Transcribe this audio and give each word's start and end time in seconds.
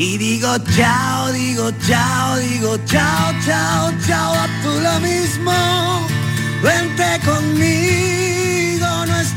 y 0.00 0.16
digo 0.16 0.56
chao, 0.76 1.32
digo 1.32 1.72
chao, 1.84 2.36
digo 2.38 2.78
chao, 2.86 3.32
chao, 3.44 3.92
chao, 4.06 4.32
a 4.32 4.46
tú 4.62 4.70
lo 4.80 5.00
mismo. 5.00 5.52
Vente 6.62 7.18
conmigo, 7.24 8.37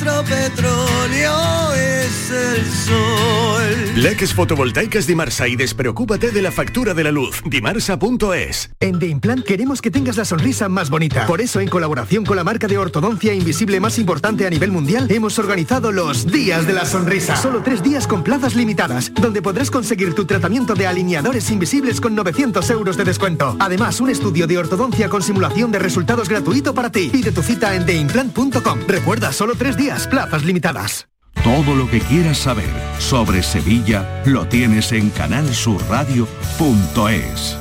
nuestro 0.04 0.24
petróleo 0.24 1.74
es 1.74 2.32
el 2.32 2.66
sol. 2.66 3.52
Leques 3.96 4.34
fotovoltaicas 4.34 5.06
Dimarsa 5.06 5.48
y 5.48 5.56
despreocúpate 5.56 6.32
de 6.32 6.42
la 6.42 6.52
factura 6.52 6.94
de 6.94 7.04
la 7.04 7.12
luz. 7.12 7.42
Dimarsa.es. 7.46 8.72
En 8.80 9.00
The 9.00 9.08
Implant 9.08 9.46
queremos 9.46 9.82
que 9.82 9.92
tengas 9.92 10.18
la 10.18 10.26
sonrisa 10.26 10.70
más 10.70 10.90
bonita. 10.90 11.28
Por 11.28 11.42
eso, 11.42 11.60
en 11.60 11.68
colaboración 11.68 12.26
con 12.26 12.38
la 12.38 12.44
marca 12.44 12.68
de 12.68 12.78
ortodoncia 12.78 13.34
invisible 13.34 13.80
más 13.80 14.00
importante 14.00 14.48
a 14.48 14.50
nivel 14.50 14.72
mundial, 14.72 15.08
hemos 15.12 15.38
organizado 15.38 15.92
los 15.92 16.26
Días 16.26 16.66
de 16.66 16.74
la 16.74 16.86
Sonrisa. 16.86 17.36
Solo 17.36 17.62
tres 17.62 17.84
días 17.84 18.08
con 18.08 18.24
plazas 18.24 18.56
limitadas, 18.56 19.14
donde 19.14 19.42
podrás 19.42 19.70
conseguir 19.70 20.16
tu 20.16 20.26
tratamiento 20.26 20.74
de 20.74 20.88
alineadores 20.88 21.52
invisibles 21.52 22.00
con 22.00 22.16
900 22.16 22.68
euros 22.70 22.98
de 22.98 23.04
descuento. 23.04 23.58
Además, 23.60 24.00
un 24.00 24.10
estudio 24.10 24.48
de 24.48 24.58
ortodoncia 24.58 25.10
con 25.10 25.22
simulación 25.22 25.72
de 25.72 25.80
resultados 25.80 26.30
gratuito 26.30 26.74
para 26.74 26.92
ti. 26.92 27.10
Pide 27.12 27.32
tu 27.32 27.44
cita 27.44 27.76
en 27.76 27.86
theimplant.com. 27.86 28.80
Recuerda, 28.88 29.34
solo 29.34 29.56
tres 29.56 29.76
días, 29.76 29.91
plazas 30.08 30.44
limitadas. 30.44 31.08
Todo 31.44 31.76
lo 31.76 31.90
que 31.90 32.00
quieras 32.00 32.38
saber 32.38 32.70
sobre 33.00 33.44
Sevilla 33.44 34.22
lo 34.26 34.48
tienes 34.48 34.92
en 34.92 35.10
canalsurradio.es. 35.10 37.61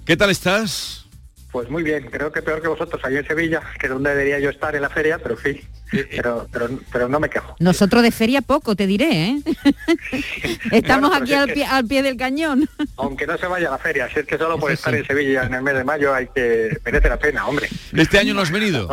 ¿Qué 0.05 0.17
tal 0.17 0.31
estás? 0.31 1.07
Pues 1.53 1.71
muy 1.71 1.83
bien, 1.85 2.09
creo 2.11 2.31
que 2.33 2.43
peor 2.43 2.61
que 2.61 2.69
vosotros 2.69 3.01
allí 3.05 3.17
en 3.19 3.27
Sevilla, 3.27 3.63
que 3.79 3.87
es 3.87 3.93
donde 3.93 4.11
debería 4.11 4.41
yo 4.41 4.51
estar 4.51 4.75
en 4.75 4.83
la 4.83 4.91
feria, 4.91 5.19
pero 5.19 5.37
sí, 5.39 5.61
pero, 5.91 6.49
pero, 6.53 6.69
pero 6.93 7.09
no 7.09 7.21
me 7.21 7.29
quejo. 7.31 7.57
Nosotros 7.61 8.03
de 8.03 8.11
feria 8.11 8.41
poco, 8.43 8.77
te 8.77 8.87
diré, 8.87 9.29
¿eh? 9.31 9.43
Estamos 10.73 11.11
Bueno, 11.11 11.25
aquí 11.25 11.33
es 11.33 11.39
al 11.39 11.47
que- 11.49 11.55
pie, 11.55 11.65
al 11.67 11.87
pie 11.87 12.03
del 12.03 12.17
cañón. 12.17 12.69
Aunque 12.97 13.27
no 13.27 13.37
se 13.39 13.47
vaya 13.47 13.69
a 13.69 13.73
la 13.73 13.79
feria, 13.79 14.09
si 14.13 14.21
es 14.21 14.27
que 14.27 14.39
solo 14.39 14.59
por 14.59 14.71
estar 14.73 14.95
en 14.95 15.07
Sevilla 15.07 15.45
en 15.45 15.55
el 15.55 15.63
mes 15.63 15.75
de 15.75 15.85
mayo 15.85 16.15
hay 16.15 16.29
que 16.35 16.79
merece 16.85 17.09
la 17.09 17.19
pena, 17.19 17.47
hombre. 17.47 17.69
¿Este 17.93 18.19
año 18.19 18.35
no 18.35 18.41
has 18.41 18.51
venido? 18.51 18.89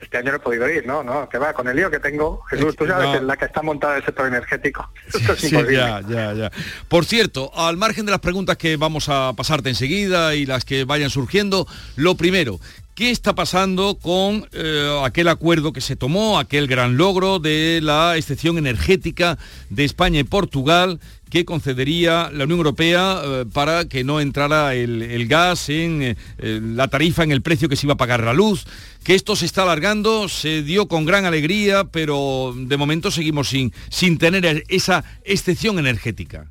Este 0.00 0.18
año 0.18 0.32
no 0.32 0.36
he 0.36 0.40
podido 0.40 0.68
ir, 0.68 0.86
no, 0.86 1.02
no, 1.02 1.28
que 1.28 1.38
va, 1.38 1.52
con 1.54 1.66
el 1.68 1.76
lío 1.76 1.90
que 1.90 2.00
tengo, 2.00 2.42
Jesús, 2.50 2.76
tú 2.76 2.86
sabes 2.86 3.06
no. 3.06 3.14
en 3.14 3.26
la 3.26 3.36
que 3.36 3.44
está 3.46 3.62
montada 3.62 3.96
el 3.96 4.04
sector 4.04 4.26
energético. 4.26 4.90
Esto 5.06 5.32
es 5.32 5.40
Sí, 5.40 5.46
imposible. 5.46 5.76
ya, 5.78 6.00
ya, 6.06 6.32
ya. 6.34 6.52
Por 6.88 7.04
cierto, 7.06 7.50
al 7.56 7.76
margen 7.76 8.04
de 8.04 8.10
las 8.10 8.20
preguntas 8.20 8.56
que 8.58 8.76
vamos 8.76 9.08
a 9.08 9.32
pasarte 9.34 9.70
enseguida 9.70 10.34
y 10.34 10.46
las 10.46 10.64
que 10.64 10.84
vayan 10.84 11.10
surgiendo, 11.10 11.66
lo 11.96 12.16
primero, 12.16 12.58
¿qué 12.94 13.10
está 13.10 13.34
pasando 13.34 13.98
con 14.00 14.48
eh, 14.52 15.00
aquel 15.04 15.28
acuerdo 15.28 15.72
que 15.72 15.80
se 15.80 15.96
tomó, 15.96 16.38
aquel 16.38 16.66
gran 16.66 16.96
logro 16.96 17.38
de 17.38 17.80
la 17.82 18.16
excepción 18.16 18.58
energética 18.58 19.38
de 19.70 19.84
España 19.84 20.20
y 20.20 20.24
Portugal 20.24 21.00
que 21.34 21.44
concedería 21.44 22.30
la 22.32 22.44
Unión 22.44 22.58
Europea 22.58 23.20
eh, 23.24 23.44
para 23.52 23.86
que 23.86 24.04
no 24.04 24.20
entrara 24.20 24.74
el, 24.74 25.26
gas 25.26 25.68
en 25.68 26.00
eh, 26.00 26.16
eh, 26.38 26.60
la 26.62 26.86
tarifa, 26.86 27.24
en 27.24 27.32
el 27.32 27.42
precio 27.42 27.68
que 27.68 27.74
se 27.74 27.86
iba 27.86 27.94
a 27.94 27.96
pagar 27.96 28.22
la 28.22 28.32
luz? 28.32 28.66
Que 29.02 29.16
esto 29.16 29.34
se 29.34 29.44
está 29.44 29.62
alargando, 29.62 30.28
se 30.28 30.62
dio 30.62 30.86
con 30.86 31.04
gran 31.04 31.24
alegría, 31.24 31.82
pero 31.84 32.54
de 32.56 32.76
momento 32.76 33.10
seguimos 33.10 33.48
sin, 33.48 33.72
sin 33.90 34.16
tener 34.16 34.62
esa 34.68 35.02
excepción 35.24 35.80
energética. 35.80 36.46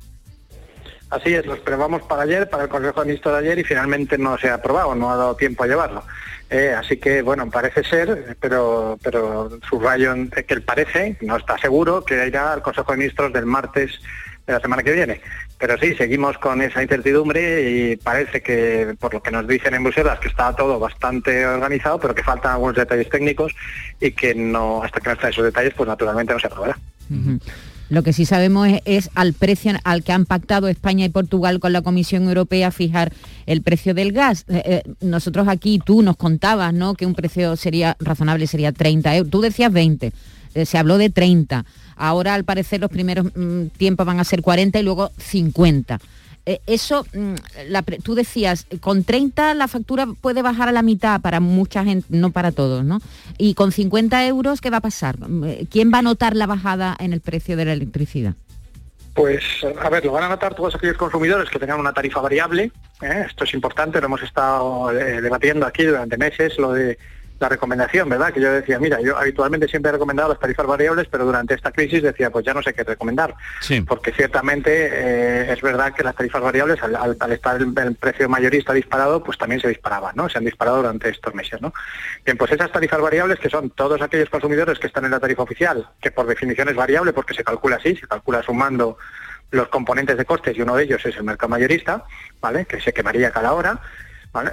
Así 1.08 1.32
es, 1.32 1.46
lo 1.46 1.54
esperábamos 1.54 2.02
para 2.02 2.22
ayer, 2.24 2.50
para 2.50 2.64
el 2.64 2.68
Consejo 2.68 3.00
de 3.00 3.06
Ministros 3.06 3.32
de 3.32 3.40
ayer 3.40 3.58
y 3.60 3.64
finalmente 3.64 4.18
no 4.18 4.36
se 4.36 4.50
ha 4.50 4.54
aprobado, 4.54 4.94
no 4.94 5.10
ha 5.10 5.16
dado 5.16 5.34
tiempo 5.34 5.64
a 5.64 5.66
llevarlo. 5.66 6.04
Eh, 6.50 6.74
así 6.76 6.98
que, 6.98 7.22
bueno, 7.22 7.50
parece 7.50 7.82
ser, 7.84 8.36
pero, 8.38 8.98
pero 9.02 9.58
subrayo 9.68 10.14
que 10.30 10.54
el 10.54 10.62
parece, 10.62 11.16
no 11.22 11.36
está 11.36 11.58
seguro, 11.58 12.04
que 12.04 12.26
irá 12.26 12.52
al 12.52 12.62
Consejo 12.62 12.92
de 12.92 12.98
Ministros 12.98 13.32
del 13.32 13.46
martes 13.46 13.98
de 14.46 14.52
la 14.52 14.60
semana 14.60 14.82
que 14.82 14.92
viene. 14.92 15.20
Pero 15.58 15.78
sí, 15.78 15.94
seguimos 15.94 16.36
con 16.38 16.60
esa 16.60 16.82
incertidumbre 16.82 17.70
y 17.70 17.96
parece 17.96 18.42
que, 18.42 18.94
por 18.98 19.14
lo 19.14 19.22
que 19.22 19.30
nos 19.30 19.48
dicen 19.48 19.74
en 19.74 19.84
Bruselas, 19.84 20.18
que 20.18 20.28
está 20.28 20.54
todo 20.54 20.78
bastante 20.78 21.46
organizado, 21.46 21.98
pero 21.98 22.14
que 22.14 22.22
faltan 22.22 22.52
algunos 22.52 22.76
detalles 22.76 23.08
técnicos 23.08 23.54
y 24.00 24.12
que 24.12 24.34
no, 24.34 24.82
hasta 24.82 25.00
que 25.00 25.08
no 25.08 25.14
estén 25.14 25.30
esos 25.30 25.44
detalles, 25.44 25.72
pues 25.74 25.88
naturalmente 25.88 26.34
no 26.34 26.40
se 26.40 26.46
aprobará. 26.46 26.76
Lo 27.94 28.02
que 28.02 28.12
sí 28.12 28.26
sabemos 28.26 28.68
es, 28.86 29.08
al 29.14 29.34
precio 29.34 29.70
al 29.84 30.02
que 30.02 30.10
han 30.10 30.26
pactado 30.26 30.66
España 30.66 31.04
y 31.04 31.10
Portugal 31.10 31.60
con 31.60 31.72
la 31.72 31.80
Comisión 31.80 32.24
Europea 32.24 32.72
fijar 32.72 33.12
el 33.46 33.62
precio 33.62 33.94
del 33.94 34.10
gas. 34.10 34.44
Eh, 34.48 34.62
eh, 34.64 34.82
nosotros 35.00 35.46
aquí, 35.46 35.78
tú 35.78 36.02
nos 36.02 36.16
contabas, 36.16 36.74
¿no? 36.74 36.94
Que 36.94 37.06
un 37.06 37.14
precio 37.14 37.54
sería 37.54 37.96
razonable 38.00 38.48
sería 38.48 38.72
30 38.72 39.14
euros. 39.14 39.30
Tú 39.30 39.40
decías 39.42 39.72
20, 39.72 40.12
eh, 40.54 40.66
se 40.66 40.76
habló 40.76 40.98
de 40.98 41.08
30. 41.08 41.64
Ahora, 41.94 42.34
al 42.34 42.42
parecer, 42.42 42.80
los 42.80 42.90
primeros 42.90 43.26
mm, 43.32 43.66
tiempos 43.76 44.04
van 44.04 44.18
a 44.18 44.24
ser 44.24 44.42
40 44.42 44.80
y 44.80 44.82
luego 44.82 45.12
50. 45.16 46.00
Eh, 46.46 46.60
eso, 46.66 47.06
mm, 47.14 47.34
tú 48.02 48.14
decías, 48.14 48.66
con 48.80 49.04
30 49.04 49.54
la 49.54 49.66
factura 49.66 50.06
puede 50.20 50.42
bajar 50.42 50.68
a 50.68 50.72
la 50.72 50.82
mitad 50.82 51.20
para 51.20 51.40
mucha 51.40 51.84
gente, 51.84 52.06
no 52.10 52.30
para 52.30 52.52
todos, 52.52 52.84
¿no? 52.84 53.00
Y 53.38 53.54
con 53.54 53.72
50 53.72 54.26
euros, 54.26 54.60
¿qué 54.60 54.68
va 54.68 54.78
a 54.78 54.82
pasar? 54.82 55.16
Eh, 55.46 55.66
¿Quién 55.70 55.90
va 55.92 55.98
a 55.98 56.02
notar 56.02 56.36
la 56.36 56.46
bajada 56.46 56.96
en 56.98 57.14
el 57.14 57.20
precio 57.20 57.56
de 57.56 57.64
la 57.64 57.72
electricidad? 57.72 58.34
Pues, 59.14 59.42
a 59.80 59.88
ver, 59.88 60.04
lo 60.04 60.12
van 60.12 60.24
a 60.24 60.28
notar 60.28 60.54
todos 60.54 60.74
aquellos 60.74 60.96
consumidores 60.96 61.48
que 61.48 61.58
tengan 61.58 61.78
una 61.78 61.92
tarifa 61.92 62.20
variable, 62.20 62.72
¿eh? 63.00 63.24
esto 63.28 63.44
es 63.44 63.54
importante, 63.54 64.00
lo 64.00 64.06
hemos 64.06 64.22
estado 64.22 64.88
debatiendo 64.88 65.66
aquí 65.66 65.84
durante 65.84 66.16
meses, 66.18 66.58
lo 66.58 66.72
de 66.72 66.98
la 67.40 67.48
recomendación, 67.48 68.08
¿verdad? 68.08 68.32
Que 68.32 68.40
yo 68.40 68.52
decía, 68.52 68.78
mira, 68.78 69.00
yo 69.00 69.18
habitualmente 69.18 69.66
siempre 69.68 69.90
he 69.90 69.92
recomendado 69.92 70.28
las 70.28 70.38
tarifas 70.38 70.66
variables, 70.66 71.08
pero 71.10 71.24
durante 71.24 71.54
esta 71.54 71.72
crisis 71.72 72.02
decía, 72.02 72.30
pues 72.30 72.44
ya 72.44 72.54
no 72.54 72.62
sé 72.62 72.72
qué 72.72 72.84
recomendar. 72.84 73.34
Porque 73.86 74.12
ciertamente 74.12 74.70
eh, 74.70 75.52
es 75.52 75.60
verdad 75.60 75.92
que 75.92 76.04
las 76.04 76.14
tarifas 76.14 76.42
variables, 76.42 76.80
al, 76.82 77.32
estar 77.32 77.60
el, 77.60 77.96
precio 77.96 78.28
mayorista 78.28 78.72
disparado, 78.72 79.22
pues 79.22 79.36
también 79.36 79.60
se 79.60 79.68
disparaban, 79.68 80.14
¿no? 80.14 80.28
Se 80.28 80.38
han 80.38 80.44
disparado 80.44 80.78
durante 80.78 81.08
estos 81.08 81.34
meses, 81.34 81.60
¿no? 81.60 81.72
Bien, 82.24 82.36
pues 82.36 82.52
esas 82.52 82.70
tarifas 82.70 83.00
variables, 83.00 83.38
que 83.38 83.50
son 83.50 83.70
todos 83.70 84.00
aquellos 84.00 84.30
consumidores 84.30 84.78
que 84.78 84.86
están 84.86 85.04
en 85.04 85.10
la 85.10 85.20
tarifa 85.20 85.42
oficial, 85.42 85.88
que 86.00 86.10
por 86.10 86.26
definición 86.26 86.68
es 86.68 86.76
variable 86.76 87.12
porque 87.12 87.34
se 87.34 87.44
calcula 87.44 87.76
así, 87.76 87.96
se 87.96 88.06
calcula 88.06 88.42
sumando 88.42 88.96
los 89.50 89.68
componentes 89.68 90.16
de 90.16 90.24
costes 90.24 90.56
y 90.56 90.62
uno 90.62 90.76
de 90.76 90.84
ellos 90.84 91.04
es 91.04 91.16
el 91.16 91.24
mercado 91.24 91.50
mayorista, 91.50 92.04
¿vale? 92.40 92.64
Que 92.64 92.80
se 92.80 92.92
quemaría 92.92 93.30
cada 93.30 93.52
hora 93.52 93.80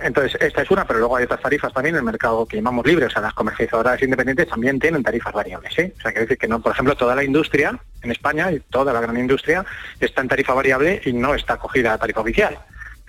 entonces, 0.04 0.40
esta 0.42 0.62
es 0.62 0.70
una, 0.70 0.86
pero 0.86 1.00
luego 1.00 1.16
hay 1.16 1.24
otras 1.24 1.42
tarifas 1.42 1.74
también 1.74 1.96
en 1.96 2.00
el 2.00 2.06
mercado 2.06 2.46
que 2.46 2.58
llamamos 2.58 2.86
libre, 2.86 3.06
o 3.06 3.10
sea, 3.10 3.22
las 3.22 3.34
comercializadoras 3.34 4.02
independientes 4.02 4.48
también 4.48 4.80
tienen 4.80 5.02
tarifas 5.02 5.34
variables. 5.34 5.74
¿sí? 5.74 5.92
O 5.98 6.02
sea, 6.02 6.12
quiere 6.12 6.22
decir 6.22 6.38
que 6.38 6.48
no, 6.48 6.62
por 6.62 6.74
ejemplo, 6.74 6.96
toda 6.96 7.16
la 7.16 7.24
industria 7.24 7.80
en 8.02 8.12
España 8.12 8.52
y 8.52 8.60
toda 8.60 8.94
la 8.94 9.02
gran 9.02 9.18
industria 9.18 9.66
está 10.00 10.22
en 10.22 10.28
tarifa 10.28 10.54
variable 10.54 11.02
y 11.04 11.14
no 11.14 11.34
está 11.34 11.54
acogida 11.54 11.94
a 11.94 11.98
tarifa 11.98 12.22
oficial. 12.22 12.60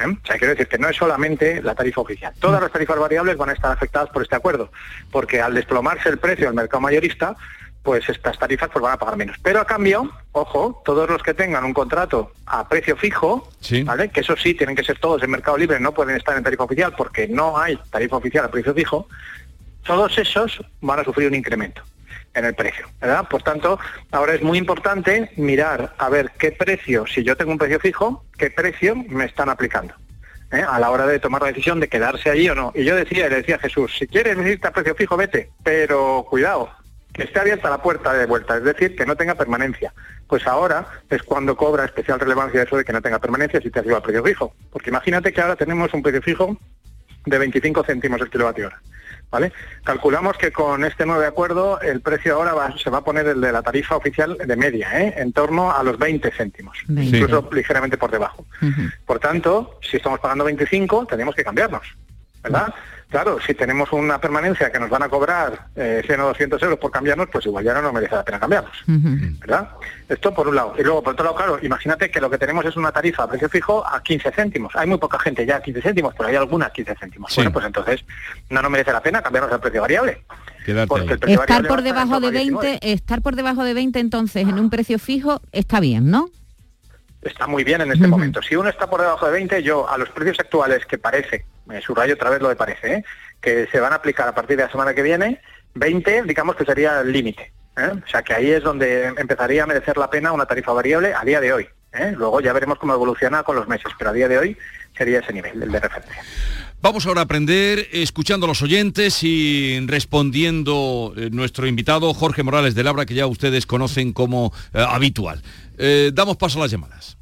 ¿eh? 0.00 0.06
O 0.06 0.26
sea, 0.26 0.38
quiero 0.38 0.54
decir 0.54 0.68
que 0.68 0.78
no 0.78 0.88
es 0.88 0.96
solamente 0.96 1.62
la 1.62 1.74
tarifa 1.74 2.00
oficial. 2.00 2.32
Todas 2.40 2.60
las 2.60 2.72
tarifas 2.72 2.98
variables 2.98 3.36
van 3.36 3.50
a 3.50 3.52
estar 3.52 3.72
afectadas 3.72 4.08
por 4.08 4.22
este 4.22 4.36
acuerdo, 4.36 4.70
porque 5.10 5.42
al 5.42 5.54
desplomarse 5.54 6.08
el 6.08 6.18
precio 6.18 6.46
del 6.46 6.54
mercado 6.54 6.80
mayorista, 6.80 7.36
pues 7.82 8.08
estas 8.08 8.38
tarifas 8.38 8.70
pues 8.72 8.82
van 8.82 8.92
a 8.92 8.98
pagar 8.98 9.16
menos. 9.16 9.36
Pero 9.42 9.60
a 9.60 9.66
cambio, 9.66 10.10
ojo, 10.32 10.82
todos 10.84 11.08
los 11.08 11.22
que 11.22 11.34
tengan 11.34 11.64
un 11.64 11.74
contrato 11.74 12.32
a 12.46 12.68
precio 12.68 12.96
fijo, 12.96 13.48
¿vale? 13.84 14.10
Que 14.10 14.20
eso 14.20 14.36
sí, 14.36 14.54
tienen 14.54 14.76
que 14.76 14.84
ser 14.84 14.98
todos 14.98 15.22
en 15.22 15.30
mercado 15.30 15.58
libre, 15.58 15.80
no 15.80 15.92
pueden 15.92 16.16
estar 16.16 16.36
en 16.36 16.44
tarifa 16.44 16.64
oficial 16.64 16.94
porque 16.96 17.26
no 17.28 17.58
hay 17.58 17.76
tarifa 17.90 18.16
oficial 18.16 18.44
a 18.44 18.50
precio 18.50 18.74
fijo, 18.74 19.08
todos 19.84 20.16
esos 20.18 20.60
van 20.80 21.00
a 21.00 21.04
sufrir 21.04 21.28
un 21.28 21.34
incremento 21.34 21.82
en 22.34 22.44
el 22.44 22.54
precio, 22.54 22.88
¿verdad? 23.00 23.28
Por 23.28 23.42
tanto, 23.42 23.78
ahora 24.10 24.34
es 24.34 24.42
muy 24.42 24.58
importante 24.58 25.30
mirar 25.36 25.94
a 25.98 26.08
ver 26.08 26.32
qué 26.38 26.52
precio, 26.52 27.06
si 27.06 27.22
yo 27.24 27.36
tengo 27.36 27.52
un 27.52 27.58
precio 27.58 27.80
fijo, 27.80 28.24
qué 28.38 28.50
precio 28.50 28.94
me 28.94 29.24
están 29.24 29.48
aplicando. 29.48 29.94
¿eh? 30.52 30.62
a 30.68 30.78
la 30.78 30.90
hora 30.90 31.06
de 31.06 31.18
tomar 31.18 31.40
la 31.40 31.48
decisión 31.48 31.80
de 31.80 31.88
quedarse 31.88 32.30
allí 32.30 32.48
o 32.48 32.54
no. 32.54 32.72
Y 32.74 32.84
yo 32.84 32.94
decía, 32.94 33.28
le 33.28 33.36
decía 33.36 33.56
a 33.56 33.60
Jesús, 33.60 33.96
si 33.98 34.06
quieres 34.06 34.36
irte 34.46 34.68
a 34.68 34.70
precio 34.70 34.94
fijo, 34.94 35.16
vete, 35.16 35.50
pero 35.62 36.26
cuidado, 36.28 36.70
que 37.12 37.24
esté 37.24 37.40
abierta 37.40 37.70
la 37.70 37.82
puerta 37.82 38.12
de 38.12 38.26
vuelta, 38.26 38.56
es 38.56 38.64
decir, 38.64 38.96
que 38.96 39.06
no 39.06 39.16
tenga 39.16 39.34
permanencia. 39.34 39.92
Pues 40.26 40.46
ahora 40.46 40.86
es 41.10 41.22
cuando 41.22 41.56
cobra 41.56 41.84
especial 41.84 42.18
relevancia 42.18 42.62
eso 42.62 42.76
de 42.76 42.84
que 42.84 42.92
no 42.92 43.02
tenga 43.02 43.18
permanencia 43.18 43.60
si 43.60 43.70
te 43.70 43.80
ido 43.80 43.96
al 43.96 44.02
precio 44.02 44.24
fijo. 44.24 44.54
Porque 44.70 44.90
imagínate 44.90 45.32
que 45.32 45.40
ahora 45.40 45.56
tenemos 45.56 45.92
un 45.92 46.02
precio 46.02 46.22
fijo 46.22 46.56
de 47.26 47.38
25 47.38 47.84
céntimos 47.84 48.20
el 48.20 48.30
kilovatio 48.30 48.66
hora. 48.66 48.80
¿Vale? 49.30 49.50
Calculamos 49.82 50.36
que 50.36 50.52
con 50.52 50.84
este 50.84 51.06
nuevo 51.06 51.24
acuerdo 51.24 51.80
el 51.80 52.02
precio 52.02 52.34
ahora 52.34 52.74
se 52.76 52.90
va 52.90 52.98
a 52.98 53.04
poner 53.04 53.26
el 53.26 53.40
de 53.40 53.50
la 53.50 53.62
tarifa 53.62 53.96
oficial 53.96 54.36
de 54.36 54.56
media, 54.56 55.00
¿eh? 55.00 55.14
en 55.16 55.32
torno 55.32 55.72
a 55.72 55.82
los 55.82 55.98
20 55.98 56.30
céntimos, 56.32 56.76
incluso 56.88 57.48
ligeramente 57.50 57.96
por 57.96 58.10
debajo. 58.10 58.44
Por 59.06 59.20
tanto, 59.20 59.78
si 59.80 59.96
estamos 59.96 60.20
pagando 60.20 60.44
25, 60.44 61.06
tenemos 61.06 61.34
que 61.34 61.44
cambiarnos, 61.44 61.96
¿verdad? 62.42 62.74
Claro, 63.12 63.38
si 63.46 63.52
tenemos 63.52 63.92
una 63.92 64.18
permanencia 64.18 64.72
que 64.72 64.80
nos 64.80 64.88
van 64.88 65.02
a 65.02 65.08
cobrar 65.10 65.66
100 65.74 66.10
eh, 66.10 66.22
o 66.22 66.28
200 66.28 66.62
euros 66.62 66.78
por 66.78 66.90
cambiarnos, 66.90 67.28
pues 67.30 67.44
igual 67.44 67.62
ya 67.62 67.74
no 67.74 67.82
nos 67.82 67.92
merece 67.92 68.14
la 68.14 68.24
pena 68.24 68.40
cambiarnos, 68.40 68.72
¿verdad? 68.86 69.68
Esto 70.08 70.32
por 70.32 70.48
un 70.48 70.56
lado. 70.56 70.74
Y 70.78 70.82
luego, 70.82 71.02
por 71.02 71.12
otro 71.12 71.26
lado, 71.26 71.36
claro, 71.36 71.58
imagínate 71.60 72.10
que 72.10 72.22
lo 72.22 72.30
que 72.30 72.38
tenemos 72.38 72.64
es 72.64 72.74
una 72.74 72.90
tarifa 72.90 73.24
a 73.24 73.28
precio 73.28 73.50
fijo 73.50 73.86
a 73.86 74.02
15 74.02 74.32
céntimos. 74.32 74.74
Hay 74.74 74.86
muy 74.86 74.96
poca 74.96 75.18
gente 75.18 75.44
ya 75.44 75.56
a 75.56 75.60
15 75.60 75.82
céntimos, 75.82 76.14
pero 76.16 76.30
hay 76.30 76.36
algunas 76.36 76.72
15 76.72 76.94
céntimos. 76.98 77.36
Bueno, 77.36 77.52
pues 77.52 77.66
entonces 77.66 78.02
no 78.48 78.62
nos 78.62 78.70
merece 78.70 78.92
la 78.92 79.02
pena 79.02 79.20
cambiarnos 79.20 79.52
al 79.52 79.60
precio 79.60 79.82
variable. 79.82 80.24
estar 81.26 81.66
por 81.66 81.82
debajo 81.82 82.18
de 82.18 82.30
20, 82.30 82.92
estar 82.92 83.20
por 83.20 83.36
debajo 83.36 83.62
de 83.62 83.74
20 83.74 84.00
entonces 84.00 84.48
en 84.48 84.58
un 84.58 84.70
precio 84.70 84.98
fijo 84.98 85.42
está 85.52 85.80
bien, 85.80 86.10
¿no? 86.10 86.30
Está 87.22 87.46
muy 87.46 87.62
bien 87.62 87.80
en 87.80 87.92
este 87.92 88.08
momento. 88.08 88.42
Si 88.42 88.56
uno 88.56 88.68
está 88.68 88.90
por 88.90 89.00
debajo 89.00 89.26
de 89.26 89.32
20, 89.32 89.62
yo 89.62 89.88
a 89.88 89.96
los 89.96 90.08
precios 90.10 90.40
actuales 90.40 90.84
que 90.86 90.98
parece 90.98 91.46
me 91.66 91.80
subrayo 91.80 92.14
otra 92.14 92.30
vez 92.30 92.42
lo 92.42 92.48
de 92.48 92.56
parece, 92.56 92.94
¿eh? 92.94 93.04
que 93.40 93.68
se 93.68 93.80
van 93.80 93.92
a 93.92 93.96
aplicar 93.96 94.28
a 94.28 94.34
partir 94.34 94.56
de 94.56 94.64
la 94.64 94.70
semana 94.70 94.94
que 94.94 95.02
viene, 95.02 95.40
20, 95.74 96.24
digamos 96.24 96.56
que 96.56 96.64
sería 96.64 97.00
el 97.00 97.12
límite. 97.12 97.52
¿eh? 97.76 97.92
O 98.04 98.08
sea 98.08 98.22
que 98.22 98.34
ahí 98.34 98.50
es 98.50 98.62
donde 98.62 99.06
empezaría 99.06 99.62
a 99.62 99.66
merecer 99.66 99.96
la 99.96 100.10
pena 100.10 100.32
una 100.32 100.46
tarifa 100.46 100.72
variable 100.72 101.14
a 101.14 101.24
día 101.24 101.40
de 101.40 101.52
hoy. 101.52 101.68
¿eh? 101.92 102.12
Luego 102.16 102.40
ya 102.40 102.52
veremos 102.52 102.78
cómo 102.78 102.94
evoluciona 102.94 103.42
con 103.42 103.56
los 103.56 103.68
meses, 103.68 103.92
pero 103.96 104.10
a 104.10 104.12
día 104.12 104.28
de 104.28 104.38
hoy 104.38 104.58
sería 104.96 105.20
ese 105.20 105.32
nivel, 105.32 105.62
el 105.62 105.70
de 105.70 105.80
referencia. 105.80 106.22
Vamos 106.82 107.06
ahora 107.06 107.20
a 107.20 107.24
aprender 107.24 107.88
escuchando 107.92 108.46
a 108.46 108.48
los 108.48 108.60
oyentes 108.60 109.22
y 109.22 109.78
respondiendo 109.86 111.14
nuestro 111.30 111.68
invitado 111.68 112.12
Jorge 112.12 112.42
Morales 112.42 112.74
de 112.74 112.82
Labra, 112.82 113.06
que 113.06 113.14
ya 113.14 113.28
ustedes 113.28 113.66
conocen 113.66 114.12
como 114.12 114.52
habitual. 114.72 115.42
damos 116.12 116.36
paso 116.36 116.58
a 116.58 116.62
las 116.62 116.72
llamadas. 116.72 117.16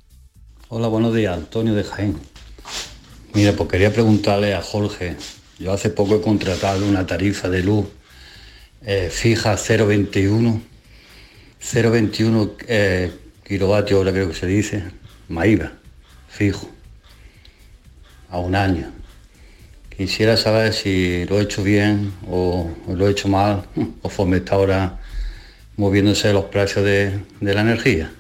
Hola, 0.68 0.88
buenos 0.88 1.14
días, 1.14 1.36
Antonio 1.36 1.74
de 1.74 1.84
Jaén. 1.84 2.16
Mira, 3.34 3.52
pues 3.52 3.68
quería 3.68 3.92
preguntarle 3.92 4.54
a 4.54 4.62
Jorge. 4.62 5.16
Yo 5.58 5.72
hace 5.72 5.90
poco 5.90 6.16
he 6.16 6.20
contratado 6.22 6.86
una 6.86 7.06
tarifa 7.06 7.50
de 7.50 7.62
luz 7.62 7.86
eh, 8.82 9.10
fija 9.12 9.56
0,21, 9.56 10.62
0,21 11.60 12.54
eh, 12.66 13.12
kilovatios 13.44 14.00
hora 14.00 14.10
creo 14.10 14.28
que 14.28 14.34
se 14.34 14.46
dice, 14.46 14.84
Maíba, 15.28 15.72
fijo, 16.28 16.70
a 18.30 18.38
un 18.38 18.54
año. 18.54 18.99
Quisiera 20.00 20.38
saber 20.38 20.72
si 20.72 21.26
lo 21.26 21.38
he 21.38 21.42
hecho 21.42 21.62
bien 21.62 22.14
o, 22.26 22.74
lo 22.88 23.06
he 23.06 23.10
hecho 23.10 23.28
mal, 23.28 23.66
o 23.76 24.00
conforme 24.00 24.38
está 24.38 24.54
ahora 24.54 24.96
moviéndose 25.76 26.32
los 26.32 26.46
precios 26.46 26.86
de 26.86 27.20
la 27.42 27.60
energía. 27.60 28.10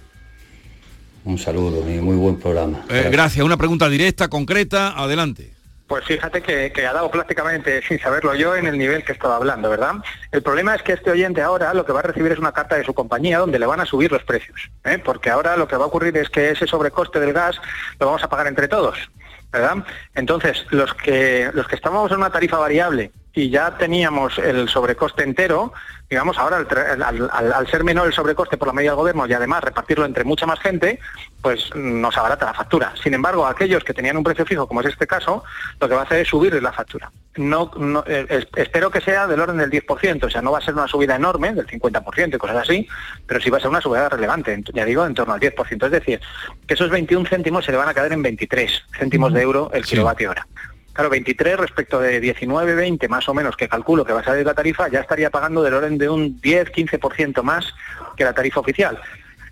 Un 1.24 1.38
saludo 1.38 1.90
y 1.90 1.94
muy 1.94 2.16
buen 2.16 2.38
programa. 2.38 2.84
Eh, 2.90 3.08
gracias. 3.10 3.42
Una 3.42 3.56
pregunta 3.56 3.88
directa, 3.88 4.28
concreta, 4.28 4.90
adelante. 4.90 5.54
Pues 5.90 6.04
fíjate 6.04 6.42
que, 6.42 6.86
ha 6.86 6.92
dado 6.92 7.10
prácticamente, 7.10 7.82
sin 7.88 7.98
saberlo 7.98 8.34
yo, 8.34 8.54
en 8.54 8.66
el 8.66 8.78
nivel 8.78 9.02
que 9.02 9.12
estaba 9.12 9.36
hablando, 9.36 9.70
¿verdad? 9.70 9.94
El 10.30 10.42
problema 10.42 10.74
es 10.74 10.82
que 10.82 10.92
este 10.92 11.10
oyente 11.10 11.40
ahora 11.40 11.72
lo 11.72 11.86
que 11.86 11.92
va 11.92 12.00
a 12.00 12.04
recibir 12.04 12.30
es 12.30 12.38
una 12.38 12.52
carta 12.52 12.76
de 12.76 12.84
su 12.84 12.92
compañía 12.92 13.38
donde 13.38 13.58
le 13.58 13.64
van 13.64 13.80
a 13.80 13.86
subir 13.86 14.12
los 14.12 14.22
precios, 14.22 14.70
¿eh? 14.84 14.98
porque 15.04 15.30
ahora 15.30 15.56
lo 15.56 15.66
que 15.66 15.76
va 15.76 15.84
a 15.84 15.88
ocurrir 15.88 16.16
es 16.18 16.28
que 16.28 16.50
ese 16.50 16.66
sobrecoste 16.66 17.18
del 17.18 17.32
gas 17.32 17.56
lo 17.98 18.06
vamos 18.06 18.22
a 18.22 18.28
pagar 18.28 18.46
entre 18.46 18.68
todos, 18.68 19.10
¿verdad? 19.52 19.84
Entonces, 20.14 20.66
los 20.70 20.94
que, 20.94 21.50
los 21.52 21.66
que 21.66 21.76
estábamos 21.76 22.10
en 22.10 22.18
una 22.18 22.30
tarifa 22.30 22.58
variable 22.58 23.12
y 23.34 23.50
ya 23.50 23.76
teníamos 23.78 24.38
el 24.38 24.68
sobrecoste 24.68 25.22
entero, 25.22 25.72
digamos, 26.08 26.36
ahora 26.38 26.58
al, 26.58 27.66
ser 27.68 27.84
menor 27.84 28.08
el 28.08 28.12
sobrecoste 28.12 28.56
por 28.56 28.66
la 28.66 28.74
medida 28.74 28.90
del 28.90 28.98
gobierno 28.98 29.26
y 29.26 29.32
además 29.32 29.62
repartirlo 29.62 30.04
entre 30.04 30.24
mucha 30.24 30.46
más 30.46 30.58
gente, 30.58 30.98
pues 31.40 31.72
nos 31.76 32.16
abarata 32.16 32.46
la 32.46 32.54
factura. 32.54 32.92
Sin 33.00 33.14
embargo, 33.14 33.46
aquellos 33.46 33.84
que 33.84 33.94
tenían 33.94 34.16
un 34.16 34.24
precio 34.24 34.44
fijo, 34.44 34.66
como 34.66 34.80
es 34.80 34.88
este 34.88 35.06
caso, 35.06 35.44
lo 35.78 35.88
que 35.88 35.94
va 35.94 36.00
a 36.00 36.04
hacer 36.04 36.20
es 36.20 36.28
subirles 36.28 36.62
la 36.62 36.72
factura. 36.72 37.12
No, 37.36 37.70
eh, 38.06 38.44
espero 38.56 38.90
que 38.90 39.00
sea 39.00 39.28
del 39.28 39.38
orden 39.38 39.58
del 39.58 39.70
10%, 39.70 40.24
o 40.24 40.30
sea, 40.30 40.42
no 40.42 40.50
va 40.50 40.58
a 40.58 40.62
ser 40.62 40.74
una 40.74 40.88
subida 40.88 41.14
enorme, 41.14 41.52
del 41.52 41.66
50% 41.66 42.34
y 42.34 42.38
cosas 42.38 42.56
así, 42.56 42.88
pero 43.24 43.40
sí 43.40 43.48
va 43.48 43.58
a 43.58 43.60
ser 43.60 43.70
una 43.70 43.80
subida 43.80 44.08
relevante, 44.08 44.60
ya 44.74 44.84
digo, 44.84 45.06
en 45.06 45.14
torno 45.14 45.34
al 45.34 45.40
10%. 45.40 45.84
Es 45.84 45.92
decir, 45.92 46.20
que 46.66 46.74
esos 46.74 46.90
21 46.90 47.28
céntimos 47.28 47.64
se 47.64 47.70
le 47.70 47.78
van 47.78 47.88
a 47.88 47.94
caer 47.94 48.12
en 48.12 48.22
23 48.22 48.82
céntimos 48.98 49.32
de 49.32 49.42
euro 49.42 49.70
el 49.72 49.84
kilovatio 49.84 50.30
hora. 50.30 50.46
Claro, 50.92 51.10
23 51.10 51.56
respecto 51.56 52.00
de 52.00 52.20
19, 52.20 52.74
20 52.74 53.08
más 53.08 53.28
o 53.28 53.34
menos 53.34 53.56
que 53.56 53.68
calculo 53.68 54.04
que 54.04 54.12
va 54.12 54.20
a 54.20 54.24
salir 54.24 54.44
la 54.44 54.54
tarifa, 54.54 54.88
ya 54.88 55.00
estaría 55.00 55.30
pagando 55.30 55.62
del 55.62 55.74
orden 55.74 55.98
de 55.98 56.08
un 56.08 56.40
10, 56.40 56.72
15% 56.72 57.42
más 57.42 57.72
que 58.16 58.24
la 58.24 58.32
tarifa 58.32 58.60
oficial. 58.60 59.00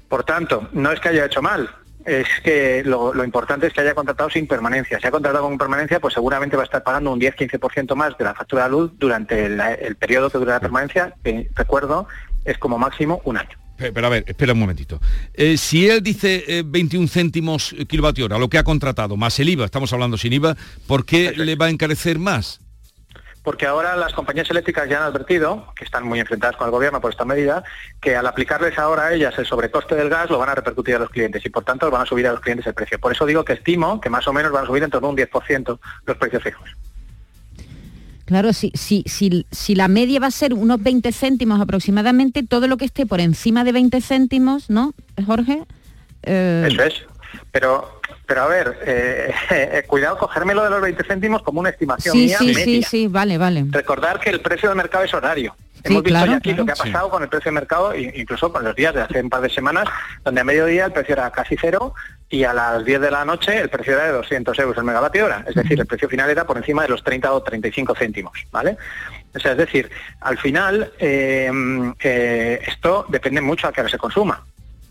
Por 0.09 0.25
tanto, 0.25 0.69
no 0.73 0.91
es 0.91 1.01
que 1.01 1.11
haya 1.11 1.27
hecho 1.27 1.43
mal, 1.43 1.71
es 2.05 2.27
que 2.43 2.83
lo, 2.85 3.23
importante 3.23 3.67
es 3.67 3.73
que 3.73 3.83
haya 3.83 3.95
contratado 3.95 4.31
sin 4.31 4.47
permanencia. 4.47 4.99
Si 4.99 5.07
ha 5.07 5.11
contratado 5.11 5.45
con 5.45 5.59
permanencia, 5.59 6.01
pues 6.01 6.15
seguramente 6.15 6.57
va 6.57 6.63
a 6.63 6.65
estar 6.65 6.83
pagando 6.83 7.13
un 7.13 7.21
10-15% 7.21 7.95
más 7.95 8.17
de 8.17 8.25
la 8.25 8.35
factura 8.35 8.65
de 8.65 8.71
luz 8.71 8.93
durante 8.97 9.47
el, 9.47 9.97
periodo 9.97 10.31
que 10.31 10.39
dura 10.39 10.55
la 10.55 10.61
permanencia, 10.61 11.15
que 11.23 11.51
recuerdo 11.55 12.09
es 12.45 12.57
como 12.59 12.79
máximo 12.79 13.21
un 13.25 13.37
año. 13.37 13.59
Pero 13.79 14.07
a 14.07 14.11
ver, 14.11 14.25
espera 14.27 14.53
un 14.53 14.59
momentito. 14.59 15.01
Eh, 15.33 15.57
si 15.57 15.89
él 15.89 16.03
dice 16.03 16.63
21 16.65 17.05
eh, 17.05 17.09
céntimos 17.09 17.75
kilovatio 17.89 18.25
hora, 18.25 18.39
lo 18.39 18.49
que 18.49 18.59
ha 18.59 18.65
contratado, 18.65 19.17
más 19.17 19.39
el 19.39 19.49
IVA, 19.49 19.65
estamos 19.65 19.93
hablando 19.93 20.19
sin 20.19 20.33
IVA, 20.33 20.57
¿por 20.87 21.07
qué 21.07 21.33
le 21.37 21.55
va 21.55 21.67
a 21.67 21.71
encarecer 21.71 22.19
más? 22.19 22.61
Porque 23.45 23.67
ahora 23.67 23.97
las 23.97 24.13
compañías 24.13 24.51
eléctricas 24.51 24.89
ya 24.89 24.99
han 24.99 25.05
advertido, 25.05 25.73
que 25.75 25.85
están 25.85 26.05
muy 26.05 26.21
enfrentadas 26.21 26.57
con 26.57 26.67
el 26.67 26.71
gobierno 26.71 27.01
por 27.01 27.13
esta 27.13 27.25
medida, 27.25 27.63
que 28.01 28.17
al 28.17 28.27
aplicarles 28.27 28.79
ahora 28.79 29.07
a 29.07 29.15
ellas 29.15 29.39
el 29.39 29.47
sobrecoste 29.47 29.95
del 29.95 30.11
gas 30.11 30.29
lo 30.29 30.39
van 30.39 30.51
a 30.51 30.55
repercutir 30.55 30.97
a 30.97 30.99
los 30.99 31.09
clientes 31.09 31.47
y 31.47 31.49
por 31.49 31.65
tanto 31.65 31.91
van 31.91 32.03
a 32.03 32.07
subir 32.07 32.27
a 32.27 32.33
los 32.33 32.41
clientes 32.41 32.67
el 32.67 32.75
precio. 32.75 32.99
Por 32.99 33.13
eso 33.13 33.25
digo 33.25 33.45
que 33.45 33.55
estimo 33.55 34.01
que 34.01 34.11
más 34.11 34.27
o 34.29 34.33
menos 34.33 34.53
van 34.53 34.65
a 34.65 34.67
subir 34.67 34.83
en 34.83 34.91
torno 34.91 35.09
a 35.09 35.11
un 35.13 35.17
10% 35.17 35.79
los 36.05 36.17
precios 36.19 36.43
fijos. 36.43 36.69
Claro, 38.29 38.53
si, 38.53 38.71
si, 38.75 39.03
si, 39.07 39.47
si 39.51 39.75
la 39.75 39.89
media 39.89 40.21
va 40.21 40.27
a 40.27 40.31
ser 40.31 40.53
unos 40.53 40.83
20 40.83 41.11
céntimos 41.13 41.63
aproximadamente, 41.63 42.43
todo 42.43 42.67
lo 42.69 42.77
que 42.77 42.85
esté 42.85 43.07
por 43.07 43.21
encima 43.21 43.65
de 43.65 43.73
20 43.73 44.03
céntimos, 44.03 44.69
¿no, 44.69 44.93
Jorge? 45.25 45.63
Eh, 46.25 46.69
Eso 46.71 46.83
es. 46.83 46.95
Pero 47.53 48.01
Pero 48.27 48.43
a 48.43 48.47
ver, 48.49 48.79
eh, 48.85 49.33
eh, 49.51 49.83
cuidado 49.89 50.19
cogérmelo 50.19 50.63
de 50.63 50.69
los 50.69 50.83
20 50.83 51.05
céntimos 51.05 51.41
como 51.43 51.61
una 51.61 51.71
estimación 51.71 52.13
Sí, 52.15 52.27
mía 52.27 52.37
sí, 52.39 52.47
media. 52.49 52.65
sí, 52.65 52.83
sí, 52.83 53.07
vale, 53.07 53.39
vale. 53.39 53.65
Recordar 53.71 54.21
que 54.21 54.29
el 54.29 54.41
precio 54.43 54.69
de 54.69 54.75
mercado 54.75 55.05
es 55.05 55.15
horario. 55.15 55.57
Sí, 55.79 55.93
Hemos 55.93 56.03
visto 56.03 56.17
claro, 56.17 56.33
ya 56.33 56.37
aquí 56.39 56.51
claro. 56.51 56.63
lo 56.63 56.67
que 56.67 56.73
ha 56.73 56.85
pasado 56.85 57.11
con 57.11 57.23
el 57.23 57.29
precio 57.29 57.51
de 57.51 57.55
mercado, 57.55 57.95
incluso 57.95 58.53
con 58.53 58.65
los 58.65 58.75
días 58.75 58.95
de 58.95 59.03
hace 59.03 59.21
un 59.23 59.31
par 59.31 59.41
de 59.41 59.51
semanas, 59.51 59.89
donde 60.25 60.41
a 60.41 60.45
mediodía 60.45 60.87
el 60.87 60.93
precio 60.93 61.15
era 61.15 61.31
casi 61.31 61.57
cero 61.61 61.95
y 62.29 62.45
a 62.45 62.53
las 62.53 62.85
10 62.85 63.01
de 63.01 63.11
la 63.11 63.25
noche 63.25 63.59
el 63.59 63.71
precio 63.71 63.95
era 63.95 64.07
de 64.07 64.13
200 64.13 64.59
euros 64.59 64.77
el 64.77 64.85
megavatio 64.85 65.25
hora. 65.25 65.45
Es 65.47 65.55
decir, 65.55 65.79
el 65.79 65.87
precio 65.87 66.09
final 66.09 66.29
era 66.29 66.47
por 66.47 66.57
encima 66.57 66.83
de 66.83 66.89
los 66.89 67.03
30 67.03 67.33
o 67.33 67.43
35 67.43 67.95
céntimos, 67.95 68.47
¿vale? 68.51 68.77
O 69.35 69.39
sea, 69.39 69.53
es 69.53 69.59
decir, 69.59 69.91
al 70.21 70.39
final 70.39 70.93
eh, 70.99 71.51
eh, 72.01 72.61
esto 72.67 73.07
depende 73.09 73.41
mucho 73.41 73.69
a 73.69 73.73
qué 73.73 73.81
hora 73.81 73.91
se 73.91 73.99
consuma, 73.99 74.45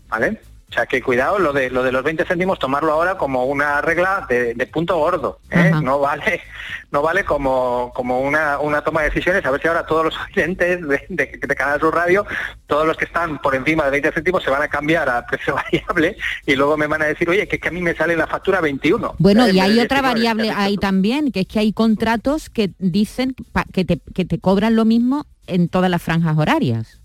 ¿vale? 0.08 0.40
O 0.70 0.72
sea, 0.74 0.84
que 0.84 1.00
cuidado, 1.02 1.38
lo 1.38 1.54
de, 1.54 1.70
lo 1.70 1.82
de 1.82 1.90
los 1.92 2.02
20 2.02 2.26
céntimos, 2.26 2.58
tomarlo 2.58 2.92
ahora 2.92 3.16
como 3.16 3.44
una 3.46 3.80
regla 3.80 4.26
de, 4.28 4.52
de 4.54 4.66
punto 4.66 4.98
gordo. 4.98 5.38
¿eh? 5.50 5.70
No 5.82 5.98
vale 5.98 6.42
no 6.90 7.02
vale 7.02 7.22
como, 7.24 7.92
como 7.94 8.20
una, 8.20 8.58
una 8.60 8.82
toma 8.82 9.02
de 9.02 9.08
decisiones. 9.10 9.44
A 9.44 9.50
ver 9.50 9.60
si 9.60 9.68
ahora 9.68 9.84
todos 9.86 10.06
los 10.06 10.14
oyentes 10.34 10.80
de, 10.86 11.02
de, 11.08 11.38
de 11.46 11.54
Canal 11.54 11.78
Sur 11.80 11.94
Radio, 11.94 12.26
todos 12.66 12.86
los 12.86 12.96
que 12.96 13.04
están 13.06 13.38
por 13.40 13.54
encima 13.54 13.84
de 13.84 13.90
20 13.92 14.12
céntimos, 14.12 14.42
se 14.42 14.50
van 14.50 14.62
a 14.62 14.68
cambiar 14.68 15.08
a 15.08 15.24
precio 15.26 15.54
variable 15.72 16.16
y 16.46 16.54
luego 16.54 16.76
me 16.76 16.86
van 16.86 17.02
a 17.02 17.06
decir, 17.06 17.28
oye, 17.28 17.46
que, 17.48 17.56
es 17.56 17.62
que 17.62 17.68
a 17.68 17.72
mí 17.72 17.80
me 17.82 17.94
sale 17.94 18.16
la 18.16 18.26
factura 18.26 18.60
21. 18.60 19.16
Bueno, 19.18 19.46
¿eh? 19.46 19.52
y 19.52 19.60
hay 19.60 19.80
otra 19.80 20.00
19, 20.02 20.08
variable 20.08 20.50
ahí 20.50 20.76
también, 20.76 21.30
que 21.32 21.40
es 21.40 21.46
que 21.46 21.58
hay 21.60 21.72
contratos 21.72 22.48
que 22.50 22.70
dicen 22.78 23.34
pa- 23.52 23.66
que, 23.72 23.84
te, 23.84 24.00
que 24.14 24.24
te 24.24 24.38
cobran 24.38 24.76
lo 24.76 24.84
mismo 24.84 25.26
en 25.46 25.68
todas 25.68 25.90
las 25.90 26.02
franjas 26.02 26.36
horarias. 26.38 26.97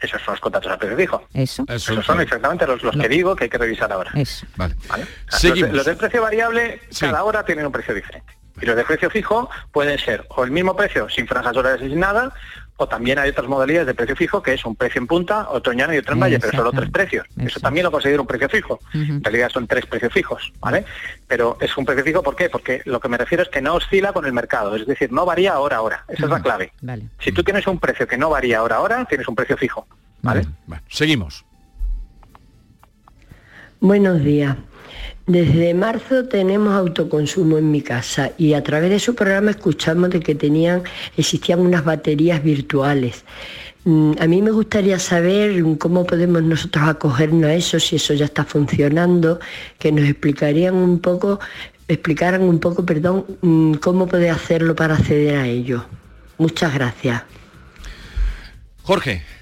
Esos 0.00 0.20
son 0.22 0.34
los 0.34 0.40
contratos 0.40 0.70
a 0.72 0.76
precio 0.78 0.96
fijo. 0.96 1.26
Eso. 1.32 1.64
Eso, 1.68 1.92
Esos 1.92 2.04
son 2.04 2.20
exactamente 2.20 2.66
los, 2.66 2.82
los 2.82 2.96
que 2.96 3.08
digo 3.08 3.34
que 3.34 3.44
hay 3.44 3.50
que 3.50 3.58
revisar 3.58 3.90
ahora. 3.92 4.10
Eso. 4.14 4.46
Vale. 4.56 4.74
¿vale? 4.88 5.04
O 5.04 5.06
sea, 5.06 5.16
Los, 5.30 5.40
Seguimos. 5.40 5.70
de- 5.70 5.76
los 5.78 5.86
del 5.86 5.96
precio 5.96 6.22
variable, 6.22 6.80
Sí. 6.90 7.06
cada 7.06 7.24
hora 7.24 7.44
tienen 7.44 7.64
un 7.66 7.72
precio 7.72 7.94
diferente. 7.94 8.36
Y 8.60 8.66
los 8.66 8.76
de 8.76 8.84
precio 8.84 9.10
fijo 9.10 9.50
pueden 9.72 9.98
ser 9.98 10.24
o 10.30 10.44
el 10.44 10.50
mismo 10.50 10.74
precio 10.76 11.08
sin 11.08 11.26
franjas 11.26 11.56
horarias 11.56 11.82
y 11.82 11.90
sin 11.90 12.00
nada, 12.00 12.32
o 12.76 12.86
también 12.86 13.18
hay 13.18 13.30
otras 13.30 13.48
modalidades 13.48 13.86
de 13.86 13.94
precio 13.94 14.16
fijo 14.16 14.42
que 14.42 14.54
es 14.54 14.64
un 14.64 14.76
precio 14.76 15.00
en 15.00 15.06
punta, 15.06 15.48
otro 15.50 15.72
en 15.72 15.78
llano 15.78 15.94
y 15.94 15.98
otro 15.98 16.14
en 16.14 16.20
valle, 16.20 16.38
pero 16.38 16.52
solo 16.52 16.72
tres 16.72 16.90
precios. 16.90 17.26
Eso 17.38 17.60
también 17.60 17.84
lo 17.84 17.90
considero 17.90 18.22
un 18.22 18.28
precio 18.28 18.48
fijo. 18.48 18.80
En 18.92 19.22
realidad 19.22 19.50
son 19.50 19.66
tres 19.66 19.86
precios 19.86 20.12
fijos, 20.12 20.52
¿vale? 20.60 20.84
Pero 21.26 21.56
es 21.60 21.76
un 21.76 21.84
precio 21.84 22.04
fijo, 22.04 22.22
¿por 22.22 22.36
qué? 22.36 22.50
Porque 22.50 22.82
lo 22.84 23.00
que 23.00 23.08
me 23.08 23.16
refiero 23.16 23.42
es 23.42 23.48
que 23.48 23.62
no 23.62 23.74
oscila 23.74 24.12
con 24.12 24.26
el 24.26 24.32
mercado, 24.32 24.76
es 24.76 24.86
decir, 24.86 25.12
no 25.12 25.24
varía 25.24 25.58
hora 25.58 25.76
a 25.76 25.82
hora. 25.82 26.04
Esa 26.08 26.24
es 26.24 26.30
la 26.30 26.42
clave. 26.42 26.72
Vale. 26.82 27.08
Si 27.18 27.32
tú 27.32 27.42
tienes 27.42 27.66
un 27.66 27.78
precio 27.78 28.06
que 28.06 28.18
no 28.18 28.30
varía 28.30 28.62
hora 28.62 28.76
a 28.76 28.80
hora, 28.80 29.04
tienes 29.06 29.26
un 29.26 29.34
precio 29.34 29.56
fijo, 29.56 29.86
¿vale? 30.22 30.46
Bueno, 30.66 30.82
seguimos. 30.88 31.44
Buenos 33.80 34.22
días. 34.22 34.56
Desde 35.26 35.74
marzo 35.74 36.26
tenemos 36.26 36.72
autoconsumo 36.72 37.58
en 37.58 37.72
mi 37.72 37.82
casa 37.82 38.30
y 38.38 38.54
a 38.54 38.62
través 38.62 38.90
de 38.90 39.00
su 39.00 39.16
programa 39.16 39.50
escuchamos 39.50 40.10
de 40.10 40.20
que 40.20 40.36
tenían, 40.36 40.84
existían 41.16 41.60
unas 41.60 41.84
baterías 41.84 42.40
virtuales. 42.44 43.24
Mm, 43.84 44.12
A 44.20 44.26
mí 44.28 44.40
me 44.40 44.52
gustaría 44.52 45.00
saber 45.00 45.64
cómo 45.78 46.06
podemos 46.06 46.44
nosotros 46.44 46.88
acogernos 46.88 47.50
a 47.50 47.54
eso, 47.54 47.80
si 47.80 47.96
eso 47.96 48.14
ya 48.14 48.26
está 48.26 48.44
funcionando, 48.44 49.40
que 49.80 49.90
nos 49.90 50.04
explicarían 50.08 50.74
un 50.74 51.00
poco, 51.00 51.40
explicaran 51.88 52.42
un 52.42 52.60
poco, 52.60 52.86
perdón, 52.86 53.26
mm, 53.42 53.74
cómo 53.74 54.06
poder 54.06 54.30
hacerlo 54.30 54.76
para 54.76 54.94
acceder 54.94 55.36
a 55.36 55.46
ello. 55.48 55.86
Muchas 56.38 56.72
gracias. 56.72 57.22
Jorge. 58.84 59.35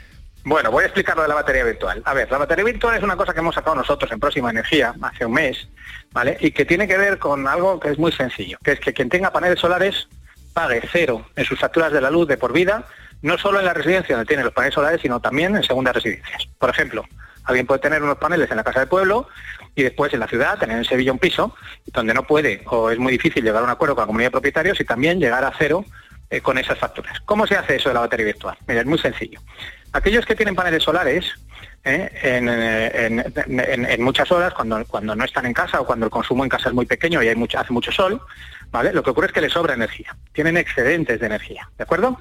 Bueno, 0.45 0.71
voy 0.71 0.83
a 0.83 0.87
explicar 0.89 1.17
lo 1.17 1.23
de 1.23 1.29
la 1.29 1.37
batería 1.37 1.65
virtual. 1.65 2.03
A 2.05 2.13
ver, 2.13 2.31
la 2.31 2.37
batería 2.37 2.65
virtual 2.65 2.97
es 2.97 3.03
una 3.03 3.17
cosa 3.17 3.33
que 3.33 3.41
hemos 3.41 3.55
sacado 3.55 3.77
nosotros 3.77 4.13
en 4.13 4.21
Próxima 4.21 4.51
Energía 4.51 4.95
hace 5.01 5.25
un 5.25 5.33
mes, 5.33 5.69
¿vale? 6.13 6.37
Y 6.39 6.51
que 6.51 6.67
tiene 6.67 6.87
que 6.87 6.99
ver 6.99 7.19
con 7.19 7.49
algo 7.49 7.81
que 7.81 7.89
es 7.89 7.99
muy 7.99 8.13
sencillo, 8.13 8.59
que 8.63 8.73
es 8.73 8.81
que 8.81 8.93
quien 8.93 9.09
tenga 9.09 9.33
paneles 9.33 9.59
solares 9.59 10.07
pague 10.53 10.83
cero 10.93 11.27
en 11.35 11.47
sus 11.47 11.59
facturas 11.59 11.93
de 11.93 12.01
la 12.03 12.11
luz 12.11 12.29
de 12.29 12.37
por 12.37 12.53
vida, 12.53 12.85
no 13.23 13.39
solo 13.39 13.59
en 13.59 13.65
la 13.65 13.73
residencia 13.73 14.17
donde 14.17 14.29
tiene 14.29 14.45
los 14.45 14.53
paneles 14.53 14.75
solares, 14.75 15.01
sino 15.01 15.19
también 15.19 15.57
en 15.57 15.63
segundas 15.63 15.95
residencias. 15.95 16.47
Por 16.59 16.69
ejemplo, 16.69 17.07
alguien 17.45 17.67
puede 17.67 17.81
tener 17.81 18.03
unos 18.03 18.19
paneles 18.19 18.51
en 18.51 18.59
la 18.59 18.65
casa 18.65 18.81
de 18.81 18.87
pueblo 18.87 19.29
y 19.75 19.83
después 19.83 20.13
en 20.13 20.21
la 20.21 20.29
ciudad 20.29 20.59
tener 20.59 20.77
en 20.77 20.85
Sevilla 20.85 21.13
un 21.13 21.19
piso 21.19 21.57
donde 21.87 22.13
no 22.13 22.25
puede 22.25 22.63
o 22.67 22.91
es 22.91 22.99
muy 22.99 23.13
difícil 23.13 23.43
llegar 23.43 23.63
a 23.63 23.65
un 23.65 23.71
acuerdo 23.71 23.95
con 23.95 24.03
la 24.03 24.07
comunidad 24.07 24.29
de 24.29 24.33
propietarios 24.33 24.79
y 24.79 24.85
también 24.85 25.19
llegar 25.19 25.43
a 25.43 25.55
cero 25.59 25.87
eh, 26.29 26.43
con 26.43 26.59
esas 26.59 26.79
facturas. 26.79 27.19
¿Cómo 27.21 27.47
se 27.47 27.57
hace 27.57 27.77
eso 27.77 27.89
de 27.89 27.95
la 27.95 28.01
batería 28.01 28.27
virtual? 28.27 28.59
Mira, 28.67 28.81
es 28.81 28.87
muy 28.87 28.99
sencillo. 28.99 29.41
Aquellos 29.95 30.27
que 30.27 30.35
tienen 30.35 30.57
paneles 30.57 30.83
solares, 30.83 31.25
eh, 31.85 32.11
en, 32.25 34.03
muchas 34.03 34.31
horas, 34.33 34.53
cuando, 34.53 34.85
cuando 34.87 35.15
no 35.15 35.25
están 35.25 35.47
en 35.47 35.53
casa 35.53 35.81
o 35.81 35.87
cuando 35.87 36.07
el 36.07 36.11
consumo 36.11 36.43
en 36.43 36.51
casa 36.51 36.69
es 36.69 36.75
muy 36.75 36.85
pequeño 36.85 37.23
y 37.23 37.29
hay 37.29 37.37
mucho, 37.37 37.61
hace 37.61 37.73
mucho 37.73 37.93
sol, 37.93 38.21
¿vale? 38.73 38.93
Lo 38.93 39.05
que 39.05 39.11
ocurre 39.11 39.29
es 39.29 39.33
que 39.33 39.41
les 39.41 39.53
sobra 39.53 39.75
energía, 39.75 40.17
tienen 40.33 40.57
excedentes 40.57 41.21
de 41.21 41.27
energía, 41.27 41.71
¿de 41.79 41.85
acuerdo? 41.85 42.21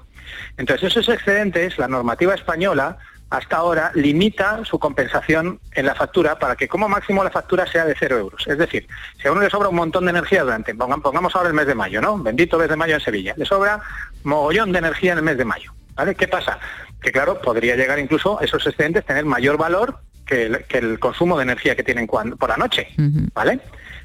Entonces, 0.57 0.91
esos 0.91 1.09
excedentes, 1.09 1.79
la 1.79 1.87
normativa 1.87 2.35
española 2.35 2.99
hasta 3.31 3.57
ahora 3.57 3.91
limita 3.95 4.63
su 4.63 4.77
compensación 4.77 5.59
en 5.71 5.87
la 5.87 5.95
factura 5.95 6.37
para 6.37 6.55
que 6.55 6.67
como 6.67 6.87
máximo 6.87 7.23
la 7.23 7.31
factura 7.31 7.65
sea 7.65 7.85
de 7.85 7.95
cero 7.97 8.19
euros. 8.19 8.45
Es 8.45 8.59
decir, 8.59 8.87
si 9.19 9.27
a 9.27 9.31
uno 9.31 9.41
le 9.41 9.49
sobra 9.49 9.69
un 9.69 9.75
montón 9.75 10.05
de 10.05 10.11
energía 10.11 10.43
durante, 10.43 10.75
pongamos 10.75 11.35
ahora 11.35 11.47
el 11.47 11.55
mes 11.55 11.65
de 11.65 11.73
mayo, 11.73 11.99
¿no? 11.99 12.19
Bendito 12.19 12.59
mes 12.59 12.69
de 12.69 12.75
mayo 12.75 12.93
en 12.93 13.01
Sevilla, 13.01 13.33
le 13.35 13.45
sobra 13.45 13.81
mogollón 14.23 14.71
de 14.71 14.77
energía 14.77 15.13
en 15.13 15.17
el 15.17 15.23
mes 15.23 15.37
de 15.39 15.45
mayo, 15.45 15.73
¿vale? 15.95 16.13
¿Qué 16.13 16.27
pasa? 16.27 16.59
Que 17.03 17.11
claro, 17.11 17.41
podría 17.41 17.75
llegar 17.75 17.99
incluso 17.99 18.39
esos 18.41 18.65
excedentes 18.65 19.05
tener 19.05 19.25
mayor 19.25 19.57
valor 19.57 19.99
que 20.25 20.45
el, 20.45 20.63
que 20.63 20.77
el 20.77 20.99
consumo 20.99 21.37
de 21.37 21.43
energía 21.43 21.75
que 21.75 21.83
tienen 21.83 22.07
cuan- 22.07 22.37
por 22.37 22.49
la 22.49 22.57
noche, 22.57 22.87
¿vale? 23.33 23.59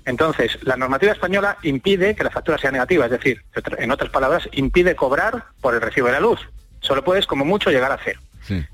Entonces, 0.05 0.59
la 0.63 0.77
normativa 0.77 1.13
española 1.13 1.59
impide 1.63 2.15
que 2.15 2.25
la 2.25 2.31
factura 2.31 2.59
sea 2.59 2.71
negativa, 2.71 3.05
es 3.05 3.11
decir, 3.11 3.43
en 3.79 3.91
otras 3.91 4.11
palabras, 4.11 4.49
impide 4.53 4.97
cobrar 4.97 5.45
por 5.61 5.75
el 5.75 5.81
recibo 5.81 6.07
de 6.09 6.15
la 6.15 6.21
luz. 6.21 6.41
Solo 6.81 7.05
puedes, 7.05 7.27
como 7.27 7.45
mucho, 7.45 7.71
llegar 7.71 7.93
a 7.93 7.99
cero. 8.03 8.21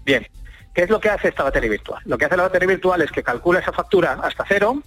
Bien, 0.05 0.27
¿qué 0.75 0.83
es 0.85 0.91
lo 0.91 1.01
que 1.01 1.11
hace 1.11 1.29
esta 1.29 1.43
batería 1.43 1.71
virtual? 1.71 2.01
Lo 2.07 2.17
que 2.17 2.25
hace 2.27 2.37
la 2.37 2.45
batería 2.45 2.69
virtual 2.69 3.03
es 3.03 3.11
que 3.11 3.23
calcula 3.23 3.59
esa 3.61 3.73
factura 3.73 4.13
hasta 4.23 4.45
cero 4.49 4.81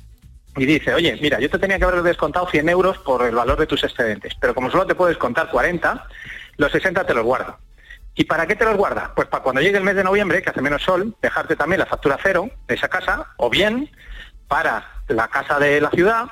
y 0.56 0.66
dice, 0.66 0.94
oye, 0.94 1.18
mira, 1.22 1.40
yo 1.40 1.50
te 1.50 1.60
tenía 1.60 1.78
que 1.78 1.84
haber 1.86 2.02
descontado 2.02 2.48
100 2.50 2.70
euros 2.70 2.98
por 3.00 3.24
el 3.26 3.36
valor 3.36 3.60
de 3.60 3.68
tus 3.68 3.84
excedentes, 3.84 4.34
pero 4.40 4.56
como 4.56 4.72
solo 4.72 4.86
te 4.88 4.96
puedo 4.96 5.10
descontar 5.10 5.50
40, 5.50 6.08
los 6.58 6.72
60 6.72 7.06
te 7.06 7.14
los 7.14 7.24
guardo. 7.26 7.58
¿Y 8.18 8.26
para 8.26 8.48
qué 8.48 8.56
te 8.56 8.66
los 8.66 8.76
guarda? 8.76 9.14
Pues 9.16 9.28
para 9.28 9.44
cuando 9.44 9.62
llegue 9.62 9.78
el 9.78 9.84
mes 9.84 9.96
de 9.96 10.04
noviembre, 10.04 10.42
que 10.42 10.50
hace 10.50 10.62
menos 10.62 10.82
sol, 10.82 11.16
dejarte 11.22 11.56
también 11.56 11.80
la 11.80 11.86
factura 11.86 12.18
cero 12.22 12.50
de 12.68 12.74
esa 12.74 12.90
casa, 12.90 13.28
o 13.38 13.50
bien 13.50 13.90
para 14.48 15.04
la 15.08 15.28
casa 15.28 15.60
de 15.60 15.80
la 15.80 15.92
ciudad, 15.92 16.26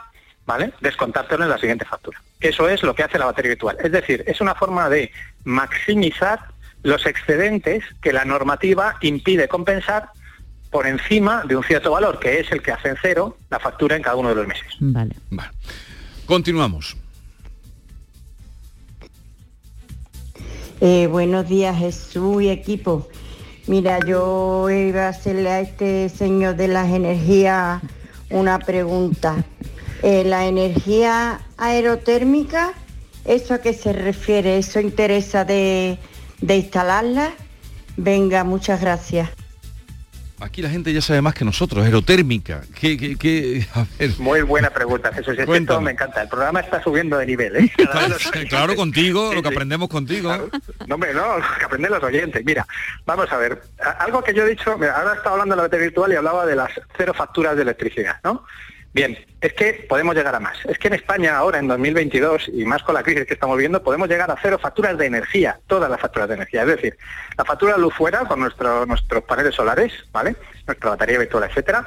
¿vale? 0.48 0.74
Descontártelo 0.82 1.44
en 1.44 1.52
la 1.52 1.60
siguiente 1.60 1.86
factura. 1.86 2.20
Eso 2.40 2.68
es 2.68 2.82
lo 2.82 2.96
que 2.96 3.04
hace 3.04 3.20
la 3.20 3.26
batería 3.26 3.52
virtual. 3.52 3.78
Es 3.84 3.92
decir, 3.92 4.24
es 4.26 4.42
una 4.42 4.56
forma 4.56 4.90
de 4.90 5.12
maximizar 5.44 6.40
los 6.82 7.06
excedentes 7.06 7.84
que 8.02 8.12
la 8.12 8.26
normativa 8.26 8.96
impide 9.02 9.48
compensar 9.48 10.10
por 10.72 10.88
encima 10.88 11.44
de 11.46 11.56
un 11.56 11.64
cierto 11.64 11.92
valor, 11.92 12.20
que 12.20 12.40
es 12.40 12.52
el 12.52 12.64
que 12.64 12.72
hace 12.72 12.90
en 12.90 12.98
cero 13.00 13.38
la 13.52 13.60
factura 13.60 13.96
en 13.96 14.02
cada 14.02 14.16
uno 14.16 14.30
de 14.30 14.36
los 14.36 14.48
meses. 14.48 14.74
Vale. 14.80 15.16
Continuamos. 16.26 16.98
Eh, 20.82 21.08
buenos 21.08 21.48
días 21.48 21.78
Jesús 21.78 22.44
y 22.44 22.50
equipo. 22.50 23.08
Mira, 23.66 24.00
yo 24.06 24.70
iba 24.70 25.06
a 25.06 25.10
hacerle 25.10 25.50
a 25.50 25.62
este 25.62 26.10
señor 26.10 26.58
de 26.58 26.68
las 26.68 26.90
energías 26.92 27.82
una 28.30 28.60
pregunta. 28.60 29.46
Eh, 30.04 30.26
la 30.26 30.46
energía 30.46 31.40
aerotérmica, 31.58 32.74
¿eso 33.24 33.54
a 33.54 33.60
qué 33.60 33.74
se 33.74 33.94
refiere? 33.94 34.58
¿Eso 34.58 34.82
interesa 34.82 35.46
de, 35.46 35.98
de 36.42 36.58
instalarla? 36.58 37.32
Venga, 37.96 38.44
muchas 38.44 38.82
gracias. 38.82 39.30
Aquí 40.46 40.62
la 40.62 40.70
gente 40.70 40.94
ya 40.94 41.02
sabe 41.02 41.22
más 41.24 41.34
que 41.34 41.44
nosotros, 41.44 41.84
aerotérmica. 41.84 42.62
¿Qué, 42.80 42.96
qué, 42.98 43.16
qué? 43.16 43.68
A 43.74 43.84
ver. 43.98 44.12
Muy 44.20 44.44
buena 44.44 44.70
pregunta, 44.70 45.12
Jesús. 45.12 45.36
Es 45.40 45.46
que 45.48 45.58
esto 45.58 45.82
me 45.82 45.92
encanta. 45.92 46.22
El 46.22 46.30
programa 46.30 46.60
está 46.60 46.84
subiendo 46.84 47.18
de 47.18 47.26
nivel, 47.26 47.56
¿eh? 47.56 47.72
Claro, 48.50 48.76
contigo, 48.76 49.30
Sí, 49.32 49.36
lo 49.38 49.42
que 49.42 49.50
sí. 49.50 49.56
aprendemos 49.56 49.90
contigo. 49.90 50.32
No, 50.88 50.96
hombre, 50.96 51.16
no, 51.16 51.40
lo 51.40 51.44
que 51.58 51.66
aprenden 51.66 51.92
los 51.92 52.04
oyentes. 52.04 52.46
Mira, 52.46 52.68
vamos 53.08 53.32
a 53.32 53.38
ver. 53.38 53.60
Algo 54.00 54.24
que 54.24 54.36
yo 54.36 54.44
he 54.46 54.50
dicho, 54.52 54.78
mira, 54.78 54.96
ahora 54.96 55.16
estaba 55.16 55.32
hablando 55.32 55.56
de 55.56 55.58
la 55.58 55.64
batería 55.64 55.86
virtual 55.88 56.14
y 56.14 56.16
hablaba 56.16 56.46
de 56.46 56.56
las 56.56 56.70
cero 56.96 57.14
facturas 57.18 57.56
de 57.56 57.64
electricidad, 57.64 58.18
¿no? 58.24 58.46
Bien, 58.96 59.18
es 59.42 59.52
que 59.52 59.86
podemos 59.90 60.16
llegar 60.16 60.34
a 60.36 60.40
más. 60.40 60.58
Es 60.64 60.80
que 60.80 60.88
en 60.88 60.94
España 60.94 61.36
ahora, 61.36 61.60
en 61.60 61.68
2022, 61.68 62.48
y 62.54 62.64
más 62.64 62.82
con 62.82 62.96
la 62.96 63.04
crisis 63.04 63.26
que 63.26 63.34
estamos 63.34 63.58
viendo, 63.58 63.84
podemos 63.84 64.08
llegar 64.08 64.32
a 64.32 64.38
cero 64.42 64.58
facturas 64.58 64.98
de 64.98 65.06
energía, 65.06 65.60
todas 65.68 65.90
las 65.92 66.00
facturas 66.00 66.30
de 66.30 66.36
energía. 66.36 66.62
Es 66.62 66.68
decir, 66.68 66.98
la 67.38 67.44
factura 67.44 67.74
de 67.74 67.80
luz 67.82 67.94
fuera 67.94 68.20
con 68.20 68.40
nuestro- 68.40 68.86
nuestros 68.86 69.22
paneles 69.26 69.54
solares, 69.54 69.92
¿vale? 70.14 70.38
Nuestra 70.66 70.92
batería 70.92 71.20
virtual, 71.20 71.44
etcétera. 71.44 71.86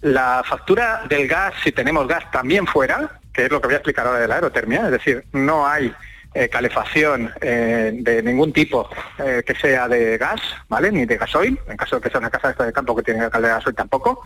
La 0.00 0.42
factura 0.42 1.02
del 1.10 1.28
gas, 1.28 1.52
si 1.62 1.72
tenemos 1.72 2.08
gas 2.08 2.24
también 2.30 2.66
fuera, 2.66 3.20
que 3.34 3.44
es 3.44 3.50
lo 3.50 3.60
que 3.60 3.66
voy 3.66 3.74
a 3.74 3.76
explicar 3.76 4.06
ahora 4.06 4.20
de 4.20 4.28
la 4.28 4.36
aerotermia, 4.36 4.86
es 4.86 4.92
decir, 4.92 5.22
no 5.32 5.66
hay 5.66 5.94
eh, 6.32 6.48
calefacción 6.48 7.30
eh, 7.42 7.92
de 7.96 8.22
ningún 8.22 8.54
tipo 8.54 8.88
eh, 9.18 9.42
que 9.46 9.54
sea 9.56 9.88
de 9.88 10.16
gas, 10.16 10.40
¿vale? 10.70 10.90
Ni 10.90 11.04
de 11.04 11.18
gasoil, 11.18 11.60
en 11.68 11.76
caso 11.76 11.96
de 11.96 12.02
que 12.02 12.08
sea 12.08 12.18
una 12.20 12.30
casa 12.30 12.64
de 12.64 12.72
campo 12.72 12.96
que 12.96 13.02
tiene 13.02 13.28
caldera 13.28 13.56
de 13.56 13.58
gasoil 13.60 13.76
tampoco. 13.76 14.22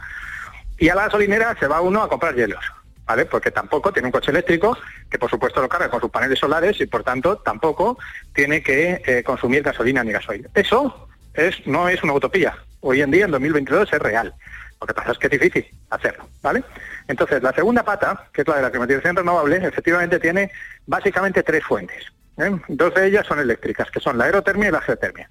Y 0.78 0.88
a 0.88 0.94
la 0.94 1.04
gasolinera 1.04 1.56
se 1.58 1.66
va 1.66 1.80
uno 1.80 2.02
a 2.02 2.08
comprar 2.08 2.34
hielos. 2.34 2.64
¿vale? 3.06 3.26
Porque 3.26 3.50
tampoco 3.50 3.92
tiene 3.92 4.08
un 4.08 4.12
coche 4.12 4.30
eléctrico 4.30 4.76
que 5.10 5.18
por 5.18 5.30
supuesto 5.30 5.60
lo 5.60 5.68
carga 5.68 5.90
con 5.90 6.00
sus 6.00 6.10
paneles 6.10 6.38
solares 6.38 6.80
y 6.80 6.86
por 6.86 7.04
tanto 7.04 7.38
tampoco 7.38 7.98
tiene 8.34 8.62
que 8.62 9.02
eh, 9.06 9.22
consumir 9.22 9.62
gasolina 9.62 10.02
ni 10.02 10.12
gasoil. 10.12 10.48
Eso 10.54 11.08
es, 11.34 11.66
no 11.66 11.88
es 11.88 12.02
una 12.02 12.14
utopía. 12.14 12.56
Hoy 12.80 13.00
en 13.00 13.10
día, 13.10 13.24
en 13.24 13.30
2022, 13.30 13.92
es 13.92 13.98
real. 13.98 14.34
Lo 14.80 14.86
que 14.86 14.94
pasa 14.94 15.12
es 15.12 15.18
que 15.18 15.26
es 15.28 15.30
difícil 15.30 15.66
hacerlo, 15.90 16.28
¿vale? 16.42 16.62
Entonces, 17.08 17.42
la 17.42 17.52
segunda 17.52 17.82
pata, 17.82 18.28
que 18.32 18.42
es 18.42 18.48
la 18.48 18.56
de 18.56 18.62
la 18.62 18.70
climatización 18.70 19.16
renovable, 19.16 19.56
efectivamente 19.56 20.18
tiene 20.18 20.50
básicamente 20.86 21.42
tres 21.42 21.64
fuentes. 21.64 22.04
¿eh? 22.36 22.50
Dos 22.68 22.94
de 22.94 23.06
ellas 23.06 23.26
son 23.26 23.38
eléctricas, 23.38 23.90
que 23.90 24.00
son 24.00 24.18
la 24.18 24.24
aerotermia 24.24 24.68
y 24.68 24.72
la 24.72 24.80
geotermia. 24.82 25.30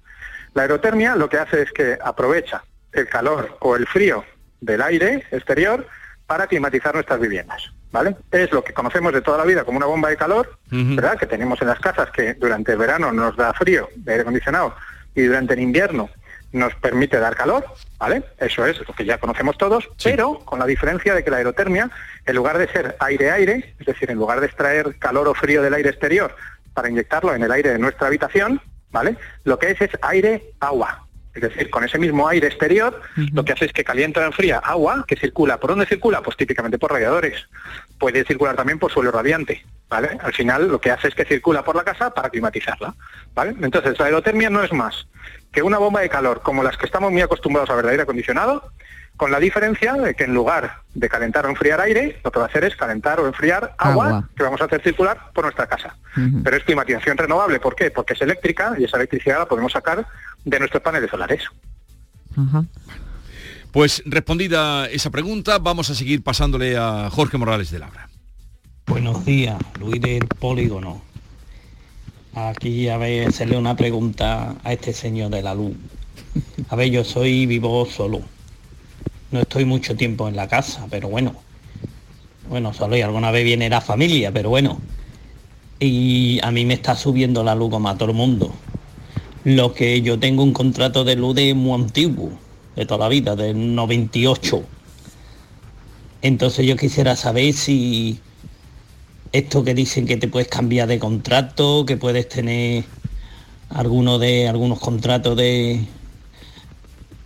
La 0.54 0.62
aerotermia 0.62 1.14
lo 1.14 1.28
que 1.28 1.38
hace 1.38 1.62
es 1.62 1.72
que 1.72 1.98
aprovecha 2.02 2.64
el 2.92 3.08
calor 3.08 3.56
o 3.60 3.76
el 3.76 3.86
frío 3.86 4.24
del 4.64 4.82
aire 4.82 5.24
exterior 5.30 5.86
para 6.26 6.46
climatizar 6.46 6.94
nuestras 6.94 7.20
viviendas. 7.20 7.70
¿Vale? 7.92 8.16
Es 8.32 8.50
lo 8.50 8.64
que 8.64 8.72
conocemos 8.72 9.12
de 9.12 9.20
toda 9.20 9.38
la 9.38 9.44
vida 9.44 9.62
como 9.62 9.76
una 9.76 9.86
bomba 9.86 10.08
de 10.08 10.16
calor, 10.16 10.58
¿verdad? 10.68 11.16
Que 11.16 11.26
tenemos 11.26 11.62
en 11.62 11.68
las 11.68 11.78
casas 11.78 12.10
que 12.10 12.34
durante 12.34 12.72
el 12.72 12.78
verano 12.78 13.12
nos 13.12 13.36
da 13.36 13.52
frío 13.54 13.88
de 13.94 14.10
aire 14.10 14.22
acondicionado 14.22 14.74
y 15.14 15.22
durante 15.22 15.54
el 15.54 15.60
invierno 15.60 16.10
nos 16.54 16.74
permite 16.76 17.18
dar 17.18 17.36
calor, 17.36 17.64
¿vale? 17.98 18.24
Eso 18.38 18.66
es 18.66 18.80
lo 18.80 18.94
que 18.94 19.04
ya 19.04 19.18
conocemos 19.18 19.58
todos, 19.58 19.88
pero 20.02 20.40
con 20.40 20.58
la 20.58 20.66
diferencia 20.66 21.14
de 21.14 21.22
que 21.22 21.30
la 21.30 21.36
aerotermia, 21.36 21.90
en 22.26 22.34
lugar 22.34 22.58
de 22.58 22.68
ser 22.68 22.96
aire-aire, 22.98 23.74
es 23.78 23.86
decir, 23.86 24.10
en 24.10 24.18
lugar 24.18 24.40
de 24.40 24.46
extraer 24.46 24.96
calor 24.98 25.28
o 25.28 25.34
frío 25.34 25.62
del 25.62 25.74
aire 25.74 25.90
exterior 25.90 26.34
para 26.72 26.88
inyectarlo 26.88 27.34
en 27.34 27.42
el 27.42 27.52
aire 27.52 27.70
de 27.70 27.78
nuestra 27.78 28.06
habitación, 28.06 28.60
¿vale? 28.90 29.16
Lo 29.44 29.58
que 29.58 29.70
es 29.70 29.80
es 29.80 29.90
aire-agua. 30.02 31.03
Es 31.34 31.42
decir, 31.42 31.68
con 31.68 31.82
ese 31.82 31.98
mismo 31.98 32.28
aire 32.28 32.46
exterior, 32.46 33.00
lo 33.32 33.44
que 33.44 33.52
hace 33.52 33.64
es 33.64 33.72
que 33.72 33.82
calienta 33.82 34.20
o 34.20 34.24
enfría 34.24 34.58
agua 34.58 35.04
que 35.06 35.16
circula. 35.16 35.58
¿Por 35.58 35.70
dónde 35.70 35.86
circula? 35.86 36.22
Pues 36.22 36.36
típicamente 36.36 36.78
por 36.78 36.92
radiadores. 36.92 37.48
Puede 37.98 38.24
circular 38.24 38.54
también 38.54 38.78
por 38.78 38.92
suelo 38.92 39.10
radiante. 39.10 39.64
¿Vale? 39.88 40.18
Al 40.22 40.32
final 40.32 40.68
lo 40.68 40.80
que 40.80 40.90
hace 40.90 41.08
es 41.08 41.14
que 41.14 41.24
circula 41.24 41.62
por 41.64 41.76
la 41.76 41.84
casa 41.84 42.12
para 42.14 42.30
climatizarla. 42.30 42.94
¿vale? 43.34 43.54
Entonces 43.60 43.98
la 43.98 44.06
aerotermia 44.06 44.48
no 44.48 44.62
es 44.62 44.72
más 44.72 45.06
que 45.54 45.62
una 45.62 45.78
bomba 45.78 46.00
de 46.00 46.08
calor 46.08 46.42
como 46.42 46.62
las 46.62 46.76
que 46.76 46.86
estamos 46.86 47.12
muy 47.12 47.22
acostumbrados 47.22 47.70
a 47.70 47.74
ver 47.76 47.84
de 47.84 47.90
aire 47.92 48.02
acondicionado, 48.02 48.70
con 49.16 49.30
la 49.30 49.38
diferencia 49.38 49.94
de 49.94 50.14
que 50.14 50.24
en 50.24 50.34
lugar 50.34 50.78
de 50.94 51.08
calentar 51.08 51.46
o 51.46 51.48
enfriar 51.48 51.80
aire, 51.80 52.18
lo 52.24 52.32
que 52.32 52.40
va 52.40 52.46
a 52.46 52.48
hacer 52.48 52.64
es 52.64 52.74
calentar 52.74 53.20
o 53.20 53.26
enfriar 53.26 53.72
agua, 53.78 54.28
que 54.36 54.42
vamos 54.42 54.60
a 54.60 54.64
hacer 54.64 54.82
circular 54.82 55.30
por 55.32 55.44
nuestra 55.44 55.68
casa. 55.68 55.96
Pero 56.42 56.56
es 56.56 56.64
climatización 56.64 57.16
renovable, 57.16 57.60
¿por 57.60 57.76
qué? 57.76 57.92
Porque 57.92 58.14
es 58.14 58.22
eléctrica 58.22 58.74
y 58.76 58.84
esa 58.84 58.96
electricidad 58.96 59.38
la 59.38 59.46
podemos 59.46 59.72
sacar 59.72 60.04
de 60.44 60.58
nuestros 60.58 60.82
paneles 60.82 61.10
solares. 61.10 61.42
Pues 63.72 64.02
respondida 64.06 64.86
esa 64.86 65.10
pregunta, 65.10 65.58
vamos 65.58 65.90
a 65.90 65.94
seguir 65.94 66.22
pasándole 66.22 66.76
a 66.76 67.10
Jorge 67.10 67.38
Morales 67.38 67.70
de 67.70 67.78
Labra. 67.78 68.08
Buenos 68.86 69.24
días, 69.24 69.58
Luis 69.80 70.00
del 70.00 70.26
Polígono. 70.26 71.02
Aquí 72.34 72.88
a 72.88 72.98
ver, 72.98 73.28
hacerle 73.28 73.56
una 73.56 73.76
pregunta 73.76 74.56
a 74.62 74.72
este 74.72 74.92
señor 74.92 75.30
de 75.30 75.42
la 75.42 75.54
luz. 75.54 75.74
A 76.68 76.76
ver, 76.76 76.90
yo 76.90 77.04
soy 77.04 77.46
vivo 77.46 77.86
solo. 77.86 78.20
No 79.30 79.40
estoy 79.40 79.64
mucho 79.64 79.96
tiempo 79.96 80.28
en 80.28 80.36
la 80.36 80.48
casa, 80.48 80.86
pero 80.90 81.08
bueno. 81.08 81.34
Bueno, 82.48 82.72
solo 82.74 82.96
y 82.96 83.02
alguna 83.02 83.30
vez 83.30 83.44
viene 83.44 83.68
la 83.68 83.80
familia, 83.80 84.32
pero 84.32 84.50
bueno. 84.50 84.80
Y 85.80 86.38
a 86.42 86.50
mí 86.50 86.64
me 86.64 86.74
está 86.74 86.94
subiendo 86.94 87.42
la 87.42 87.54
luz 87.54 87.70
como 87.70 87.88
a 87.88 87.96
todo 87.96 88.10
el 88.10 88.16
mundo. 88.16 88.54
Lo 89.44 89.74
que 89.74 90.00
yo 90.02 90.18
tengo 90.18 90.42
un 90.42 90.52
contrato 90.52 91.04
de 91.04 91.16
luz 91.16 91.34
de 91.34 91.54
muy 91.54 91.80
antiguo, 91.80 92.30
de 92.76 92.86
toda 92.86 93.00
la 93.00 93.08
vida, 93.08 93.36
del 93.36 93.74
98. 93.74 94.64
Entonces 96.22 96.66
yo 96.66 96.76
quisiera 96.76 97.14
saber 97.14 97.52
si 97.52 98.18
esto 99.32 99.62
que 99.62 99.74
dicen 99.74 100.06
que 100.06 100.16
te 100.16 100.28
puedes 100.28 100.48
cambiar 100.48 100.88
de 100.88 100.98
contrato, 100.98 101.84
que 101.84 101.96
puedes 101.96 102.28
tener 102.28 102.84
alguno 103.68 104.18
de 104.18 104.48
algunos 104.48 104.80
contratos 104.80 105.36
de 105.36 105.84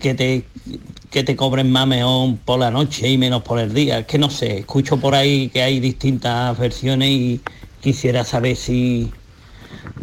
que 0.01 0.15
te 0.15 0.45
que 1.11 1.25
te 1.25 1.37
cobren 1.37 1.71
más 1.71 1.87
mejor 1.87 2.37
por 2.45 2.59
la 2.59 2.71
noche 2.71 3.09
y 3.09 3.17
menos 3.17 3.43
por 3.43 3.59
el 3.59 3.73
día. 3.73 4.01
Es 4.01 4.07
que 4.07 4.19
no 4.19 4.31
sé, 4.31 4.59
escucho 4.59 4.99
por 4.99 5.15
ahí 5.15 5.49
que 5.49 5.63
hay 5.63 5.81
distintas 5.81 6.59
versiones 6.59 7.09
y 7.09 7.41
quisiera 7.81 8.25
saber 8.25 8.57
si 8.57 9.11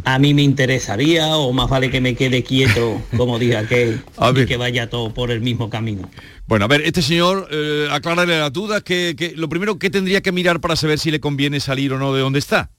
a 0.04 0.20
mí 0.20 0.34
me 0.34 0.42
interesaría 0.42 1.36
o 1.38 1.52
más 1.54 1.70
vale 1.70 1.90
que 1.90 2.02
me 2.02 2.16
quede 2.16 2.44
quieto, 2.44 3.02
como 3.18 3.40
diga 3.40 3.68
que, 3.68 3.98
y 4.36 4.46
que 4.46 4.58
vaya 4.58 4.90
todo 4.90 5.14
por 5.14 5.32
el 5.32 5.42
mismo 5.42 5.70
camino. 5.70 6.10
Bueno, 6.48 6.66
a 6.66 6.68
ver, 6.68 6.82
este 6.82 7.02
señor, 7.02 7.48
eh, 7.52 7.88
aclárale 7.92 8.38
las 8.38 8.54
dudas, 8.54 8.84
que, 8.84 9.16
que, 9.18 9.34
lo 9.36 9.50
primero 9.50 9.80
que 9.80 9.90
tendría 9.90 10.22
que 10.22 10.32
mirar 10.32 10.60
para 10.60 10.76
saber 10.76 11.00
si 11.00 11.12
le 11.12 11.20
conviene 11.20 11.60
salir 11.60 11.94
o 11.94 11.98
no 11.98 12.14
de 12.14 12.22
donde 12.22 12.40
está. 12.40 12.70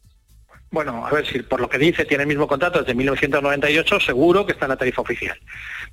Bueno, 0.70 1.06
a 1.06 1.10
ver 1.10 1.26
si 1.26 1.40
por 1.40 1.60
lo 1.60 1.68
que 1.68 1.78
dice 1.78 2.04
tiene 2.04 2.24
el 2.24 2.28
mismo 2.28 2.46
contrato 2.46 2.80
desde 2.80 2.94
1998, 2.94 4.00
seguro 4.00 4.44
que 4.44 4.52
está 4.52 4.66
en 4.66 4.70
la 4.70 4.76
tarifa 4.76 5.02
oficial. 5.02 5.38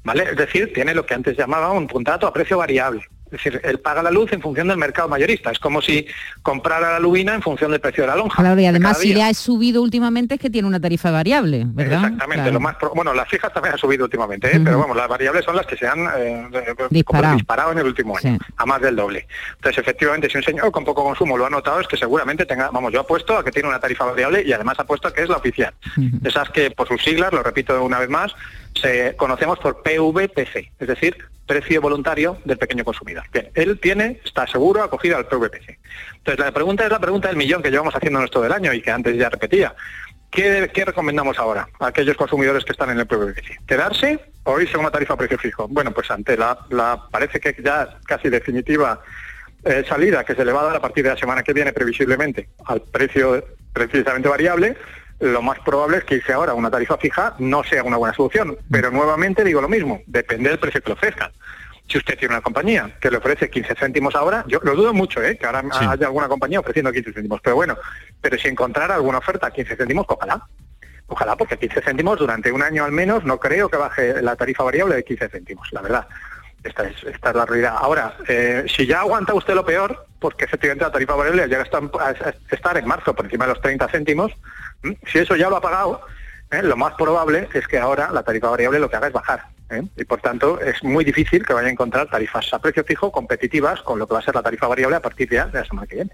¿Vale? 0.03 0.23
Es 0.23 0.35
decir, 0.35 0.73
tiene 0.73 0.93
lo 0.93 1.05
que 1.05 1.13
antes 1.13 1.37
llamaba 1.37 1.71
un 1.71 1.87
contrato 1.87 2.27
a 2.27 2.33
precio 2.33 2.57
variable. 2.57 3.01
Es 3.33 3.43
decir, 3.43 3.61
él 3.63 3.79
paga 3.79 4.03
la 4.03 4.11
luz 4.11 4.31
en 4.31 4.41
función 4.41 4.67
del 4.67 4.77
mercado 4.77 5.09
mayorista. 5.09 5.49
Es 5.49 5.57
como 5.57 5.81
si 5.81 6.05
comprara 6.43 6.91
la 6.91 6.99
lubina 6.99 7.33
en 7.33 7.41
función 7.41 7.71
del 7.71 7.79
precio 7.79 8.03
de 8.03 8.07
la 8.07 8.15
lonja. 8.15 8.41
Claro, 8.43 8.61
y 8.61 8.65
además 8.65 8.99
si 8.99 9.13
le 9.13 9.23
ha 9.23 9.33
subido 9.33 9.81
últimamente 9.81 10.35
es 10.35 10.39
que 10.39 10.51
tiene 10.51 10.67
una 10.67 10.79
tarifa 10.79 11.09
variable, 11.09 11.63
¿verdad? 11.67 12.03
Exactamente. 12.03 12.51
Lo 12.51 12.59
más 12.59 12.75
bueno, 12.93 13.11
las 13.13 13.27
fijas 13.27 13.51
también 13.51 13.73
han 13.73 13.79
subido 13.79 14.05
últimamente, 14.05 14.55
¿eh? 14.55 14.61
pero 14.63 14.77
vamos, 14.77 14.95
las 14.95 15.07
variables 15.07 15.43
son 15.43 15.55
las 15.55 15.65
que 15.65 15.75
se 15.75 15.87
han 15.87 16.07
eh, 16.15 16.47
disparado. 16.91 17.35
disparado. 17.35 17.71
en 17.71 17.79
el 17.79 17.85
último 17.87 18.15
año, 18.17 18.37
a 18.55 18.65
más 18.65 18.81
del 18.81 18.95
doble. 18.95 19.27
Entonces, 19.55 19.81
efectivamente, 19.81 20.29
si 20.29 20.37
un 20.37 20.43
señor 20.43 20.71
con 20.71 20.85
poco 20.85 21.03
consumo 21.03 21.35
lo 21.35 21.47
ha 21.47 21.49
notado, 21.49 21.79
es 21.79 21.87
que 21.87 21.97
seguramente 21.97 22.45
tenga, 22.45 22.69
vamos, 22.71 22.93
yo 22.93 22.99
apuesto 22.99 23.35
a 23.35 23.43
que 23.43 23.51
tiene 23.51 23.69
una 23.69 23.79
tarifa 23.79 24.05
variable 24.05 24.43
y 24.45 24.53
además 24.53 24.79
apuesto 24.79 25.07
a 25.07 25.13
que 25.13 25.23
es 25.23 25.29
la 25.29 25.37
oficial. 25.37 25.73
Esas 26.23 26.49
que, 26.51 26.69
por 26.69 26.87
sus 26.87 27.01
siglas, 27.01 27.33
lo 27.33 27.41
repito 27.41 27.83
una 27.83 27.97
vez 27.97 28.09
más, 28.09 28.35
se 28.75 29.15
conocemos 29.15 29.59
por 29.59 29.81
PVPC, 29.83 30.71
es 30.79 30.87
decir, 30.87 31.17
precio 31.45 31.81
voluntario 31.81 32.37
del 32.45 32.57
pequeño 32.57 32.83
consumidor. 32.83 33.23
Bien, 33.31 33.49
él 33.53 33.79
tiene, 33.79 34.21
está 34.23 34.47
seguro, 34.47 34.83
acogido 34.83 35.17
al 35.17 35.27
PVPC. 35.27 35.77
Entonces, 36.17 36.39
la 36.39 36.51
pregunta 36.51 36.85
es 36.85 36.91
la 36.91 36.99
pregunta 36.99 37.27
del 37.27 37.37
millón 37.37 37.61
que 37.61 37.69
llevamos 37.69 37.93
haciéndonos 37.93 38.31
todo 38.31 38.45
el 38.45 38.51
año 38.51 38.73
y 38.73 38.81
que 38.81 38.91
antes 38.91 39.17
ya 39.17 39.29
repetía. 39.29 39.75
¿Qué, 40.31 40.83
recomendamos 40.83 41.37
ahora 41.37 41.67
a 41.79 41.87
aquellos 41.87 42.17
consumidores 42.17 42.65
que 42.65 42.71
están 42.71 42.89
en 42.89 42.99
el 42.99 43.05
PVPC? 43.05 43.65
¿Quedarse 43.67 44.19
o 44.43 44.59
irse 44.59 44.75
a 44.75 44.79
una 44.79 44.89
tarifa 44.89 45.13
a 45.13 45.17
precio 45.17 45.37
fijo? 45.37 45.67
Bueno, 45.67 45.91
pues 45.91 46.09
ante 46.09 46.35
la, 46.35 46.57
la 46.71 47.03
parece 47.11 47.39
que 47.39 47.55
ya 47.63 47.99
casi 48.07 48.29
definitiva 48.29 48.99
eh, 49.63 49.85
salida 49.87 50.23
que 50.23 50.33
se 50.33 50.43
le 50.43 50.51
va 50.51 50.61
a 50.61 50.65
dar 50.65 50.75
a 50.77 50.81
partir 50.81 51.03
de 51.03 51.11
la 51.11 51.17
semana 51.17 51.43
que 51.43 51.53
viene 51.53 51.71
previsiblemente 51.71 52.49
al 52.65 52.81
precio 52.81 53.45
precisamente 53.71 54.27
variable, 54.27 54.75
lo 55.23 55.41
más 55.41 55.59
probable 55.59 55.97
es 55.97 56.03
que 56.03 56.15
irse 56.15 56.33
ahora 56.33 56.51
a 56.51 56.55
una 56.55 56.69
tarifa 56.69 56.97
fija 56.97 57.35
no 57.39 57.63
sea 57.63 57.83
una 57.83 57.97
buena 57.97 58.13
solución. 58.13 58.57
Pero 58.69 58.91
nuevamente 58.91 59.43
digo 59.43 59.61
lo 59.61 59.69
mismo, 59.69 60.01
depende 60.05 60.49
del 60.49 60.59
precio 60.59 60.81
que 60.81 60.89
le 60.89 60.93
ofrezcan. 60.93 61.31
Si 61.87 61.97
usted 61.97 62.17
tiene 62.17 62.33
una 62.33 62.41
compañía 62.41 62.97
que 62.99 63.09
le 63.09 63.17
ofrece 63.17 63.49
15 63.49 63.75
céntimos 63.75 64.15
ahora, 64.15 64.43
yo 64.47 64.59
lo 64.63 64.75
dudo 64.75 64.93
mucho, 64.93 65.21
¿eh? 65.21 65.37
que 65.37 65.45
ahora 65.45 65.63
haya 65.71 66.07
alguna 66.07 66.27
compañía 66.27 66.59
ofreciendo 66.59 66.91
15 66.91 67.13
céntimos, 67.13 67.41
pero 67.41 67.55
bueno, 67.55 67.77
pero 68.21 68.37
si 68.37 68.47
encontrara 68.47 68.95
alguna 68.95 69.17
oferta 69.17 69.47
a 69.47 69.51
15 69.51 69.75
céntimos, 69.75 70.05
ojalá. 70.07 70.45
Ojalá, 71.07 71.35
porque 71.35 71.57
15 71.57 71.81
céntimos 71.81 72.17
durante 72.17 72.51
un 72.51 72.63
año 72.63 72.85
al 72.85 72.91
menos 72.91 73.25
no 73.25 73.39
creo 73.39 73.69
que 73.69 73.77
baje 73.77 74.21
la 74.21 74.35
tarifa 74.35 74.63
variable 74.63 74.95
de 74.95 75.03
15 75.03 75.29
céntimos, 75.29 75.67
la 75.71 75.81
verdad. 75.81 76.07
Esta 76.63 76.83
es, 76.87 77.03
esta 77.03 77.29
es 77.29 77.35
la 77.35 77.45
realidad. 77.45 77.75
Ahora, 77.77 78.15
eh, 78.27 78.65
si 78.67 78.85
ya 78.85 79.01
aguanta 79.01 79.33
usted 79.33 79.53
lo 79.53 79.65
peor, 79.65 80.05
porque 80.19 80.45
efectivamente 80.45 80.85
la 80.85 80.91
tarifa 80.91 81.15
variable 81.15 81.47
llega 81.47 81.63
a 81.63 82.33
estar 82.51 82.77
en 82.77 82.87
marzo 82.87 83.13
por 83.13 83.25
encima 83.25 83.45
de 83.45 83.53
los 83.53 83.61
30 83.61 83.87
céntimos, 83.89 84.31
si 85.11 85.19
eso 85.19 85.35
ya 85.35 85.49
lo 85.49 85.57
ha 85.57 85.61
pagado, 85.61 86.01
¿eh? 86.51 86.63
lo 86.63 86.77
más 86.77 86.93
probable 86.93 87.49
es 87.53 87.67
que 87.67 87.77
ahora 87.77 88.11
la 88.11 88.23
tarifa 88.23 88.49
variable 88.49 88.79
lo 88.79 88.89
que 88.89 88.95
haga 88.95 89.07
es 89.07 89.13
bajar. 89.13 89.43
¿eh? 89.69 89.83
Y 89.97 90.05
por 90.05 90.21
tanto 90.21 90.59
es 90.61 90.83
muy 90.83 91.03
difícil 91.03 91.45
que 91.45 91.53
vaya 91.53 91.67
a 91.67 91.71
encontrar 91.71 92.09
tarifas 92.09 92.53
a 92.53 92.59
precio 92.59 92.83
fijo 92.83 93.11
competitivas 93.11 93.81
con 93.81 93.99
lo 93.99 94.07
que 94.07 94.13
va 94.13 94.19
a 94.19 94.23
ser 94.23 94.35
la 94.35 94.41
tarifa 94.41 94.67
variable 94.67 94.95
a 94.95 95.01
partir 95.01 95.27
de, 95.29 95.37
la 95.37 95.65
semana 95.65 95.87
que 95.87 95.95
viene. 95.95 96.11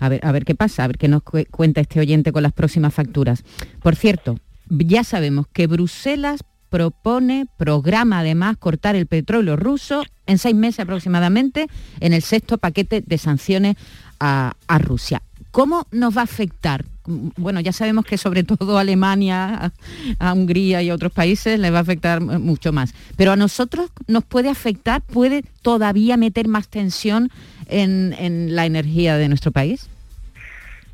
A 0.00 0.08
ver, 0.08 0.20
a 0.24 0.32
ver 0.32 0.44
qué 0.44 0.54
pasa, 0.54 0.84
a 0.84 0.86
ver 0.86 0.98
qué 0.98 1.08
nos 1.08 1.22
cuenta 1.22 1.80
este 1.80 2.00
oyente 2.00 2.32
con 2.32 2.42
las 2.42 2.52
próximas 2.52 2.94
facturas. 2.94 3.44
Por 3.82 3.96
cierto, 3.96 4.36
ya 4.68 5.04
sabemos 5.04 5.46
que 5.52 5.66
Bruselas 5.66 6.44
propone, 6.72 7.46
programa 7.58 8.20
además 8.20 8.56
cortar 8.56 8.96
el 8.96 9.06
petróleo 9.06 9.56
ruso 9.56 10.04
en 10.24 10.38
seis 10.38 10.54
meses 10.54 10.80
aproximadamente 10.80 11.66
en 12.00 12.14
el 12.14 12.22
sexto 12.22 12.56
paquete 12.56 13.02
de 13.06 13.18
sanciones 13.18 13.76
a, 14.18 14.54
a 14.66 14.78
Rusia. 14.78 15.20
¿Cómo 15.50 15.86
nos 15.92 16.16
va 16.16 16.22
a 16.22 16.24
afectar? 16.24 16.86
Bueno, 17.04 17.60
ya 17.60 17.72
sabemos 17.72 18.06
que 18.06 18.16
sobre 18.16 18.42
todo 18.42 18.78
a 18.78 18.80
Alemania, 18.80 19.70
a, 20.18 20.32
Hungría 20.32 20.80
y 20.80 20.88
a 20.88 20.94
otros 20.94 21.12
países 21.12 21.60
les 21.60 21.70
va 21.70 21.78
a 21.78 21.82
afectar 21.82 22.22
mucho 22.22 22.72
más. 22.72 22.94
Pero 23.16 23.32
a 23.32 23.36
nosotros 23.36 23.90
nos 24.06 24.24
puede 24.24 24.48
afectar, 24.48 25.02
puede 25.02 25.44
todavía 25.60 26.16
meter 26.16 26.48
más 26.48 26.68
tensión 26.68 27.30
en, 27.66 28.56
la 28.56 28.64
energía 28.64 29.18
de 29.18 29.28
nuestro 29.28 29.52
país. 29.52 29.90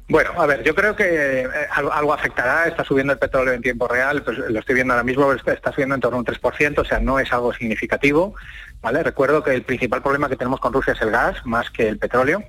Bueno, 0.09 0.31
a 0.41 0.47
ver, 0.47 0.63
yo 0.63 0.75
creo 0.75 0.97
que 0.97 1.43
eh, 1.43 1.49
algo, 1.71 2.15
afectará, 2.15 2.67
está 2.67 2.83
subiendo 2.83 3.13
el 3.13 3.19
petróleo 3.19 3.53
en 3.53 3.61
tiempo 3.61 3.87
real, 3.87 4.23
pues 4.23 4.39
lo 4.39 4.59
estoy 4.59 4.75
viendo 4.75 4.95
ahora 4.95 5.05
mismo, 5.05 5.31
está, 5.33 5.71
subiendo 5.71 5.95
en 5.95 6.01
torno 6.01 6.17
a 6.17 6.21
un 6.21 6.27
3%, 6.27 6.79
o 6.79 6.85
sea, 6.85 6.99
no 6.99 7.19
es 7.19 7.31
algo 7.33 7.53
significativo. 7.53 8.35
¿vale? 8.81 9.03
Recuerdo 9.03 9.43
que 9.43 9.55
el 9.55 9.63
principal 9.63 10.03
problema 10.03 10.29
que 10.29 10.37
tenemos 10.37 10.61
con 10.61 10.73
Rusia 10.73 10.95
es 10.95 11.03
el 11.03 11.11
gas, 11.11 11.45
más 11.45 11.71
que 11.71 11.89
el 11.89 11.99
petróleo, 11.99 12.43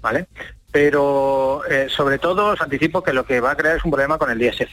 ¿vale? 0.00 0.26
Pero 0.70 1.62
eh, 1.68 1.88
sobre 1.88 2.18
todo 2.18 2.52
os 2.52 2.60
anticipo 2.60 3.02
que 3.02 3.12
lo 3.12 3.24
que 3.24 3.40
va 3.40 3.52
a 3.52 3.56
crear 3.56 3.76
es 3.76 3.84
un 3.84 3.90
problema 3.90 4.16
con 4.16 4.30
el 4.30 4.38
diésel. 4.38 4.68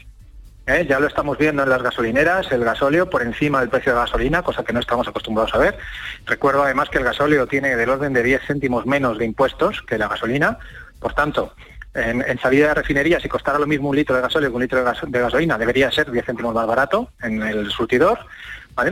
¿eh? 0.68 0.86
Ya 0.88 1.00
lo 1.00 1.08
estamos 1.08 1.40
viendo 1.40 1.64
en 1.64 1.70
las 1.70 1.82
gasolineras, 1.82 2.52
el 2.52 2.64
gasóleo 2.64 3.10
por 3.10 3.24
encima 3.24 3.62
del 3.62 3.70
precio 3.70 3.94
de 3.94 3.96
la 3.96 4.06
gasolina, 4.06 4.44
cosa 4.44 4.64
que 4.64 4.74
no 4.74 4.80
estamos 4.80 5.08
acostumbrados 5.08 5.56
a 5.56 5.58
ver. 5.58 5.78
Recuerdo 6.26 6.64
además 6.64 6.90
que 6.90 7.00
el 7.00 7.04
gasóleo 7.04 7.48
tiene 7.48 7.76
del 7.76 7.90
orden 7.90 8.14
de 8.14 8.22
10 8.22 8.42
céntimos 8.46 8.86
menos 8.86 9.18
de 9.18 9.26
impuestos 9.26 9.82
que 9.82 9.98
la 9.98 10.08
gasolina, 10.08 10.60
por 11.00 11.14
tanto, 11.14 11.56
en, 11.98 12.40
salida 12.40 12.70
de 12.70 12.74
refinería, 12.76 13.20
si 13.20 13.28
costara 13.28 13.60
lo 13.60 13.68
mismo 13.68 13.90
un 13.90 13.96
litro 13.96 14.16
de 14.16 14.22
gasóleo 14.22 14.50
que 14.50 14.56
un 14.56 14.62
litro 14.62 14.84
de, 14.84 15.20
gasolina, 15.20 15.58
debería 15.58 15.92
ser 15.92 16.12
10 16.12 16.26
céntimos 16.26 16.54
más 16.54 16.68
barato 16.68 17.10
en 17.22 17.42
el 17.42 17.70
surtidor, 17.72 18.20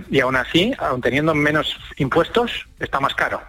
y 0.09 0.19
aún 0.19 0.35
así, 0.35 0.73
aún 0.79 1.01
teniendo 1.01 1.35
menos 1.35 1.77
impuestos, 1.97 2.67
está 2.79 2.99
más 2.99 3.13
caro. 3.13 3.41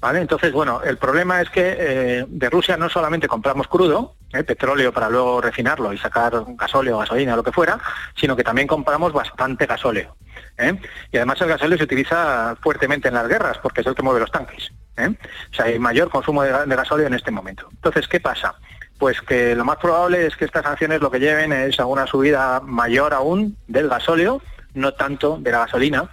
¿Vale? 0.00 0.20
Entonces, 0.20 0.52
bueno, 0.52 0.80
el 0.84 0.96
problema 0.96 1.40
es 1.40 1.50
que 1.50 1.76
eh, 1.76 2.24
de 2.28 2.50
Rusia 2.50 2.76
no 2.76 2.88
solamente 2.88 3.26
compramos 3.26 3.66
crudo, 3.66 4.14
eh, 4.32 4.44
petróleo 4.44 4.92
para 4.92 5.10
luego 5.10 5.40
refinarlo 5.40 5.92
y 5.92 5.98
sacar 5.98 6.32
gasóleo, 6.56 6.98
gasolina, 6.98 7.34
lo 7.34 7.42
que 7.42 7.50
fuera, 7.50 7.80
sino 8.14 8.36
que 8.36 8.44
también 8.44 8.68
compramos 8.68 9.12
bastante 9.12 9.66
gasóleo. 9.66 10.16
¿eh? 10.56 10.80
Y 11.10 11.16
además 11.16 11.40
el 11.40 11.48
gasóleo 11.48 11.76
se 11.78 11.84
utiliza 11.84 12.54
fuertemente 12.60 13.08
en 13.08 13.14
las 13.14 13.26
guerras 13.26 13.58
porque 13.58 13.80
es 13.80 13.88
el 13.88 13.96
que 13.96 14.02
mueve 14.02 14.20
los 14.20 14.30
tanques. 14.30 14.70
O 14.96 15.54
sea, 15.54 15.64
hay 15.64 15.78
mayor 15.80 16.10
consumo 16.10 16.42
de, 16.44 16.52
de 16.52 16.76
gasóleo 16.76 17.08
en 17.08 17.14
este 17.14 17.32
momento. 17.32 17.68
Entonces, 17.72 18.06
¿qué 18.06 18.20
pasa? 18.20 18.54
Pues 18.98 19.20
que 19.20 19.54
lo 19.54 19.64
más 19.64 19.76
probable 19.76 20.26
es 20.26 20.36
que 20.36 20.44
estas 20.44 20.64
sanciones 20.64 21.00
lo 21.00 21.10
que 21.10 21.20
lleven 21.20 21.52
es 21.52 21.78
a 21.78 21.86
una 21.86 22.06
subida 22.06 22.60
mayor 22.60 23.14
aún 23.14 23.56
del 23.68 23.88
gasóleo, 23.88 24.42
no 24.74 24.92
tanto 24.92 25.38
de 25.40 25.52
la 25.52 25.60
gasolina, 25.60 26.10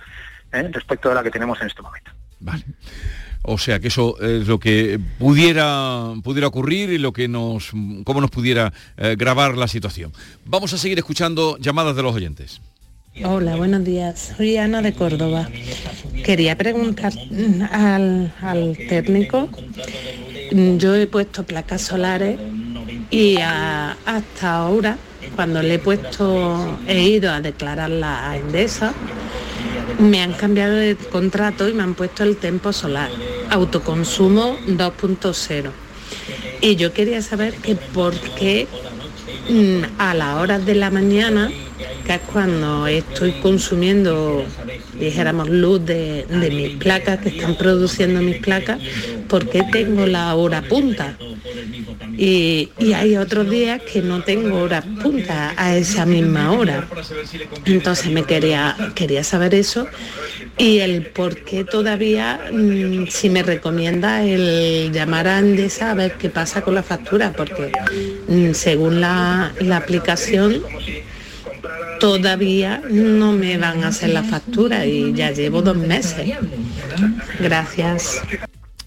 respecto 0.51 1.09
de 1.09 1.15
la 1.15 1.23
que 1.23 1.31
tenemos 1.31 1.59
en 1.61 1.67
este 1.67 1.81
momento. 1.81 2.11
Vale. 2.39 2.63
O 3.47 3.57
sea 3.57 3.79
que 3.79 3.89
eso 3.89 4.19
es 4.19 4.47
lo 4.47 4.59
que 4.59 4.99
pudiera, 5.19 6.13
pudiera 6.23 6.47
ocurrir 6.47 6.89
y 6.89 6.97
lo 6.97 7.13
que 7.13 7.27
nos, 7.27 7.71
cómo 8.03 8.19
nos 8.21 8.31
pudiera 8.31 8.73
eh, 8.97 9.15
grabar 9.17 9.55
la 9.55 9.67
situación. 9.67 10.11
Vamos 10.45 10.73
a 10.73 10.77
seguir 10.77 10.97
escuchando 10.97 11.57
llamadas 11.59 11.95
de 11.95 12.03
los 12.03 12.15
oyentes. 12.15 12.61
Hola, 13.23 13.55
buenos 13.55 13.83
días. 13.85 14.33
Soy 14.35 14.57
Ana 14.57 14.81
de 14.81 14.93
Córdoba. 14.93 15.47
Quería 16.25 16.57
preguntar 16.57 17.13
al, 17.71 18.33
al 18.41 18.77
técnico. 18.89 19.47
Yo 20.51 20.95
he 20.95 21.07
puesto 21.07 21.43
placas 21.43 21.81
solares 21.81 22.39
y 23.09 23.37
hasta 23.37 24.55
ahora, 24.55 24.97
cuando 25.35 25.61
le 25.61 25.75
he 25.75 25.79
puesto, 25.79 26.77
he 26.87 27.01
ido 27.01 27.31
a 27.31 27.41
declarar 27.41 27.89
la 27.89 28.35
Endesa, 28.35 28.93
me 29.99 30.21
han 30.21 30.33
cambiado 30.33 30.75
de 30.75 30.95
contrato 30.95 31.67
y 31.69 31.73
me 31.73 31.83
han 31.83 31.93
puesto 31.93 32.23
el 32.23 32.37
tempo 32.37 32.73
solar, 32.73 33.09
autoconsumo 33.49 34.57
2.0. 34.67 35.71
Y 36.61 36.75
yo 36.75 36.93
quería 36.93 37.21
saber 37.21 37.53
que 37.55 37.75
por 37.75 38.13
qué 38.19 38.67
mm, 39.49 39.99
a 39.99 40.13
las 40.13 40.35
horas 40.37 40.65
de 40.65 40.75
la 40.75 40.89
mañana, 40.89 41.51
es 42.13 42.21
cuando 42.21 42.87
estoy 42.87 43.31
consumiendo, 43.41 44.45
dijéramos, 44.99 45.49
luz 45.49 45.85
de, 45.85 46.25
mis 46.51 46.75
placas, 46.77 47.19
que 47.19 47.29
están 47.29 47.55
produciendo 47.55 48.21
mis 48.21 48.37
placas, 48.37 48.79
¿por 49.27 49.49
qué 49.49 49.63
tengo 49.71 50.05
la 50.05 50.35
hora 50.35 50.61
punta? 50.61 51.17
Y, 52.17 52.69
hay 52.95 53.17
otros 53.17 53.49
días 53.49 53.81
que 53.81 54.01
no 54.01 54.23
tengo 54.23 54.59
horas 54.59 54.85
punta 55.01 55.53
a 55.57 55.75
esa 55.75 56.05
misma 56.05 56.51
hora. 56.51 56.87
Entonces 57.65 58.11
me 58.11 58.23
quería, 58.23 58.75
quería 58.95 59.23
saber 59.23 59.53
eso 59.53 59.87
y 60.57 60.79
el 60.79 61.07
por 61.07 61.43
qué 61.43 61.65
todavía, 61.65 62.39
mm, 62.51 63.07
si 63.07 63.29
me 63.29 63.43
recomienda 63.43 64.23
el 64.23 64.91
llamar 64.93 65.27
a 65.27 65.37
Andesa 65.37 65.91
a 65.91 65.93
ver 65.93 66.13
qué 66.13 66.29
pasa 66.29 66.61
con 66.61 66.75
la 66.75 66.83
factura, 66.83 67.33
porque 67.35 67.71
mm, 68.27 68.53
según 68.53 69.01
la, 69.01 69.53
la 69.59 69.77
aplicación 69.77 70.63
todavía 71.99 72.81
no 72.89 73.31
me 73.31 73.57
van 73.57 73.83
a 73.83 73.89
hacer 73.89 74.09
la 74.09 74.23
factura 74.23 74.85
y 74.85 75.13
ya 75.13 75.31
llevo 75.31 75.61
dos 75.61 75.77
meses. 75.77 76.37
Gracias. 77.39 78.21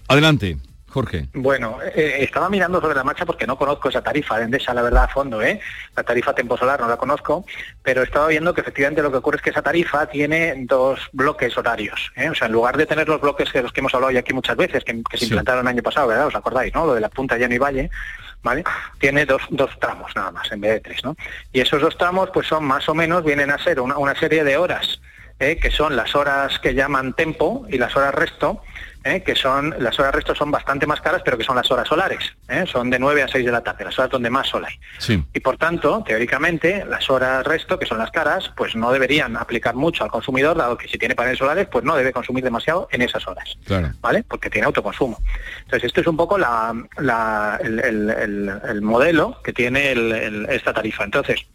Adelante. 0.07 0.57
Jorge. 0.89 1.27
Bueno, 1.33 1.77
eh, 1.95 2.17
estaba 2.21 2.49
mirando 2.49 2.81
sobre 2.81 2.95
la 2.95 3.03
marcha 3.03 3.25
porque 3.25 3.45
no 3.45 3.57
conozco 3.57 3.89
esa 3.89 4.01
tarifa 4.01 4.37
de 4.37 4.45
Endesa, 4.45 4.73
la 4.73 4.81
verdad, 4.81 5.03
a 5.03 5.07
fondo, 5.07 5.41
¿eh? 5.41 5.59
La 5.95 6.03
tarifa 6.03 6.33
Tempo 6.33 6.57
Solar 6.57 6.79
no 6.79 6.87
la 6.87 6.97
conozco, 6.97 7.45
pero 7.83 8.01
estaba 8.01 8.27
viendo 8.27 8.53
que 8.53 8.61
efectivamente 8.61 9.03
lo 9.03 9.11
que 9.11 9.17
ocurre 9.17 9.37
es 9.37 9.43
que 9.43 9.51
esa 9.51 9.61
tarifa 9.61 10.07
tiene 10.07 10.55
dos 10.65 10.99
bloques 11.13 11.55
horarios, 11.57 12.11
¿eh? 12.15 12.29
O 12.29 12.35
sea, 12.35 12.47
en 12.47 12.53
lugar 12.53 12.75
de 12.75 12.87
tener 12.87 13.07
los 13.07 13.21
bloques 13.21 13.53
de 13.53 13.61
los 13.61 13.71
que 13.71 13.81
hemos 13.81 13.93
hablado 13.93 14.11
ya 14.11 14.21
aquí 14.21 14.33
muchas 14.33 14.57
veces, 14.57 14.83
que, 14.83 15.03
se 15.15 15.25
implantaron 15.25 15.61
el 15.61 15.67
año 15.67 15.83
pasado, 15.83 16.07
¿verdad? 16.07 16.27
¿Os 16.27 16.35
acordáis, 16.35 16.73
no? 16.73 16.87
Lo 16.87 16.95
de 16.95 17.01
la 17.01 17.09
punta 17.09 17.37
Llano 17.37 17.53
y 17.53 17.59
Valle, 17.59 17.91
¿vale? 18.43 18.63
Tiene 18.99 19.25
dos, 19.25 19.41
dos 19.49 19.71
tramos 19.79 20.15
nada 20.15 20.31
más, 20.31 20.51
en 20.51 20.61
vez 20.61 20.73
de 20.73 20.79
tres, 20.79 21.03
¿no? 21.03 21.15
Y 21.51 21.61
esos 21.61 21.81
dos 21.81 21.97
tramos, 21.97 22.29
pues 22.33 22.47
son 22.47 22.65
más 22.65 22.87
o 22.89 22.95
menos, 22.95 23.23
vienen 23.23 23.51
a 23.51 23.57
ser 23.57 23.79
una, 23.79 23.97
una 23.97 24.15
serie 24.15 24.43
de 24.43 24.57
horas, 24.57 24.99
¿eh? 25.39 25.57
que 25.57 25.71
son 25.71 25.95
las 25.95 26.15
horas 26.15 26.59
que 26.59 26.73
llaman 26.73 27.13
tempo 27.13 27.65
y 27.69 27.77
las 27.77 27.95
horas 27.95 28.13
resto, 28.13 28.61
¿eh? 29.03 29.23
que 29.23 29.35
son, 29.35 29.73
las 29.79 29.97
horas 29.99 30.13
resto 30.13 30.35
son 30.35 30.51
bastante 30.51 30.85
más 30.85 31.01
caras, 31.01 31.21
pero 31.23 31.37
que 31.37 31.43
son 31.43 31.55
las 31.55 31.69
horas 31.71 31.87
solares, 31.87 32.19
¿eh? 32.47 32.65
son 32.67 32.89
de 32.89 32.99
9 32.99 33.23
a 33.23 33.27
6 33.27 33.45
de 33.45 33.51
la 33.51 33.61
tarde, 33.61 33.85
las 33.85 33.97
horas 33.97 34.11
donde 34.11 34.29
más 34.29 34.47
sol 34.47 34.65
hay. 34.65 34.79
Y 35.33 35.39
por 35.39 35.57
tanto, 35.57 36.03
teóricamente, 36.05 36.85
las 36.85 37.09
horas 37.09 37.45
resto, 37.45 37.79
que 37.79 37.85
son 37.85 37.97
las 37.97 38.11
caras, 38.11 38.51
pues 38.55 38.75
no 38.75 38.91
deberían 38.91 39.37
aplicar 39.37 39.75
mucho 39.75 40.03
al 40.03 40.11
consumidor, 40.11 40.57
dado 40.57 40.77
que 40.77 40.87
si 40.87 40.97
tiene 40.97 41.15
paneles 41.15 41.39
solares, 41.39 41.67
pues 41.71 41.83
no 41.83 41.95
debe 41.95 42.11
consumir 42.11 42.43
demasiado 42.43 42.87
en 42.91 43.01
esas 43.01 43.27
horas, 43.27 43.57
¿vale? 44.01 44.23
Porque 44.23 44.49
tiene 44.49 44.65
autoconsumo. 44.65 45.21
Entonces, 45.61 45.87
esto 45.87 46.01
es 46.01 46.07
un 46.07 46.17
poco 46.17 46.37
la, 46.37 46.73
el, 47.63 48.81
modelo 48.81 49.41
que 49.43 49.53
tiene 49.53 49.93
esta 50.49 50.73
tarifa. 50.73 51.03
Entonces, 51.03 51.45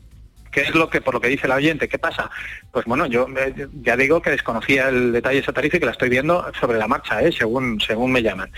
¿Qué 0.55 0.61
es 0.61 0.75
lo 0.77 0.88
que, 0.88 1.01
por 1.01 1.14
lo 1.14 1.21
que 1.21 1.27
dice 1.27 1.49
la 1.49 1.57
oyente? 1.57 1.88
¿Qué 1.88 1.99
pasa? 1.99 2.31
Pues 2.71 2.87
bueno, 2.87 3.07
yo 3.07 3.27
eh, 3.37 3.67
ya 3.83 3.97
digo 3.97 4.23
que 4.23 4.31
desconocía 4.31 4.88
el 4.88 5.11
detalle 5.11 5.35
de 5.35 5.43
esa 5.43 5.53
tarifa 5.53 5.79
y 5.79 5.81
que 5.81 5.87
la 5.87 5.90
estoy 5.90 6.09
viendo 6.09 6.47
sobre 6.61 6.79
la 6.79 6.87
marcha, 6.87 7.21
¿eh? 7.23 7.33
según, 7.33 7.81
según 7.81 8.12
me 8.12 8.23
llaman. 8.23 8.53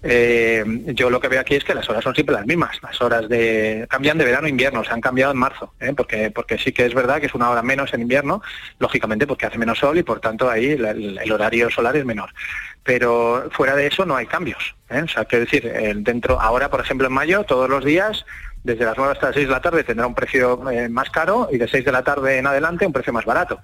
Eh, 0.00 0.64
yo 0.94 1.10
lo 1.10 1.18
que 1.18 1.26
veo 1.26 1.40
aquí 1.40 1.56
es 1.56 1.64
que 1.64 1.74
las 1.74 1.90
horas 1.90 2.04
son 2.04 2.14
siempre 2.14 2.36
las 2.36 2.46
mismas. 2.46 2.80
Las 2.84 3.00
horas 3.02 3.28
de 3.28 3.84
cambian 3.90 4.16
de 4.16 4.26
verano 4.26 4.46
a 4.46 4.48
invierno, 4.48 4.84
se 4.84 4.92
han 4.92 5.00
cambiado 5.00 5.32
en 5.32 5.38
marzo, 5.38 5.74
porque, 5.96 6.30
porque 6.30 6.56
sí 6.56 6.70
que 6.70 6.86
es 6.86 6.94
verdad 6.94 7.18
que 7.18 7.26
es 7.26 7.34
una 7.34 7.50
hora 7.50 7.62
menos 7.62 7.92
en 7.94 8.02
invierno, 8.02 8.42
lógicamente 8.78 9.26
porque 9.26 9.46
hace 9.46 9.58
menos 9.58 9.80
sol 9.80 9.98
y 9.98 10.04
por 10.04 10.20
tanto 10.20 10.48
ahí 10.48 10.70
el, 10.70 11.32
horario 11.32 11.68
solar 11.68 11.96
es 11.96 12.04
menor 12.04 12.30
pero 12.82 13.48
fuera 13.52 13.76
de 13.76 13.86
eso 13.86 14.06
no 14.06 14.16
hay 14.16 14.26
cambios. 14.26 14.74
O 14.88 15.06
sea, 15.06 15.24
quiero 15.26 15.44
decir, 15.44 15.70
dentro, 15.96 16.40
ahora 16.40 16.70
por 16.70 16.80
ejemplo 16.80 17.06
en 17.06 17.12
mayo, 17.12 17.44
todos 17.44 17.68
los 17.68 17.84
días 17.84 18.24
desde 18.62 18.84
las 18.84 18.96
9 18.96 19.12
hasta 19.12 19.26
las 19.26 19.34
6 19.34 19.48
de 19.48 19.52
la 19.52 19.60
tarde 19.60 19.84
tendrá 19.84 20.06
un 20.06 20.14
precio 20.14 20.70
eh, 20.70 20.88
más 20.88 21.10
caro 21.10 21.48
y 21.50 21.58
de 21.58 21.68
6 21.68 21.84
de 21.84 21.92
la 21.92 22.02
tarde 22.02 22.38
en 22.38 22.46
adelante 22.46 22.86
un 22.86 22.92
precio 22.92 23.12
más 23.12 23.24
barato. 23.24 23.60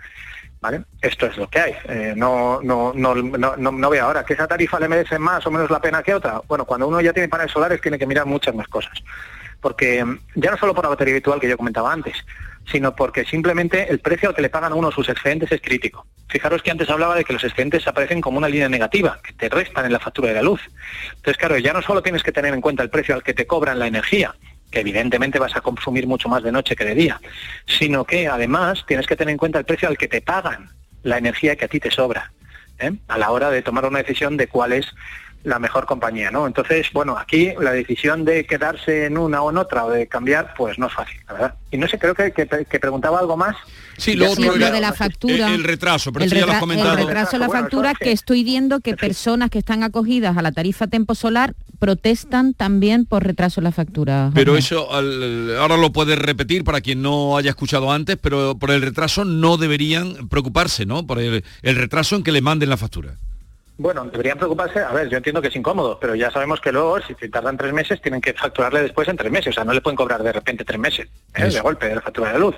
¿Vale? 0.59 0.85
Esto 1.03 1.27
es 1.27 1.37
lo 1.37 1.49
que 1.49 1.61
hay. 1.61 1.75
Eh, 1.89 2.15
no, 2.17 2.61
no, 2.63 2.93
no, 2.95 3.15
no, 3.15 3.57
no, 3.57 3.91
veo 3.91 4.05
ahora 4.05 4.25
que 4.25 4.33
esa 4.33 4.49
tarifa 4.49 4.81
le 4.81 4.89
merece 4.89 5.19
más 5.19 5.47
o 5.47 5.51
menos 5.51 5.71
la 5.71 5.81
pena 5.81 6.03
que 6.03 6.15
otra. 6.15 6.41
Bueno, 6.49 6.65
cuando 6.65 6.89
uno 6.89 7.01
ya 7.01 7.13
tiene 7.13 7.29
paneles 7.29 7.53
solares 7.53 7.81
tiene 7.81 7.99
que 7.99 8.07
mirar 8.07 8.25
muchas 8.25 8.55
más 8.55 8.67
cosas. 8.67 8.95
Porque 9.61 10.03
mm, 10.03 10.19
ya 10.37 10.51
no 10.51 10.57
solo 10.57 10.75
por 10.75 10.85
la 10.85 10.91
batería 10.91 11.15
virtual 11.15 11.41
que 11.41 11.49
yo 11.49 11.59
comentaba 11.59 11.93
antes, 11.93 12.17
sino 12.71 12.97
porque 12.97 13.25
simplemente 13.25 13.91
el 13.91 14.01
precio 14.01 14.31
al 14.31 14.35
que 14.35 14.43
le 14.43 14.49
pagan 14.49 14.73
uno 14.73 14.91
sus 14.91 15.09
excedentes 15.11 15.53
es 15.53 15.61
crítico. 15.61 16.07
Fijaros 16.29 16.63
que 16.63 16.71
antes 16.71 16.89
hablaba 16.91 17.15
de 17.15 17.25
que 17.25 17.35
los 17.35 17.45
excedentes 17.45 17.87
aparecen 17.87 18.21
como 18.21 18.39
una 18.39 18.49
línea 18.49 18.69
negativa, 18.69 19.21
que 19.23 19.35
te 19.35 19.49
restan 19.49 19.85
en 19.85 19.93
la 19.93 20.01
factura 20.01 20.29
de 20.29 20.35
la 20.35 20.43
luz. 20.43 20.63
Entonces, 21.11 21.37
claro, 21.37 21.59
ya 21.59 21.75
no 21.75 21.83
solo 21.83 22.03
tienes 22.03 22.23
que 22.23 22.33
tener 22.33 22.53
en 22.53 22.61
cuenta 22.61 22.83
el 22.83 22.91
precio 22.91 23.15
al 23.15 23.23
que 23.23 23.35
te 23.35 23.47
cobran 23.47 23.79
la 23.79 23.87
energía, 23.87 24.35
que 24.71 24.81
evidentemente 24.81 25.39
vas 25.39 25.57
a 25.57 25.61
consumir 25.61 26.07
mucho 26.07 26.29
más 26.29 26.43
de 26.43 26.53
noche 26.53 26.77
que 26.77 26.85
de 26.85 26.95
día, 26.95 27.21
sino 27.67 28.05
que 28.05 28.29
además 28.29 28.85
tienes 28.87 29.07
que 29.07 29.17
tener 29.17 29.33
en 29.33 29.39
cuenta 29.39 29.59
el 29.59 29.65
precio 29.65 29.89
al 29.89 29.99
que 29.99 30.09
te 30.09 30.21
pagan 30.21 30.71
la 31.03 31.19
energía 31.19 31.57
que 31.57 31.67
a 31.67 31.69
ti 31.69 31.81
te 31.81 31.91
sobra, 31.91 32.33
¿eh? 32.79 32.93
a 33.09 33.19
la 33.19 33.31
hora 33.31 33.51
de 33.51 33.63
tomar 33.63 33.85
una 33.87 33.99
decisión 33.99 34.37
de 34.37 34.49
cuál 34.49 34.73
es 34.73 34.87
la 35.47 35.61
mejor 35.61 35.87
compañía, 35.87 36.33
¿no? 36.33 36.49
Entonces, 36.49 36.89
bueno, 36.93 37.17
aquí 37.17 37.53
la 37.61 37.71
decisión 37.71 38.25
de 38.25 38.45
quedarse 38.47 39.07
en 39.07 39.17
una 39.17 39.43
o 39.43 39.51
en 39.51 39.59
otra 39.59 39.85
o 39.85 39.91
de 39.91 40.09
cambiar, 40.09 40.55
pues 40.57 40.77
no 40.77 40.89
es 40.89 40.93
fácil, 40.93 41.21
la 41.29 41.33
verdad. 41.35 41.55
Y 41.71 41.77
no 41.77 41.87
sé, 41.87 42.01
creo 42.01 42.17
que, 42.17 42.33
preguntaba 42.81 43.21
algo 43.21 43.37
más. 43.37 43.55
Sí, 43.97 44.15
lo 44.15 44.35
de 44.35 44.81
la 44.81 44.93
factura. 44.93 45.55
El, 45.55 45.63
retraso, 45.63 46.13
pero 46.13 46.25
el, 46.25 46.33
ya 46.33 46.47
lo 46.47 46.53
has 46.53 46.59
comentado. 46.59 46.99
el 46.99 47.07
retraso 47.07 47.39
de 47.39 47.39
la 47.39 47.49
factura, 47.49 47.95
que 47.95 48.11
estoy 48.11 48.43
viendo 48.43 48.81
que 48.81 48.97
personas 48.97 49.49
que 49.51 49.61
están 49.61 49.85
acogidas 49.85 50.37
a 50.37 50.43
la 50.43 50.51
tarifa 50.51 50.89
Tempo 50.89 51.15
Solar 51.15 51.55
protestan 51.77 52.55
también 52.55 53.05
por 53.07 53.25
retraso 53.25 53.61
en 53.61 53.65
la 53.65 53.73
factura. 53.73 54.31
Pero 54.35 54.57
eso, 54.57 54.89
ahora 54.93 55.77
lo 55.77 55.93
puedes 55.93 56.19
repetir 56.19 56.65
para 56.65 56.81
quien 56.81 57.03
no 57.03 57.37
haya 57.37 57.51
escuchado 57.51 57.93
antes, 57.93 58.17
pero 58.21 58.59
por 58.59 58.71
el 58.71 58.83
retraso 58.83 59.25
no 59.25 59.57
deberían 59.57 60.29
preocuparse, 60.29 60.87
¿no? 60.87 61.07
Por 61.07 61.21
el 61.21 61.43
retraso 61.63 62.17
en 62.17 62.23
que 62.23 62.33
le 62.33 62.41
manden 62.41 62.69
la 62.69 62.77
factura. 62.77 63.19
Bueno, 63.79 64.07
deberían 64.07 64.39
preocuparse, 64.39 64.79
a 64.81 64.91
ver, 64.93 65.11
yo 65.11 65.19
entiendo 65.19 65.43
que 65.43 65.49
es 65.49 65.57
incómodo, 65.57 65.99
pero 66.01 66.15
ya 66.15 66.31
sabemos 66.31 66.63
que 66.63 66.73
luego, 66.73 66.99
si 67.03 67.15
tardan 67.29 67.59
tres 67.59 67.75
meses, 67.75 68.01
tienen 68.01 68.23
que 68.23 68.33
facturarle 68.33 68.81
después 68.81 69.07
en 69.09 69.19
tres 69.19 69.31
meses, 69.31 69.49
o 69.49 69.53
sea, 69.53 69.65
no 69.65 69.75
le 69.75 69.83
pueden 69.83 69.97
cobrar 69.99 70.23
de 70.23 70.33
repente 70.33 70.65
tres 70.65 70.79
meses, 70.81 71.09
¿eh? 71.35 71.45
de 71.45 71.61
golpe, 71.61 71.87
de 71.87 71.97
la 71.97 72.01
factura 72.01 72.33
de 72.33 72.39
luz. 72.39 72.55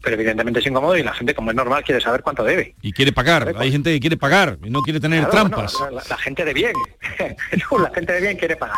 Pero 0.00 0.14
evidentemente 0.14 0.60
es 0.60 0.66
incómodo 0.66 0.96
y 0.96 1.02
la 1.02 1.12
gente, 1.14 1.34
como 1.34 1.50
es 1.50 1.56
normal, 1.56 1.82
quiere 1.82 2.00
saber 2.00 2.22
cuánto 2.22 2.44
debe. 2.44 2.76
Y 2.80 2.92
quiere 2.92 3.10
pagar, 3.12 3.52
hay 3.58 3.72
gente 3.72 3.92
que 3.92 3.98
quiere 3.98 4.16
pagar 4.16 4.56
y 4.62 4.70
no 4.70 4.82
quiere 4.82 5.00
tener 5.00 5.24
Claro, 5.28 5.48
trampas. 5.48 5.76
bueno, 5.80 5.96
la, 5.96 6.02
la 6.08 6.16
gente 6.18 6.44
de 6.44 6.54
bien, 6.54 6.72
la 7.80 7.90
gente 7.92 8.12
de 8.12 8.20
bien 8.20 8.36
quiere 8.36 8.54
pagar. 8.54 8.76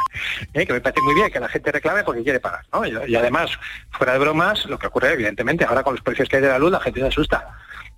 ¿eh? 0.55 0.66
Que 0.66 0.73
me 0.73 0.81
parece 0.81 1.03
muy 1.03 1.14
bien 1.14 1.31
que 1.31 1.38
la 1.40 1.49
gente 1.49 1.70
reclame 1.70 2.03
porque 2.03 2.23
quiere 2.23 2.40
pagar. 2.40 2.64
¿no? 2.73 2.87
Y, 2.87 2.94
y 3.09 3.14
además, 3.14 3.51
fuera 3.90 4.14
de 4.14 4.20
bromas, 4.20 4.64
lo 4.64 4.79
que 4.79 4.87
ocurre, 4.87 5.12
evidentemente, 5.12 5.66
ahora 5.66 5.83
con 5.83 5.92
los 5.94 6.03
precios 6.03 6.31
que 6.31 6.37
hay 6.37 6.42
de 6.42 6.49
la 6.49 6.59
luz, 6.59 6.70
la 6.70 6.81
gente 6.81 7.01
se 7.01 7.07
asusta. 7.09 7.47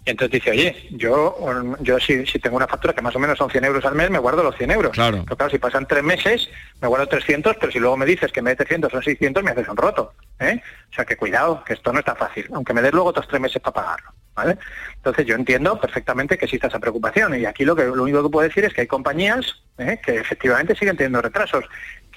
Y 0.06 0.10
entonces 0.10 0.40
dice, 0.40 0.50
oye, 0.52 0.88
yo, 0.92 1.36
yo 1.80 1.98
si, 1.98 2.24
si 2.26 2.38
tengo 2.38 2.56
una 2.56 2.68
factura 2.68 2.94
que 2.94 3.02
más 3.02 3.16
o 3.16 3.18
menos 3.18 3.36
son 3.36 3.50
100 3.50 3.64
euros 3.64 3.84
al 3.84 3.96
mes, 3.96 4.08
me 4.08 4.20
guardo 4.20 4.44
los 4.44 4.56
100 4.56 4.70
euros. 4.70 4.92
Claro. 4.92 5.24
Pero 5.24 5.36
claro, 5.36 5.50
si 5.50 5.58
pasan 5.58 5.84
tres 5.84 6.04
meses, 6.04 6.48
me 6.80 6.86
guardo 6.86 7.08
300, 7.08 7.56
pero 7.58 7.72
si 7.72 7.80
luego 7.80 7.96
me 7.96 8.06
dices 8.06 8.30
que 8.30 8.40
vez 8.40 8.56
de 8.56 8.64
300 8.64 8.92
son 8.92 9.02
600, 9.02 9.42
me 9.42 9.50
haces 9.50 9.68
un 9.68 9.76
roto. 9.76 10.12
¿eh? 10.38 10.62
O 10.92 10.94
sea 10.94 11.04
que 11.04 11.16
cuidado, 11.16 11.64
que 11.64 11.72
esto 11.72 11.92
no 11.92 11.98
está 11.98 12.14
fácil, 12.14 12.46
aunque 12.54 12.72
me 12.72 12.82
des 12.82 12.92
luego 12.92 13.08
otros 13.08 13.26
tres 13.26 13.40
meses 13.40 13.60
para 13.60 13.74
pagarlo. 13.74 14.12
¿vale? 14.36 14.58
Entonces 14.94 15.26
yo 15.26 15.34
entiendo 15.34 15.80
perfectamente 15.80 16.38
que 16.38 16.44
exista 16.44 16.68
esa 16.68 16.78
preocupación 16.78 17.34
y 17.40 17.44
aquí 17.44 17.64
lo, 17.64 17.74
que, 17.74 17.84
lo 17.84 18.02
único 18.02 18.22
que 18.22 18.28
puedo 18.28 18.46
decir 18.46 18.64
es 18.64 18.72
que 18.72 18.82
hay 18.82 18.86
compañías 18.86 19.56
¿eh? 19.78 19.98
que 20.04 20.16
efectivamente 20.16 20.76
siguen 20.76 20.96
teniendo 20.96 21.20
retrasos, 21.20 21.64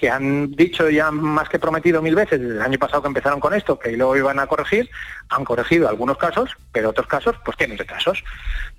que 0.00 0.08
han 0.08 0.52
dicho 0.52 0.88
ya 0.88 1.10
más 1.10 1.50
que 1.50 1.58
prometido 1.58 2.00
mil 2.00 2.14
veces 2.14 2.40
desde 2.40 2.54
el 2.54 2.62
año 2.62 2.78
pasado 2.78 3.02
que 3.02 3.08
empezaron 3.08 3.38
con 3.38 3.52
esto, 3.52 3.78
que 3.78 3.92
luego 3.92 4.16
iban 4.16 4.38
a 4.38 4.46
corregir, 4.46 4.88
han 5.28 5.44
corregido 5.44 5.90
algunos 5.90 6.16
casos, 6.16 6.56
pero 6.72 6.88
otros 6.88 7.06
casos 7.06 7.36
pues 7.44 7.58
tienen 7.58 7.76
retrasos. 7.76 8.24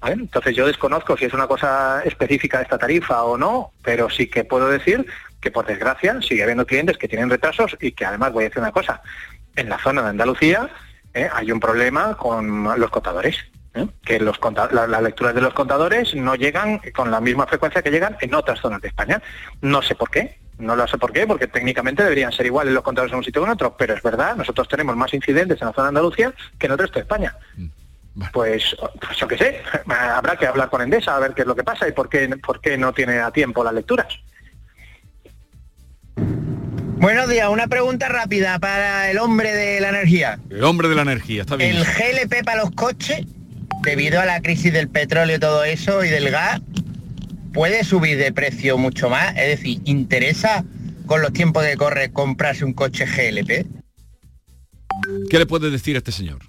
Entonces 0.04 0.56
yo 0.56 0.66
desconozco 0.66 1.16
si 1.16 1.26
es 1.26 1.34
una 1.34 1.46
cosa 1.46 2.02
específica 2.04 2.58
de 2.58 2.64
esta 2.64 2.80
tarifa 2.80 3.22
o 3.24 3.38
no, 3.38 3.72
pero 3.84 4.10
sí 4.10 4.28
que 4.28 4.44
puedo 4.44 4.68
decir 4.68 5.06
que 5.40 5.52
por 5.52 5.68
desgracia 5.68 6.20
sigue 6.24 6.42
habiendo 6.42 6.66
clientes 6.66 6.98
que 6.98 7.08
tienen 7.08 7.30
retrasos 7.30 7.78
y 7.80 7.92
que 7.92 8.06
además 8.06 8.34
voy 8.34 8.46
a 8.46 8.48
decir 8.48 8.62
una 8.62 8.72
cosa, 8.72 9.04
en 9.56 9.70
la 9.70 9.78
zona 9.78 10.02
de 10.02 10.10
Andalucía 10.10 10.72
¿eh? 11.14 11.30
hay 11.32 11.52
un 11.52 11.60
problema 11.60 12.18
con 12.18 12.64
los 12.80 12.90
contadores. 12.90 13.38
¿eh? 13.74 13.88
que 14.04 14.20
los 14.20 14.38
las 14.72 15.02
lecturas 15.02 15.36
de 15.36 15.42
los 15.42 15.54
contadores 15.54 16.14
no 16.16 16.36
llegan 16.36 16.82
con 16.94 17.12
la 17.12 17.22
misma 17.22 17.46
frecuencia 17.46 17.82
que 17.82 17.92
llegan 17.92 18.18
en 18.20 18.34
otras 18.34 18.60
zonas 18.60 18.82
de 18.82 18.88
España. 18.88 19.22
No 19.62 19.82
sé 19.82 19.96
por 19.96 20.10
qué, 20.10 20.42
no 20.62 20.76
lo 20.76 20.88
sé 20.88 20.98
por 20.98 21.12
qué, 21.12 21.28
porque 21.28 21.48
técnicamente 21.48 22.04
deberían 22.04 22.32
ser 22.32 22.46
iguales 22.46 22.74
los 22.74 22.84
contadores 22.84 23.12
en 23.12 23.18
un 23.18 23.24
sitio 23.24 23.42
que 23.42 23.48
en 23.48 23.54
otro, 23.54 23.76
pero 23.78 23.94
es 23.94 24.02
verdad, 24.02 24.36
nosotros 24.36 24.68
tenemos 24.68 24.96
más 24.96 25.14
incidentes 25.14 25.62
en 25.62 25.68
la 25.68 25.74
zona 25.74 25.88
de 25.88 25.90
Andalucía 25.90 26.34
que 26.58 26.68
en 26.68 26.72
el 26.74 26.78
resto 26.78 26.96
de 26.96 27.02
España. 27.02 27.36
Pues, 28.34 28.76
pues 29.00 29.18
yo 29.18 29.28
qué 29.28 29.38
sé, 29.38 29.62
habrá 29.88 30.36
que 30.36 30.46
hablar 30.46 30.70
con 30.70 30.82
Endesa 30.82 31.16
a 31.16 31.20
ver 31.20 31.34
qué 31.34 31.42
es 31.42 31.48
lo 31.48 31.56
que 31.56 31.64
pasa 31.64 31.88
y 31.88 31.92
por 31.92 32.10
qué, 32.10 32.28
por 32.38 32.62
qué 32.62 32.78
no 32.78 32.94
tiene 32.94 33.20
a 33.20 33.32
tiempo 33.32 33.64
las 33.64 33.74
lecturas. 33.74 34.08
Buenos 37.02 37.30
días, 37.30 37.50
una 37.50 37.66
pregunta 37.66 38.10
rápida 38.10 38.60
para 38.60 39.10
el 39.10 39.18
hombre 39.18 39.54
de 39.54 39.82
la 39.82 39.90
energía. 39.90 40.38
El 40.52 40.64
hombre 40.64 40.88
de 40.88 40.94
la 40.94 41.02
energía, 41.02 41.42
está 41.42 41.56
bien. 41.56 41.76
El 41.76 41.84
GLP 41.84 42.46
para 42.46 42.62
los 42.62 42.72
coches, 42.72 43.26
debido 43.82 44.22
a 44.22 44.26
la 44.26 44.40
crisis 44.42 44.72
del 44.72 44.88
petróleo 44.88 45.38
y 45.38 45.40
todo 45.40 45.64
eso 45.64 46.04
y 46.04 46.10
del 46.10 46.30
gas, 46.30 46.62
puede 47.54 47.84
subir 47.84 48.18
de 48.18 48.32
precio 48.32 48.78
mucho 48.78 49.10
más. 49.10 49.32
Es 49.38 49.48
decir, 49.60 49.80
¿interesa 49.86 50.64
con 51.06 51.22
los 51.22 51.34
tiempos 51.34 51.64
que 51.66 51.76
corre 51.78 52.12
comprarse 52.12 52.66
un 52.66 52.74
coche 52.74 53.06
GLP? 53.06 53.66
¿Qué 55.30 55.40
le 55.40 55.46
puede 55.46 55.70
decir 55.70 55.96
a 55.96 56.00
este 56.00 56.12
señor? 56.12 56.40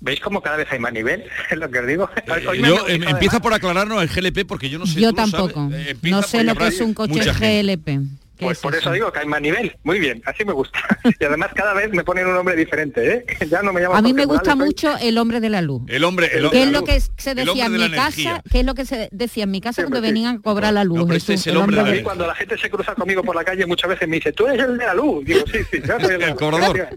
¿Veis 0.00 0.18
cómo 0.20 0.40
cada 0.42 0.56
vez 0.56 0.66
hay 0.70 0.78
más 0.80 0.92
nivel? 0.92 1.22
Es 1.50 1.56
lo 1.56 1.70
que 1.70 1.78
os 1.78 1.86
digo. 1.86 2.10
Hoy 2.48 2.60
me 2.60 2.68
Yo, 2.68 2.84
han 2.84 2.90
em- 2.90 3.02
empieza 3.08 3.40
por 3.40 3.54
aclararnos 3.54 4.02
el 4.02 4.08
GLP 4.08 4.46
porque 4.46 4.68
yo 4.68 4.78
no 4.78 4.86
sé. 4.86 5.00
Yo 5.00 5.10
lo 5.10 5.16
sabes. 5.16 5.32
tampoco. 5.32 5.70
Eh, 5.74 5.90
empieza 5.90 6.16
No 6.16 6.22
sé 6.22 6.44
lo 6.44 6.54
que 6.56 6.66
es 6.66 6.80
un 6.80 6.94
coche 6.94 7.12
mucha. 7.14 7.32
GLP. 7.32 7.84
¿Qué 7.84 8.00
Pues 8.46 8.58
es 8.58 8.62
por 8.62 8.72
eso 8.74 8.80
eso? 8.82 8.92
digo 8.92 9.12
que 9.12 9.18
hay 9.20 9.26
más 9.26 9.40
nivel. 9.40 9.76
Muy 9.84 9.98
bien, 10.00 10.22
así 10.26 10.44
me 10.44 10.52
gusta. 10.52 10.78
Y 11.20 11.24
además 11.24 11.50
cada 11.54 11.74
vez 11.74 11.90
me 11.90 12.04
ponen 12.04 12.26
un 12.26 12.34
nombre 12.34 12.54
diferente, 12.56 13.14
¿eh? 13.14 13.26
Ya 13.48 13.62
no 13.62 13.72
me 13.72 13.80
llamo 13.80 13.94
A 13.94 14.02
mí 14.02 14.10
Jorge 14.10 14.14
me 14.14 14.24
gusta 14.26 14.54
Morales, 14.54 14.80
soy- 14.80 14.90
mucho 14.92 15.04
el 15.06 15.18
hombre 15.18 15.40
de 15.40 15.50
la 15.50 15.62
luz. 15.62 15.82
El 15.88 16.04
hombre, 16.04 16.30
el, 16.32 16.50
¿Qué 16.50 16.62
es 16.64 16.72
lo 16.72 16.84
que 16.84 17.00
se 17.00 17.34
decía 17.34 17.66
en 17.66 17.72
de 17.72 17.78
mi 17.78 17.90
casa? 17.90 18.42
¿Qué 18.50 18.60
es 18.60 18.66
lo 18.66 18.74
que 18.74 18.84
se 18.84 19.08
decía 19.12 19.44
en 19.44 19.50
mi 19.50 19.60
casa 19.60 19.82
cuando 19.82 19.98
sí. 19.98 20.02
venían 20.06 20.36
a 20.36 20.40
cobrar 20.40 20.72
la 20.72 20.84
luz? 20.84 20.98
No, 20.98 21.06
pero 21.06 21.16
este 21.18 21.32
Jesús? 21.32 21.46
es 21.46 21.52
el 21.52 21.56
hombre 21.58 21.76
de 21.76 21.82
la 21.82 21.88
A 21.88 21.90
mí 21.90 21.90
energía. 21.98 22.04
cuando 22.04 22.26
la 22.26 22.34
gente 22.34 22.58
se 22.58 22.70
cruza 22.70 22.94
conmigo 22.94 23.22
por 23.22 23.34
la 23.36 23.44
calle 23.44 23.66
muchas 23.66 23.90
veces 23.90 24.08
me 24.08 24.16
dice, 24.16 24.32
tú 24.32 24.46
eres 24.46 24.64
el 24.64 24.78
de 24.78 24.84
la 24.86 24.94
luz. 24.94 25.24
Digo, 25.24 25.40
sí, 25.52 25.58
sí, 25.70 25.80
yo 25.86 25.98
soy 26.00 26.14
el, 26.14 26.18
de 26.18 26.18
la 26.18 26.24
El 26.26 26.30
luz". 26.30 26.38
cobrador. 26.38 26.88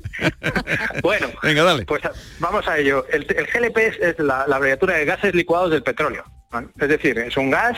bueno, 1.03 1.27
Venga, 1.43 1.63
dale. 1.63 1.85
pues 1.85 2.01
vamos 2.39 2.67
a 2.67 2.77
ello. 2.77 3.05
El, 3.11 3.25
el 3.35 3.45
GLP 3.47 3.77
es, 3.77 3.99
es 3.99 4.19
la, 4.19 4.45
la 4.47 4.55
abreviatura 4.57 4.95
de 4.95 5.05
gases 5.05 5.33
licuados 5.35 5.71
del 5.71 5.83
petróleo. 5.83 6.23
¿vale? 6.51 6.67
Es 6.79 6.89
decir, 6.89 7.17
es 7.19 7.35
un 7.37 7.49
gas 7.51 7.77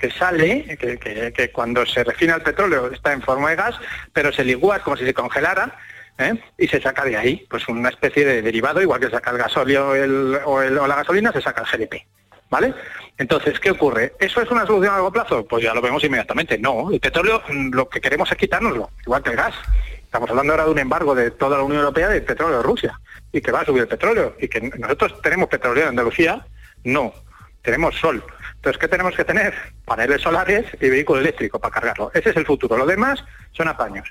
que 0.00 0.10
sale, 0.10 0.76
que, 0.80 0.98
que- 0.98 1.32
que 1.32 1.52
cuando 1.52 1.84
se 1.86 2.02
refina 2.02 2.34
el 2.36 2.42
petróleo 2.42 2.90
está 2.90 3.12
en 3.12 3.22
forma 3.22 3.50
de 3.50 3.56
gas, 3.56 3.76
pero 4.12 4.32
se 4.32 4.44
licúa 4.44 4.76
es 4.78 4.82
como 4.82 4.96
si 4.96 5.04
se 5.04 5.14
congelara 5.14 5.76
¿eh? 6.18 6.34
y 6.58 6.66
se 6.68 6.80
saca 6.80 7.04
de 7.04 7.16
ahí, 7.16 7.46
pues 7.50 7.68
una 7.68 7.90
especie 7.90 8.24
de 8.24 8.42
derivado, 8.42 8.80
igual 8.82 9.00
que 9.00 9.10
saca 9.10 9.30
el 9.30 9.38
gasóleo 9.38 9.94
el- 9.94 10.38
o, 10.44 10.62
el- 10.62 10.78
o 10.78 10.86
la 10.86 10.96
gasolina, 10.96 11.30
se 11.32 11.40
saca 11.42 11.62
el 11.62 11.78
GLP. 11.78 12.06
¿Vale? 12.50 12.74
Entonces, 13.16 13.60
¿qué 13.60 13.70
ocurre? 13.70 14.14
¿Eso 14.18 14.42
es 14.42 14.50
una 14.50 14.66
solución 14.66 14.90
a 14.92 14.96
largo 14.96 15.12
plazo? 15.12 15.46
Pues 15.46 15.62
ya 15.62 15.72
lo 15.72 15.80
vemos 15.80 16.02
inmediatamente. 16.02 16.58
No, 16.58 16.90
el 16.90 16.98
petróleo 16.98 17.40
mm, 17.48 17.72
lo 17.74 17.88
que 17.88 18.00
queremos 18.00 18.28
es 18.32 18.36
quitárnoslo, 18.36 18.90
igual 19.06 19.22
que 19.22 19.30
el 19.30 19.36
gas. 19.36 19.54
Estamos 20.02 20.28
hablando 20.30 20.52
ahora 20.54 20.64
de 20.64 20.70
un 20.72 20.78
embargo 20.80 21.14
de 21.14 21.30
toda 21.30 21.58
la 21.58 21.62
Unión 21.62 21.78
Europea 21.82 22.08
del 22.08 22.24
petróleo 22.24 22.56
de 22.56 22.62
Rusia 22.64 22.98
y 23.30 23.40
que 23.40 23.52
va 23.52 23.60
a 23.60 23.64
subir 23.64 23.82
el 23.82 23.88
petróleo 23.88 24.34
y 24.40 24.48
que 24.48 24.60
nosotros 24.62 25.22
tenemos 25.22 25.48
petróleo 25.48 25.84
en 25.84 25.90
Andalucía, 25.90 26.44
no, 26.82 27.14
tenemos 27.62 27.94
sol. 28.00 28.24
Entonces, 28.60 28.78
¿qué 28.78 28.88
tenemos 28.88 29.16
que 29.16 29.24
tener? 29.24 29.54
Paneles 29.86 30.20
solares 30.20 30.66
y 30.80 30.90
vehículo 30.90 31.20
eléctrico 31.20 31.58
para 31.58 31.72
cargarlo. 31.72 32.10
Ese 32.12 32.28
es 32.30 32.36
el 32.36 32.44
futuro. 32.44 32.76
Lo 32.76 32.84
demás 32.84 33.24
son 33.52 33.68
apaños. 33.68 34.06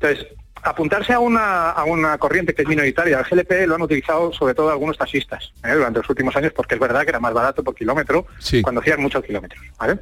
Entonces, 0.00 0.26
apuntarse 0.64 1.12
a 1.12 1.20
una, 1.20 1.70
a 1.70 1.84
una 1.84 2.18
corriente 2.18 2.52
que 2.52 2.62
es 2.62 2.68
minoritaria, 2.68 3.18
el 3.20 3.24
GLP 3.24 3.66
lo 3.68 3.76
han 3.76 3.82
utilizado 3.82 4.32
sobre 4.32 4.54
todo 4.54 4.70
algunos 4.70 4.98
taxistas 4.98 5.52
¿eh? 5.64 5.72
durante 5.72 6.00
los 6.00 6.10
últimos 6.10 6.34
años 6.36 6.52
porque 6.54 6.74
es 6.74 6.80
verdad 6.80 7.02
que 7.02 7.10
era 7.10 7.20
más 7.20 7.32
barato 7.32 7.62
por 7.62 7.74
kilómetro 7.76 8.26
cuando 8.62 8.80
hacían 8.80 9.00
muchos 9.00 9.22
kilómetros. 9.24 9.62
¿vale? 9.78 9.98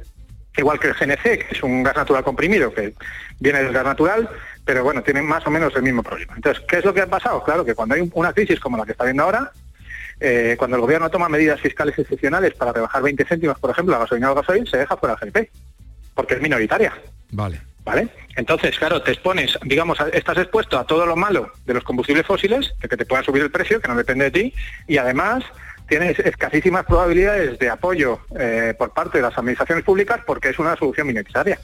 Igual 0.57 0.79
que 0.79 0.87
el 0.87 0.93
GNC, 0.95 1.21
que 1.21 1.47
es 1.51 1.61
un 1.63 1.83
gas 1.83 1.95
natural 1.95 2.23
comprimido, 2.23 2.73
que 2.73 2.93
viene 3.39 3.61
del 3.63 3.71
gas 3.71 3.85
natural, 3.85 4.27
pero 4.65 4.83
bueno, 4.83 5.03
tiene 5.03 5.21
más 5.21 5.45
o 5.45 5.51
menos 5.51 5.75
el 5.75 5.83
mismo 5.83 6.01
problema. 6.01 6.33
Entonces, 6.35 6.63
¿qué 6.67 6.77
es 6.79 6.85
lo 6.85 6.93
que 6.93 7.01
ha 7.01 7.07
pasado? 7.07 7.43
Claro 7.43 7.63
que 7.63 7.75
cuando 7.75 7.93
hay 7.95 8.01
un- 8.01 8.11
una 8.15 8.33
crisis 8.33 8.59
como 8.59 8.77
la 8.77 8.85
que 8.85 8.91
está 8.93 9.03
viendo 9.05 9.23
ahora, 9.23 9.51
eh, 10.21 10.55
cuando 10.57 10.77
el 10.77 10.81
gobierno 10.81 11.09
toma 11.09 11.27
medidas 11.27 11.59
fiscales 11.59 11.97
excepcionales 11.99 12.53
para 12.53 12.71
rebajar 12.71 13.01
20 13.01 13.25
céntimos, 13.25 13.59
por 13.59 13.71
ejemplo, 13.71 13.91
la 13.93 13.99
gasolina 13.99 14.29
o 14.29 14.33
el 14.33 14.39
gasoil, 14.41 14.67
se 14.67 14.77
deja 14.77 14.95
fuera 14.95 15.17
el 15.21 15.31
GLP, 15.31 15.49
porque 16.15 16.35
es 16.35 16.41
minoritaria. 16.41 16.93
Vale. 17.31 17.59
¿Vale? 17.83 18.09
Entonces, 18.35 18.77
claro, 18.77 19.01
te 19.01 19.11
expones, 19.11 19.57
digamos, 19.63 19.99
a- 19.99 20.09
estás 20.09 20.37
expuesto 20.37 20.77
a 20.77 20.85
todo 20.85 21.05
lo 21.07 21.15
malo 21.15 21.51
de 21.65 21.73
los 21.73 21.83
combustibles 21.83 22.25
fósiles, 22.27 22.73
de 22.79 22.87
que 22.87 22.95
te 22.95 23.05
pueda 23.07 23.23
subir 23.23 23.41
el 23.41 23.49
precio, 23.49 23.81
que 23.81 23.87
no 23.87 23.95
depende 23.95 24.25
de 24.25 24.31
ti, 24.31 24.53
y 24.87 24.97
además 24.97 25.43
tienes 25.89 26.19
escasísimas 26.19 26.85
probabilidades 26.85 27.57
de 27.59 27.69
apoyo 27.69 28.19
eh, 28.39 28.73
por 28.77 28.93
parte 28.93 29.17
de 29.17 29.23
las 29.23 29.37
administraciones 29.37 29.83
públicas 29.83 30.21
porque 30.25 30.49
es 30.49 30.59
una 30.59 30.75
solución 30.77 31.07
minoritaria. 31.07 31.59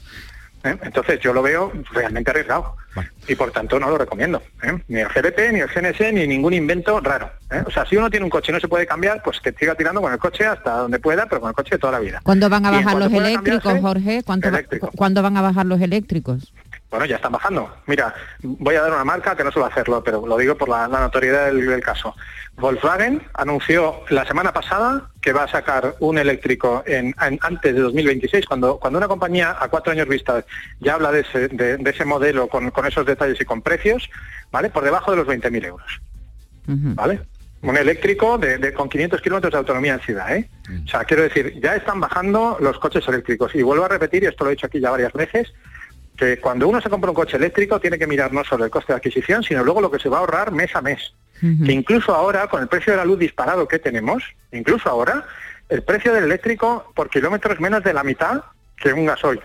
¿Eh? 0.64 0.76
Entonces 0.82 1.20
yo 1.20 1.32
lo 1.32 1.42
veo 1.42 1.72
realmente 1.92 2.30
arriesgado 2.30 2.76
y 3.28 3.34
por 3.36 3.52
tanto 3.52 3.78
no 3.78 3.90
lo 3.90 3.98
recomiendo. 3.98 4.42
¿eh? 4.62 4.76
Ni 4.88 5.00
el 5.00 5.08
GLP, 5.08 5.52
ni 5.52 5.60
el 5.60 5.68
GNS, 5.68 6.12
ni 6.12 6.26
ningún 6.26 6.52
invento 6.54 7.00
raro. 7.00 7.30
¿eh? 7.50 7.62
O 7.66 7.70
sea, 7.70 7.86
si 7.86 7.96
uno 7.96 8.10
tiene 8.10 8.24
un 8.24 8.30
coche 8.30 8.50
y 8.50 8.54
no 8.54 8.60
se 8.60 8.68
puede 8.68 8.86
cambiar, 8.86 9.22
pues 9.22 9.40
que 9.40 9.52
siga 9.52 9.74
tirando 9.74 10.00
con 10.00 10.12
el 10.12 10.18
coche 10.18 10.46
hasta 10.46 10.72
donde 10.78 10.98
pueda, 10.98 11.26
pero 11.26 11.40
con 11.40 11.50
el 11.50 11.54
coche 11.54 11.76
de 11.76 11.78
toda 11.78 11.92
la 11.92 12.00
vida. 12.00 12.20
¿Cuándo 12.24 12.48
van 12.48 12.66
a 12.66 12.70
bajar 12.70 12.96
los 12.98 13.12
eléctricos, 13.12 13.80
Jorge? 13.80 14.22
¿Cuánto 14.24 14.50
va- 14.50 14.58
eléctrico. 14.58 14.90
¿Cuándo 14.96 15.22
van 15.22 15.36
a 15.36 15.42
bajar 15.42 15.66
los 15.66 15.80
eléctricos? 15.80 16.52
Bueno, 16.90 17.04
ya 17.04 17.16
están 17.16 17.32
bajando. 17.32 17.70
Mira, 17.86 18.14
voy 18.42 18.74
a 18.74 18.80
dar 18.80 18.90
una 18.92 19.04
marca 19.04 19.36
que 19.36 19.44
no 19.44 19.52
suelo 19.52 19.66
hacerlo, 19.66 20.02
pero 20.02 20.26
lo 20.26 20.38
digo 20.38 20.56
por 20.56 20.70
la, 20.70 20.88
la 20.88 21.00
notoriedad 21.00 21.46
del, 21.46 21.66
del 21.66 21.82
caso. 21.82 22.14
Volkswagen 22.56 23.22
anunció 23.34 24.00
la 24.08 24.24
semana 24.24 24.52
pasada 24.54 25.10
que 25.20 25.34
va 25.34 25.44
a 25.44 25.48
sacar 25.48 25.96
un 26.00 26.16
eléctrico 26.16 26.82
en, 26.86 27.14
en- 27.20 27.38
antes 27.42 27.74
de 27.74 27.80
2026, 27.82 28.46
cuando, 28.46 28.78
cuando 28.78 28.98
una 28.98 29.06
compañía 29.06 29.54
a 29.60 29.68
cuatro 29.68 29.92
años 29.92 30.08
vista 30.08 30.42
ya 30.80 30.94
habla 30.94 31.12
de 31.12 31.20
ese, 31.20 31.48
de- 31.48 31.76
de 31.76 31.90
ese 31.90 32.06
modelo 32.06 32.48
con, 32.48 32.70
con 32.70 32.86
esos 32.86 33.04
detalles 33.04 33.38
y 33.38 33.44
con 33.44 33.60
precios, 33.60 34.08
¿vale? 34.50 34.70
Por 34.70 34.82
debajo 34.82 35.10
de 35.10 35.18
los 35.18 35.26
20.000 35.26 35.64
euros, 35.66 36.00
¿vale? 36.94 37.20
Un 37.60 37.76
eléctrico 37.76 38.38
de, 38.38 38.56
de- 38.56 38.72
con 38.72 38.88
500 38.88 39.20
kilómetros 39.20 39.52
de 39.52 39.58
autonomía 39.58 39.92
en 39.94 40.00
ciudad, 40.00 40.34
¿eh? 40.34 40.48
O 40.86 40.88
sea, 40.88 41.04
quiero 41.04 41.22
decir, 41.24 41.60
ya 41.62 41.76
están 41.76 42.00
bajando 42.00 42.56
los 42.60 42.78
coches 42.78 43.06
eléctricos. 43.08 43.54
Y 43.54 43.62
vuelvo 43.62 43.84
a 43.84 43.88
repetir, 43.88 44.22
y 44.22 44.26
esto 44.26 44.44
lo 44.44 44.50
he 44.50 44.54
dicho 44.54 44.66
aquí 44.66 44.80
ya 44.80 44.90
varias 44.90 45.12
veces, 45.12 45.52
que 46.18 46.38
cuando 46.38 46.66
uno 46.68 46.80
se 46.80 46.90
compra 46.90 47.10
un 47.10 47.14
coche 47.14 47.36
eléctrico 47.36 47.78
tiene 47.80 47.96
que 47.98 48.06
mirar 48.06 48.32
no 48.32 48.44
solo 48.44 48.64
el 48.64 48.70
coste 48.70 48.92
de 48.92 48.96
adquisición, 48.96 49.42
sino 49.44 49.62
luego 49.62 49.80
lo 49.80 49.90
que 49.90 49.98
se 50.00 50.08
va 50.08 50.16
a 50.18 50.20
ahorrar 50.20 50.50
mes 50.52 50.74
a 50.74 50.82
mes. 50.82 51.12
Que 51.40 51.70
incluso 51.72 52.12
ahora, 52.12 52.48
con 52.48 52.60
el 52.60 52.66
precio 52.68 52.92
de 52.92 52.96
la 52.96 53.04
luz 53.04 53.16
disparado 53.20 53.68
que 53.68 53.78
tenemos, 53.78 54.24
incluso 54.50 54.88
ahora, 54.88 55.24
el 55.68 55.82
precio 55.84 56.12
del 56.12 56.24
eléctrico 56.24 56.90
por 56.96 57.08
kilómetro 57.08 57.52
es 57.54 57.60
menos 57.60 57.84
de 57.84 57.92
la 57.94 58.02
mitad 58.02 58.42
que 58.76 58.92
un 58.92 59.06
gasoil. 59.06 59.40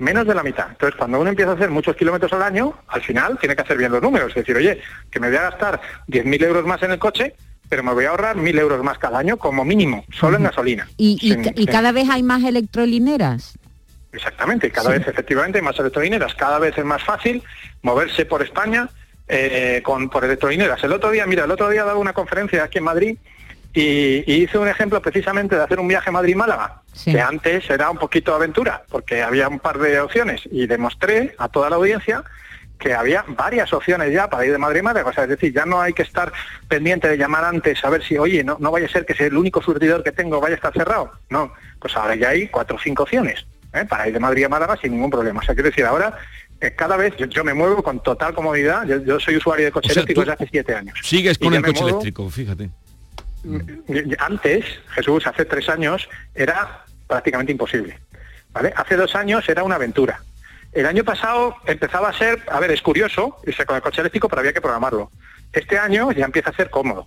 Menos 0.00 0.26
de 0.26 0.34
la 0.34 0.42
mitad. 0.42 0.66
Entonces, 0.70 0.96
cuando 0.98 1.20
uno 1.20 1.30
empieza 1.30 1.52
a 1.52 1.54
hacer 1.54 1.70
muchos 1.70 1.94
kilómetros 1.96 2.32
al 2.32 2.42
año, 2.42 2.74
al 2.88 3.02
final 3.02 3.38
tiene 3.38 3.54
que 3.54 3.62
hacer 3.62 3.76
bien 3.78 3.92
los 3.92 4.02
números. 4.02 4.30
Es 4.30 4.34
decir, 4.36 4.56
oye, 4.56 4.80
que 5.10 5.20
me 5.20 5.28
voy 5.28 5.36
a 5.36 5.42
gastar 5.50 5.80
10.000 6.08 6.42
euros 6.44 6.64
más 6.66 6.82
en 6.82 6.90
el 6.92 6.98
coche, 6.98 7.34
pero 7.68 7.82
me 7.84 7.92
voy 7.92 8.06
a 8.06 8.10
ahorrar 8.10 8.36
1.000 8.36 8.58
euros 8.58 8.82
más 8.82 8.98
cada 8.98 9.18
año 9.20 9.36
como 9.36 9.64
mínimo, 9.64 10.04
solo 10.12 10.36
en 10.38 10.42
gasolina. 10.44 10.88
¿Y, 10.96 11.18
y 11.22 11.30
Sin- 11.34 11.42
ca- 11.44 11.52
y 11.54 11.58
sin- 11.64 11.66
cada 11.66 11.92
vez 11.92 12.08
hay 12.10 12.22
más 12.24 12.42
electrolineras? 12.42 13.58
Exactamente, 14.12 14.70
cada 14.70 14.90
vez 14.90 15.06
efectivamente 15.06 15.58
hay 15.58 15.64
más 15.64 15.78
electrolineras, 15.78 16.34
cada 16.34 16.58
vez 16.58 16.76
es 16.78 16.84
más 16.84 17.02
fácil 17.02 17.42
moverse 17.82 18.24
por 18.24 18.42
España 18.42 18.88
eh, 19.28 19.82
con, 19.84 20.08
por 20.08 20.24
electrolineras. 20.24 20.82
El 20.82 20.92
otro 20.92 21.10
día, 21.10 21.26
mira, 21.26 21.44
el 21.44 21.50
otro 21.50 21.68
día 21.68 21.84
daba 21.84 21.98
una 21.98 22.14
conferencia 22.14 22.64
aquí 22.64 22.78
en 22.78 22.84
Madrid 22.84 23.18
y, 23.74 24.24
y 24.26 24.44
hice 24.44 24.56
un 24.56 24.66
ejemplo 24.66 25.02
precisamente 25.02 25.56
de 25.56 25.62
hacer 25.62 25.78
un 25.78 25.88
viaje 25.88 26.10
Madrid-Málaga, 26.10 26.82
que 27.04 27.20
antes 27.20 27.68
era 27.68 27.90
un 27.90 27.98
poquito 27.98 28.34
aventura, 28.34 28.82
porque 28.88 29.22
había 29.22 29.46
un 29.46 29.58
par 29.58 29.78
de 29.78 30.00
opciones 30.00 30.40
y 30.50 30.66
demostré 30.66 31.34
a 31.36 31.48
toda 31.48 31.68
la 31.68 31.76
audiencia 31.76 32.24
que 32.78 32.94
había 32.94 33.24
varias 33.28 33.72
opciones 33.72 34.10
ya 34.12 34.30
para 34.30 34.46
ir 34.46 34.52
de 34.52 34.58
Madrid 34.58 34.80
a 34.80 34.84
Málaga. 34.84 35.10
O 35.10 35.12
sea, 35.12 35.24
es 35.24 35.30
decir, 35.30 35.52
ya 35.52 35.66
no 35.66 35.82
hay 35.82 35.92
que 35.92 36.02
estar 36.02 36.32
pendiente 36.66 37.08
de 37.08 37.18
llamar 37.18 37.44
antes 37.44 37.84
a 37.84 37.90
ver 37.90 38.02
si, 38.02 38.16
oye, 38.16 38.42
no, 38.42 38.56
no 38.58 38.70
vaya 38.70 38.86
a 38.86 38.90
ser 38.90 39.04
que 39.04 39.14
sea 39.14 39.26
el 39.26 39.36
único 39.36 39.60
surtidor 39.60 40.02
que 40.02 40.12
tengo 40.12 40.40
vaya 40.40 40.54
a 40.54 40.56
estar 40.56 40.72
cerrado. 40.72 41.12
No, 41.28 41.52
pues 41.78 41.94
ahora 41.94 42.14
ya 42.14 42.30
hay 42.30 42.48
cuatro 42.48 42.76
o 42.76 42.80
cinco 42.80 43.02
opciones 43.02 43.44
¿eh? 43.72 43.84
para 43.84 44.06
ir 44.08 44.14
de 44.14 44.20
Madrid 44.20 44.44
a 44.44 44.48
Málaga 44.48 44.76
sin 44.80 44.92
ningún 44.92 45.10
problema. 45.10 45.40
O 45.40 45.42
sea, 45.42 45.54
quiero 45.54 45.70
decir, 45.70 45.84
ahora 45.84 46.16
eh, 46.60 46.72
cada 46.74 46.96
vez 46.96 47.14
yo, 47.16 47.26
yo 47.26 47.44
me 47.44 47.54
muevo 47.54 47.82
con 47.82 48.02
total 48.02 48.34
comodidad. 48.34 48.84
Yo, 48.86 48.98
yo 49.02 49.20
soy 49.20 49.36
usuario 49.36 49.66
de 49.66 49.72
coche 49.72 49.88
O 49.90 49.94
sea, 49.94 50.00
eléctrico 50.02 50.20
desde 50.22 50.32
hace 50.32 50.48
siete 50.50 50.74
años. 50.74 50.98
Sigues 51.02 51.38
con 51.38 51.54
el 51.54 51.62
coche 51.62 51.80
muevo- 51.82 51.88
eléctrico, 51.88 52.30
fíjate. 52.30 52.70
Antes, 54.18 54.64
Jesús, 54.90 55.26
hace 55.26 55.44
tres 55.44 55.68
años 55.68 56.08
era 56.34 56.84
prácticamente 57.06 57.52
imposible. 57.52 57.98
¿vale? 58.52 58.72
Hace 58.76 58.96
dos 58.96 59.14
años 59.14 59.48
era 59.48 59.62
una 59.62 59.76
aventura. 59.76 60.20
El 60.72 60.86
año 60.86 61.02
pasado 61.04 61.56
empezaba 61.66 62.10
a 62.10 62.12
ser, 62.12 62.42
a 62.50 62.60
ver, 62.60 62.70
es 62.72 62.82
curioso 62.82 63.36
irse 63.46 63.64
con 63.64 63.76
el 63.76 63.82
coche 63.82 64.00
eléctrico, 64.00 64.28
pero 64.28 64.40
había 64.40 64.52
que 64.52 64.60
programarlo. 64.60 65.10
Este 65.52 65.78
año 65.78 66.12
ya 66.12 66.26
empieza 66.26 66.50
a 66.50 66.54
ser 66.54 66.68
cómodo. 66.68 67.06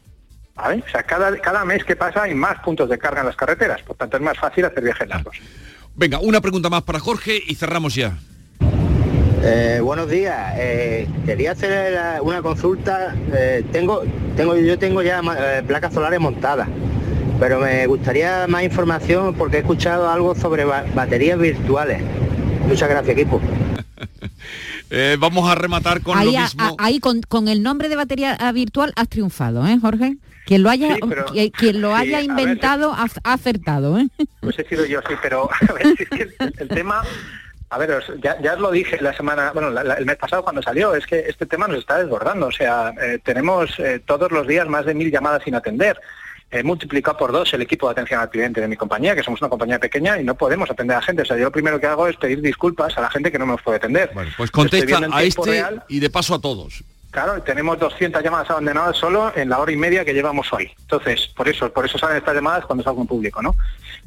¿vale? 0.55 0.83
O 0.85 0.89
sea, 0.89 1.03
cada, 1.03 1.37
cada 1.37 1.63
mes 1.63 1.83
que 1.83 1.95
pasa 1.95 2.23
hay 2.23 2.33
más 2.33 2.59
puntos 2.61 2.89
de 2.89 2.97
carga 2.97 3.21
en 3.21 3.27
las 3.27 3.35
carreteras, 3.35 3.81
por 3.83 3.95
tanto 3.95 4.17
es 4.17 4.23
más 4.23 4.37
fácil 4.37 4.65
hacer 4.65 4.83
viajes 4.83 5.07
largos. 5.07 5.37
Venga, 5.95 6.19
una 6.19 6.41
pregunta 6.41 6.69
más 6.69 6.83
para 6.83 6.99
Jorge 6.99 7.41
y 7.45 7.55
cerramos 7.55 7.95
ya. 7.95 8.17
Eh, 9.43 9.79
buenos 9.83 10.09
días. 10.09 10.53
Eh, 10.57 11.07
quería 11.25 11.51
hacer 11.51 11.97
una 12.21 12.41
consulta. 12.41 13.15
Eh, 13.33 13.63
tengo, 13.71 14.03
tengo, 14.35 14.55
yo 14.55 14.77
tengo 14.79 15.01
ya 15.01 15.21
eh, 15.37 15.63
placas 15.65 15.93
solares 15.93 16.19
montadas, 16.19 16.67
pero 17.39 17.59
me 17.59 17.85
gustaría 17.87 18.45
más 18.47 18.63
información 18.63 19.33
porque 19.35 19.57
he 19.57 19.59
escuchado 19.61 20.09
algo 20.09 20.35
sobre 20.35 20.63
ba- 20.63 20.85
baterías 20.95 21.39
virtuales. 21.39 22.01
Muchas 22.67 22.89
gracias, 22.89 23.17
equipo. 23.17 23.41
Eh, 24.93 25.15
vamos 25.17 25.49
a 25.49 25.55
rematar 25.55 26.01
con 26.01 26.17
ahí, 26.17 26.25
lo 26.25 26.31
mismo. 26.41 26.61
a- 26.77 26.85
ahí 26.85 26.99
con, 26.99 27.21
con 27.21 27.47
el 27.47 27.63
nombre 27.63 27.87
de 27.87 27.95
batería 27.95 28.35
ah, 28.37 28.51
virtual 28.51 28.91
has 28.97 29.07
triunfado, 29.07 29.65
¿eh, 29.65 29.77
Jorge? 29.79 30.17
Quien 30.45 30.63
lo 30.63 30.69
haya, 30.69 30.95
Sí, 30.95 31.01
pero- 31.07 31.25
que- 31.25 31.51
quien 31.51 31.81
lo 31.81 31.89
sí, 31.89 31.95
haya 32.01 32.21
inventado 32.21 32.91
ha, 32.93 33.05
ha 33.23 33.33
acertado, 33.33 33.97
¿eh? 33.99 34.07
Pues 34.41 34.57
he 34.59 34.67
sido 34.67 34.85
yo, 34.85 34.99
sí, 35.07 35.13
pero 35.21 35.49
a 35.69 35.73
ver, 35.73 35.95
si 35.97 36.03
es 36.03 36.09
que 36.09 36.21
el, 36.39 36.53
el 36.57 36.67
tema, 36.67 37.03
a 37.69 37.77
ver, 37.77 38.03
ya, 38.21 38.41
ya 38.41 38.53
os 38.55 38.59
lo 38.59 38.71
dije 38.71 38.97
la 39.01 39.13
semana, 39.15 39.51
bueno, 39.53 39.69
la- 39.69 39.83
la- 39.83 39.93
el 39.95 40.05
mes 40.05 40.17
pasado 40.17 40.43
cuando 40.43 40.61
salió, 40.61 40.93
es 40.95 41.05
que 41.05 41.19
este 41.27 41.45
tema 41.45 41.67
nos 41.67 41.77
está 41.77 41.99
desbordando, 41.99 42.47
o 42.47 42.51
sea, 42.51 42.93
eh, 43.01 43.19
tenemos 43.23 43.79
eh, 43.79 44.01
todos 44.05 44.31
los 44.31 44.47
días 44.47 44.67
más 44.67 44.85
de 44.85 44.93
mil 44.93 45.11
llamadas 45.11 45.43
sin 45.43 45.55
atender. 45.55 45.99
He 46.53 46.63
multiplicado 46.63 47.15
por 47.17 47.31
dos 47.31 47.53
el 47.53 47.61
equipo 47.61 47.87
de 47.87 47.93
atención 47.93 48.19
al 48.19 48.29
cliente 48.29 48.59
de 48.59 48.67
mi 48.67 48.75
compañía, 48.75 49.15
que 49.15 49.23
somos 49.23 49.39
una 49.41 49.47
compañía 49.49 49.79
pequeña 49.79 50.19
y 50.19 50.25
no 50.25 50.35
podemos 50.35 50.69
atender 50.69 50.97
a 50.97 50.99
la 50.99 51.05
gente. 51.05 51.21
O 51.21 51.25
sea, 51.25 51.37
yo 51.37 51.45
lo 51.45 51.51
primero 51.53 51.79
que 51.79 51.87
hago 51.87 52.09
es 52.09 52.17
pedir 52.17 52.41
disculpas 52.41 52.97
a 52.97 53.01
la 53.01 53.09
gente 53.09 53.31
que 53.31 53.39
no 53.39 53.45
nos 53.45 53.61
puede 53.61 53.77
atender. 53.77 54.11
Pues 54.13 54.27
Estoy 54.31 54.49
contesta 54.49 54.99
a 55.13 55.23
este 55.23 55.41
real 55.49 55.83
y 55.87 56.01
de 56.01 56.09
paso 56.09 56.35
a 56.35 56.41
todos. 56.41 56.83
Claro, 57.11 57.41
tenemos 57.43 57.77
200 57.77 58.23
llamadas 58.23 58.49
abandonadas 58.49 58.95
solo 58.95 59.33
en 59.35 59.49
la 59.49 59.59
hora 59.59 59.73
y 59.73 59.75
media 59.75 60.05
que 60.05 60.13
llevamos 60.13 60.51
hoy. 60.53 60.71
Entonces, 60.79 61.27
por 61.35 61.49
eso, 61.49 61.71
por 61.71 61.85
eso 61.85 61.97
salen 61.97 62.17
estas 62.17 62.35
llamadas 62.35 62.65
cuando 62.65 62.85
salgo 62.85 63.01
en 63.01 63.07
público, 63.07 63.41
¿no? 63.41 63.53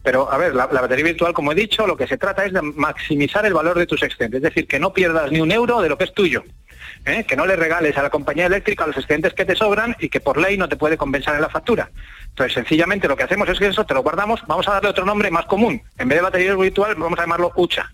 Pero, 0.03 0.33
a 0.33 0.39
ver, 0.39 0.55
la, 0.55 0.67
batería 0.67 1.05
virtual, 1.05 1.35
como 1.35 1.53
he 1.53 1.55
dicho, 1.55 1.87
lo 1.87 1.99
que 1.99 2.07
se 2.07 2.17
trata 2.17 2.47
es 2.47 2.55
de 2.55 2.63
maximizar 2.63 3.45
el 3.45 3.53
valor 3.53 3.79
de 3.79 3.87
tus 3.87 4.03
excedentes, 4.03 4.39
es 4.39 4.43
decir, 4.43 4.67
que 4.67 4.81
no 4.81 4.95
pierdas 4.95 5.31
ni 5.31 5.41
un 5.41 5.53
euro 5.53 5.83
de 5.83 5.91
lo 5.91 5.99
que 5.99 6.05
es 6.05 6.15
tuyo. 6.15 6.45
¿eh? 7.05 7.25
Que 7.29 7.37
no 7.37 7.45
le 7.45 7.57
regales 7.57 7.95
a 7.99 8.03
la 8.03 8.09
compañía 8.09 8.47
eléctrica 8.47 8.87
los 8.87 8.97
excedentes 8.97 9.35
que 9.35 9.45
te 9.45 9.55
sobran 9.55 9.95
y 10.01 10.09
que 10.09 10.21
por 10.21 10.39
ley 10.39 10.57
no 10.57 10.71
te 10.71 10.77
puede 10.77 10.97
compensar 10.97 11.35
en 11.35 11.43
la 11.43 11.51
factura. 11.51 11.91
Entonces, 12.31 12.55
sencillamente 12.55 13.07
lo 13.07 13.17
que 13.17 13.25
hacemos 13.25 13.47
es 13.51 13.59
que 13.59 13.67
eso 13.67 13.85
te 13.85 13.93
lo 13.93 14.03
guardamos, 14.03 14.41
vamos 14.47 14.67
a 14.67 14.73
darle 14.73 14.89
otro 14.89 15.05
nombre 15.05 15.31
más 15.31 15.45
común. 15.45 15.83
En 15.99 16.09
vez 16.09 16.19
de 16.19 16.23
batería 16.23 16.55
virtual, 16.57 16.95
vamos 16.95 17.19
a 17.19 17.23
llamarlo 17.23 17.53
UCHA 17.55 17.93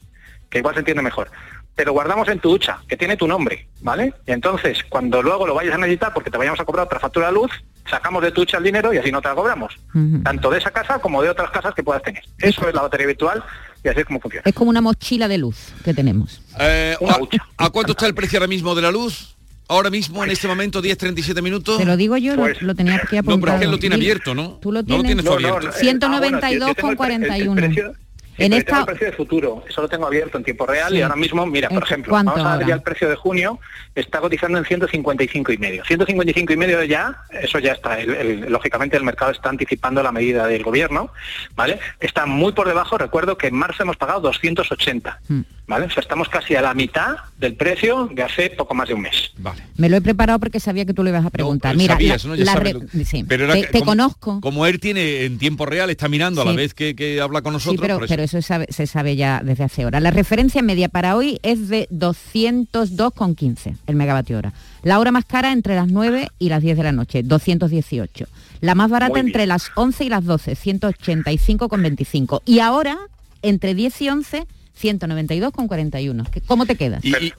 que 0.50 0.58
igual 0.58 0.74
se 0.74 0.80
entiende 0.80 1.02
mejor. 1.02 1.30
Te 1.74 1.84
lo 1.84 1.92
guardamos 1.92 2.28
en 2.28 2.40
tu 2.40 2.50
hucha, 2.52 2.78
que 2.86 2.96
tiene 2.96 3.16
tu 3.16 3.26
nombre, 3.26 3.66
¿vale? 3.80 4.12
Y 4.26 4.32
entonces, 4.32 4.78
cuando 4.88 5.22
luego 5.22 5.46
lo 5.46 5.54
vayas 5.54 5.74
a 5.74 5.78
necesitar 5.78 6.12
porque 6.12 6.30
te 6.30 6.36
vayamos 6.36 6.60
a 6.60 6.64
cobrar 6.64 6.84
otra 6.86 7.00
factura 7.00 7.28
de 7.28 7.32
luz, 7.32 7.50
sacamos 7.88 8.22
de 8.22 8.32
tu 8.32 8.42
hucha 8.42 8.58
el 8.58 8.64
dinero 8.64 8.92
y 8.92 8.98
así 8.98 9.10
no 9.10 9.22
te 9.22 9.28
la 9.28 9.34
cobramos. 9.34 9.74
Tanto 10.22 10.50
de 10.50 10.58
esa 10.58 10.70
casa 10.72 10.98
como 10.98 11.22
de 11.22 11.30
otras 11.30 11.50
casas 11.50 11.74
que 11.74 11.82
puedas 11.82 12.02
tener. 12.02 12.22
Eso 12.38 12.68
es 12.68 12.74
la 12.74 12.82
batería 12.82 13.06
virtual 13.06 13.42
y 13.82 13.88
así 13.88 14.00
es 14.00 14.04
como 14.06 14.20
funciona. 14.20 14.42
Es 14.44 14.54
como 14.54 14.68
una 14.68 14.82
mochila 14.82 15.26
de 15.28 15.38
luz 15.38 15.72
que 15.84 15.94
tenemos. 15.94 16.42
Eh, 16.60 16.96
a, 17.08 17.64
a 17.64 17.70
cuánto 17.70 17.92
está 17.92 18.06
el 18.06 18.14
precio 18.14 18.38
ahora 18.38 18.48
mismo 18.48 18.74
de 18.74 18.82
la 18.82 18.90
luz? 18.90 19.36
Ahora 19.68 19.88
mismo, 19.88 20.24
en 20.24 20.30
este 20.30 20.48
momento, 20.48 20.82
10.37 20.82 21.40
minutos. 21.42 21.78
Te 21.78 21.84
lo 21.84 21.96
digo 21.96 22.16
yo, 22.16 22.34
lo- 22.34 22.48
lo, 22.60 22.74
tenía 22.74 22.96
aquí 22.96 23.14
No, 23.14 23.20
apuntado. 23.20 23.40
pero 23.40 23.54
es 23.54 23.60
que 23.60 23.66
lo 23.68 23.78
tiene 23.78 23.94
abierto, 23.94 24.34
¿no? 24.34 24.58
Tú 24.60 24.72
lo 24.72 24.82
No 24.82 24.96
lo 24.96 25.02
tienes. 25.04 25.24
tienes 25.24 25.46
abierto. 25.46 25.70
192,41. 25.78 27.94
En 28.40 28.52
En 28.52 28.58
esta- 28.58 28.80
el 28.80 28.86
precio 28.86 29.06
de 29.06 29.12
futuro, 29.12 29.62
eso 29.68 29.82
lo 29.82 29.88
tengo 29.88 30.06
abierto 30.06 30.38
en 30.38 30.44
tiempo 30.44 30.66
real 30.66 30.90
Sí. 30.90 30.98
y 30.98 31.02
ahora 31.02 31.16
mismo, 31.16 31.44
mira, 31.46 31.68
por 31.68 31.78
¿En 31.78 31.82
ejemplo, 31.84 32.12
vamos 32.14 32.38
a 32.40 32.56
ver 32.56 32.66
ya 32.66 32.74
el 32.74 32.82
precio 32.82 33.08
de 33.08 33.14
junio, 33.16 33.58
está 33.94 34.18
cotizando 34.20 34.56
en 34.58 34.64
155 34.64 35.52
y 35.52 35.58
medio. 35.58 35.84
155 35.84 36.52
y 36.52 36.56
medio 36.56 36.82
ya, 36.84 37.22
eso 37.42 37.58
ya 37.58 37.72
está, 37.72 38.00
el- 38.00 38.14
el- 38.14 38.40
lógicamente 38.52 38.96
el 38.96 39.04
mercado 39.04 39.30
está 39.30 39.50
anticipando 39.50 40.02
la 40.02 40.10
medida 40.12 40.46
del 40.46 40.62
gobierno, 40.62 41.12
¿vale? 41.54 41.78
Está 42.00 42.24
muy 42.26 42.52
por 42.52 42.66
debajo, 42.66 42.96
recuerdo 42.98 43.36
que 43.36 43.48
en 43.48 43.54
marzo 43.56 43.82
hemos 43.82 43.96
pagado 43.96 44.20
280, 44.20 45.18
Hmm. 45.28 45.40
¿Vale? 45.70 45.86
O 45.86 45.90
sea, 45.90 46.00
estamos 46.02 46.28
casi 46.28 46.54
a 46.56 46.60
la 46.60 46.74
mitad 46.74 47.14
del 47.38 47.54
precio 47.54 48.10
de 48.12 48.22
hace 48.22 48.50
poco 48.50 48.74
más 48.74 48.88
de 48.88 48.94
un 48.94 49.02
mes. 49.02 49.30
Vale. 49.38 49.62
Me 49.76 49.88
lo 49.88 49.96
he 49.96 50.00
preparado 50.02 50.38
porque 50.40 50.60
sabía 50.60 50.84
que 50.84 50.92
tú 50.92 51.02
le 51.02 51.10
ibas 51.10 51.24
a 51.24 51.30
preguntar. 51.30 51.74
Mira, 51.76 51.94
Sabías, 51.94 52.24
la- 52.24 52.28
¿no? 52.30 52.34
Ya 52.36 52.44
la 52.44 52.54
re- 52.56 52.72
lo- 52.74 53.04
sí, 53.04 53.24
Pero 53.26 53.44
era 53.44 53.54
te, 53.54 53.60
que 53.62 53.66
te 53.68 53.78
como- 53.78 53.84
conozco. 53.92 54.40
Como 54.42 54.66
él 54.66 54.80
tiene 54.80 55.24
en 55.24 55.38
tiempo 55.38 55.64
real, 55.64 55.88
está 55.88 56.08
mirando 56.08 56.42
a 56.42 56.44
la 56.44 56.50
Sí. 56.50 56.56
vez 56.58 56.74
que, 56.74 56.94
que 56.94 57.20
habla 57.20 57.40
con 57.40 57.52
Sí, 57.52 57.54
nosotros. 57.54 57.80
pero, 57.80 57.94
por 57.94 58.04
eso. 58.04 58.12
pero 58.12 58.22
eso 58.24 58.42
sabe- 58.42 58.66
se 58.68 58.86
sabe 58.86 59.16
ya 59.16 59.40
desde 59.44 59.64
hace 59.64 59.86
horas. 59.86 60.02
La 60.02 60.10
referencia 60.10 60.60
media 60.60 60.88
para 60.88 61.16
hoy 61.16 61.38
es 61.42 61.68
de 61.68 61.86
202,15 61.90 63.76
el 63.86 63.96
megavatio 63.96 64.38
hora. 64.38 64.52
La 64.82 64.98
hora 64.98 65.12
más 65.12 65.24
cara 65.24 65.52
entre 65.52 65.74
las 65.76 65.88
9 65.88 66.28
y 66.38 66.48
las 66.48 66.62
10 66.62 66.76
de 66.76 66.82
la 66.82 66.92
noche, 66.92 67.22
218. 67.22 68.26
La 68.60 68.74
más 68.74 68.90
barata 68.90 69.20
entre 69.20 69.46
las 69.46 69.70
11 69.76 70.04
y 70.04 70.08
las 70.08 70.24
12, 70.24 70.54
185,25. 70.56 72.42
Y 72.44 72.58
ahora, 72.60 72.98
entre 73.42 73.74
10 73.74 74.00
y 74.02 74.08
11, 74.08 74.46
192,41. 74.82 76.30
¿Qué- 76.30 76.40
¿Cómo 76.40 76.66
te 76.66 76.76
quedas? 76.76 77.02
eh, 77.04 77.32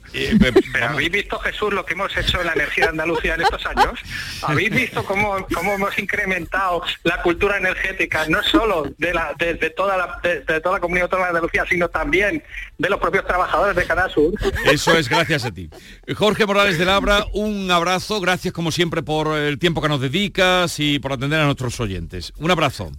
Pero 0.72 0.86
habéis 0.88 1.10
visto, 1.10 1.38
Jesús, 1.40 1.72
lo 1.72 1.84
que 1.84 1.94
hemos 1.94 2.16
hecho 2.16 2.40
en 2.40 2.46
la 2.46 2.52
energía 2.54 2.84
de 2.84 2.90
Andalucía 2.90 3.34
en 3.34 3.42
estos 3.42 3.64
años. 3.66 3.98
¿Habéis 4.42 4.70
visto 4.70 5.04
cómo, 5.04 5.46
cómo 5.52 5.72
hemos 5.74 5.98
incrementado 5.98 6.82
la 7.04 7.22
cultura 7.22 7.56
energética, 7.58 8.26
no 8.28 8.42
solo 8.42 8.92
de, 8.98 9.14
la, 9.14 9.34
de, 9.38 9.54
de 9.54 9.70
toda 9.70 9.96
la, 9.96 10.18
de, 10.22 10.40
de 10.40 10.60
toda 10.60 10.76
la 10.76 10.80
comunidad 10.80 11.04
autónoma 11.04 11.26
de 11.26 11.30
Andalucía, 11.30 11.64
sino 11.68 11.88
también 11.88 12.42
de 12.78 12.88
los 12.90 12.98
propios 13.00 13.26
trabajadores 13.26 13.76
de 13.76 13.84
Canal 13.84 14.10
Sur? 14.10 14.32
Eso 14.70 14.96
es 14.96 15.08
gracias 15.08 15.44
a 15.44 15.50
ti. 15.50 15.68
Jorge 16.16 16.46
Morales 16.46 16.78
de 16.78 16.84
Labra, 16.84 17.24
un 17.32 17.70
abrazo, 17.70 18.20
gracias 18.20 18.52
como 18.52 18.70
siempre 18.72 19.02
por 19.02 19.36
el 19.36 19.58
tiempo 19.58 19.80
que 19.82 19.88
nos 19.88 20.00
dedicas 20.00 20.78
y 20.78 20.98
por 20.98 21.12
atender 21.12 21.40
a 21.40 21.44
nuestros 21.44 21.78
oyentes. 21.80 22.32
Un 22.38 22.50
abrazo. 22.50 22.90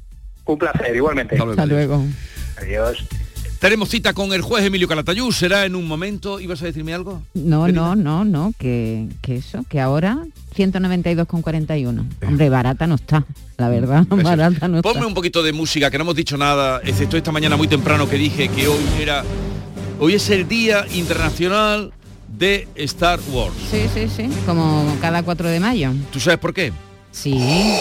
Un 0.45 0.57
placer, 0.57 0.95
igualmente. 0.95 1.37
Hasta 1.37 1.65
luego. 1.65 2.03
Adiós. 2.57 3.03
Tenemos 3.63 3.87
cita 3.87 4.11
con 4.11 4.33
el 4.33 4.41
juez 4.41 4.65
Emilio 4.65 4.89
Calatayú, 4.89 5.31
será 5.31 5.63
en 5.63 5.75
un 5.75 5.87
momento. 5.87 6.41
¿Ibas 6.41 6.61
a 6.63 6.65
decirme 6.65 6.93
algo? 6.93 7.23
No, 7.33 7.69
no, 7.69 7.95
no, 7.95 8.25
no, 8.25 8.51
que, 8.59 9.07
que 9.21 9.37
eso, 9.37 9.63
que 9.69 9.79
ahora 9.79 10.17
192,41. 10.53 12.05
Hombre, 12.27 12.49
barata 12.49 12.87
no 12.87 12.95
está, 12.95 13.25
la 13.55 13.69
verdad, 13.69 14.05
barata 14.09 14.67
no 14.67 14.79
está. 14.79 14.91
Ponme 14.91 15.05
un 15.05 15.13
poquito 15.13 15.41
de 15.41 15.53
música, 15.53 15.89
que 15.89 15.97
no 15.97 16.01
hemos 16.01 16.17
dicho 16.17 16.35
nada, 16.35 16.81
excepto 16.83 17.15
esta 17.15 17.31
mañana 17.31 17.55
muy 17.55 17.69
temprano 17.69 18.09
que 18.09 18.17
dije 18.17 18.49
que 18.49 18.67
hoy 18.67 18.83
era. 18.99 19.23
Hoy 19.97 20.15
es 20.15 20.29
el 20.29 20.45
Día 20.45 20.85
Internacional 20.93 21.93
de 22.37 22.67
Star 22.75 23.21
Wars. 23.31 23.55
Sí, 23.71 23.85
sí, 23.93 24.09
sí, 24.13 24.29
como 24.45 24.93
cada 24.99 25.23
4 25.23 25.47
de 25.47 25.61
mayo. 25.61 25.93
¿Tú 26.11 26.19
sabes 26.19 26.37
por 26.37 26.53
qué? 26.53 26.73
Sí, 27.13 27.39
sí. 27.39 27.73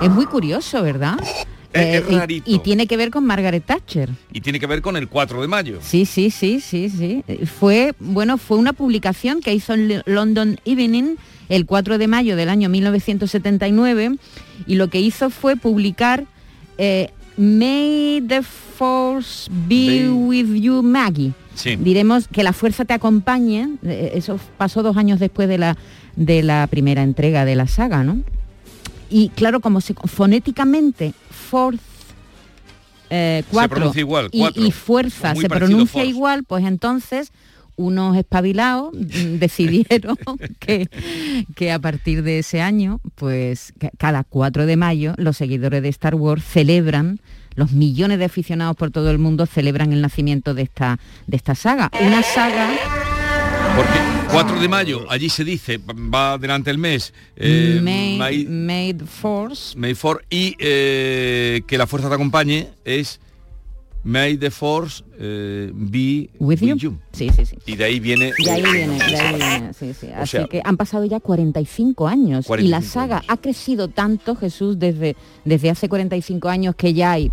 Es 0.00 0.10
muy 0.10 0.26
curioso, 0.26 0.80
¿verdad? 0.80 1.18
Es- 1.72 2.02
es 2.04 2.10
y- 2.10 2.14
rarito. 2.16 2.50
y, 2.50 2.58
tiene 2.60 2.86
que 2.86 2.96
ver 2.96 3.10
con 3.10 3.24
Margaret 3.24 3.64
Thatcher. 3.64 4.08
Y 4.32 4.40
tiene 4.40 4.58
que 4.58 4.66
ver 4.66 4.82
con 4.82 4.96
el 4.96 5.08
4 5.08 5.40
de 5.40 5.48
mayo. 5.48 5.78
Sí, 5.82 6.04
sí, 6.06 6.30
sí, 6.30 6.60
sí, 6.60 6.88
sí. 6.90 7.22
Eh, 7.28 7.46
Fue, 7.46 7.94
bueno, 8.00 8.38
fue 8.38 8.56
una 8.58 8.72
publicación 8.72 9.40
que 9.40 9.54
hizo 9.54 9.74
en 9.74 10.02
London 10.06 10.58
Evening 10.64 11.16
el 11.48 11.66
4 11.66 11.98
de 11.98 12.06
mayo 12.08 12.36
del 12.36 12.48
año 12.48 12.68
1979 12.68 14.16
y 14.66 14.74
lo 14.76 14.88
que 14.88 15.00
hizo 15.00 15.30
fue 15.30 15.56
publicar 15.56 16.24
eh, 16.78 17.10
May 17.36 18.22
the 18.26 18.42
Force 18.42 19.50
be 19.68 20.08
with 20.10 20.54
you, 20.54 20.82
Maggie. 20.82 21.32
Sí. 21.54 21.76
Diremos 21.76 22.26
que 22.28 22.42
la 22.42 22.52
fuerza 22.52 22.84
te 22.84 22.94
acompañe. 22.94 23.68
eh, 23.84 24.12
Eso 24.14 24.38
pasó 24.56 24.82
dos 24.82 24.96
años 24.96 25.20
después 25.20 25.48
de 25.48 25.58
la, 25.58 25.76
de 26.16 26.42
la 26.42 26.66
primera 26.68 27.02
entrega 27.02 27.44
de 27.44 27.54
la 27.56 27.66
saga, 27.66 28.02
¿no? 28.04 28.18
Y 29.10 29.28
claro, 29.30 29.60
como 29.60 29.80
se, 29.80 29.94
fonéticamente, 29.94 31.12
Force 31.30 31.80
eh, 33.10 33.42
cuatro 33.50 33.90
igual, 33.96 34.28
y- 34.30 34.38
cuatro. 34.38 34.62
Y, 34.64 34.70
fuerza 34.70 35.34
se 35.34 35.48
pronuncia 35.48 35.92
force. 35.94 36.06
igual, 36.08 36.44
pues 36.44 36.64
entonces 36.64 37.32
unos 37.74 38.16
espabilados 38.16 38.92
mm, 38.94 39.38
decidieron 39.38 40.16
que, 40.60 40.88
que 41.56 41.72
a 41.72 41.78
partir 41.80 42.22
de 42.22 42.38
ese 42.38 42.60
año, 42.60 43.00
pues 43.16 43.72
ca- 43.80 43.90
cada 43.98 44.22
4 44.22 44.64
de 44.66 44.76
mayo, 44.76 45.14
los 45.16 45.36
seguidores 45.36 45.82
de 45.82 45.88
Star 45.88 46.14
Wars 46.14 46.44
celebran, 46.44 47.18
los 47.56 47.72
millones 47.72 48.18
de 48.20 48.26
aficionados 48.26 48.76
por 48.76 48.92
todo 48.92 49.10
el 49.10 49.18
mundo 49.18 49.44
celebran 49.46 49.92
el 49.92 50.02
nacimiento 50.02 50.54
de 50.54 50.62
esta, 50.62 51.00
de 51.26 51.36
esta 51.36 51.56
saga. 51.56 51.90
Una 52.00 52.22
saga 52.22 52.68
4 54.32 54.60
de 54.60 54.68
mayo, 54.68 55.06
allí 55.10 55.28
se 55.28 55.44
dice, 55.44 55.78
va 55.78 56.38
delante 56.38 56.70
el 56.70 56.78
mes, 56.78 57.12
eh, 57.36 57.80
made, 57.82 58.16
May, 58.16 58.44
made 58.46 59.04
Force 59.06 59.76
May 59.76 59.94
for- 59.94 60.24
y 60.30 60.54
eh, 60.58 61.62
que 61.66 61.76
la 61.76 61.86
fuerza 61.86 62.08
te 62.08 62.14
acompañe 62.14 62.68
es 62.84 63.18
May 64.04 64.36
the 64.38 64.50
Force 64.50 65.02
eh, 65.18 65.70
be 65.74 66.30
with 66.38 66.60
you. 66.60 66.96
Sí, 67.12 67.28
sí, 67.36 67.44
sí. 67.44 67.56
Y 67.66 67.76
de 67.76 67.84
ahí 67.84 68.00
viene... 68.00 68.32
De 68.42 68.50
ahí 68.50 68.62
viene, 68.62 68.98
de 68.98 69.16
ahí 69.16 69.34
viene, 69.36 69.72
sí, 69.74 69.92
sí. 69.92 70.06
Así 70.14 70.30
sea- 70.38 70.46
que 70.46 70.62
han 70.64 70.76
pasado 70.76 71.04
ya 71.04 71.20
45 71.20 72.06
años 72.08 72.46
y 72.46 72.68
la 72.68 72.78
45 72.80 72.92
saga 72.92 73.22
ha 73.28 73.36
crecido 73.36 73.88
tanto, 73.88 74.36
Jesús, 74.36 74.78
desde, 74.78 75.16
desde 75.44 75.70
hace 75.70 75.88
45 75.88 76.48
años 76.48 76.74
que 76.76 76.94
ya 76.94 77.12
hay, 77.12 77.30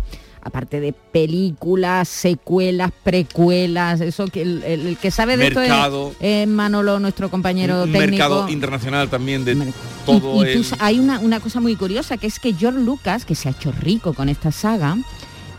aparte 0.48 0.80
de 0.80 0.92
películas, 0.92 2.08
secuelas, 2.08 2.90
precuelas, 3.04 4.00
eso 4.00 4.26
que 4.26 4.42
el, 4.42 4.62
el- 4.64 4.86
el 4.88 4.96
que 4.96 5.10
sabe 5.10 5.36
de 5.36 5.50
Mercado. 5.50 6.08
esto 6.12 6.24
es, 6.24 6.42
es 6.42 6.48
Manolo, 6.48 6.98
nuestro 7.00 7.30
compañero 7.30 7.84
un 7.84 7.92
técnico. 7.92 8.10
mercado 8.10 8.48
internacional 8.48 9.08
también 9.08 9.44
de 9.44 9.52
Y- 9.52 9.72
todo 10.04 10.44
y 10.44 10.52
tú 10.54 10.58
el... 10.60 10.66
hay 10.80 10.98
una, 10.98 11.18
una 11.20 11.40
cosa 11.40 11.60
muy 11.60 11.76
curiosa, 11.76 12.16
que 12.16 12.26
es 12.26 12.38
que 12.40 12.52
George 12.54 12.80
Lucas, 12.80 13.24
que 13.24 13.34
se 13.34 13.48
ha 13.48 13.52
hecho 13.52 13.72
rico 13.72 14.12
con 14.14 14.28
esta 14.28 14.50
saga, 14.52 14.96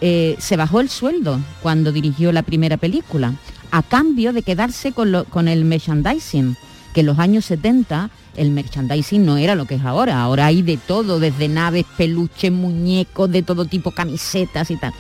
eh, 0.02 0.36
se 0.40 0.56
bajó 0.58 0.80
el 0.82 0.90
sueldo 0.90 1.40
cuando 1.62 1.92
dirigió 1.92 2.32
la 2.32 2.44
primera 2.44 2.78
película, 2.78 3.34
a 3.72 3.84
cambio 3.84 4.34
de 4.34 4.42
quedarse 4.44 4.92
con, 4.92 5.12
lo- 5.12 5.26
con 5.26 5.48
el 5.48 5.66
merchandising, 5.66 6.56
que 6.94 7.02
en 7.02 7.06
los 7.06 7.20
años 7.20 7.46
70 7.46 8.10
el 8.36 8.52
merchandising 8.52 9.26
no 9.26 9.38
era 9.38 9.56
lo 9.56 9.66
que 9.66 9.76
es 9.76 9.84
ahora, 9.84 10.22
ahora 10.22 10.48
hay 10.48 10.62
de 10.62 10.78
todo, 10.78 11.20
desde 11.20 11.48
naves, 11.48 11.86
peluches, 11.98 12.52
muñecos, 12.52 13.32
de 13.32 13.44
todo 13.44 13.66
tipo, 13.66 13.92
camisetas 13.92 14.72
y 14.72 14.78
tal. 14.78 14.94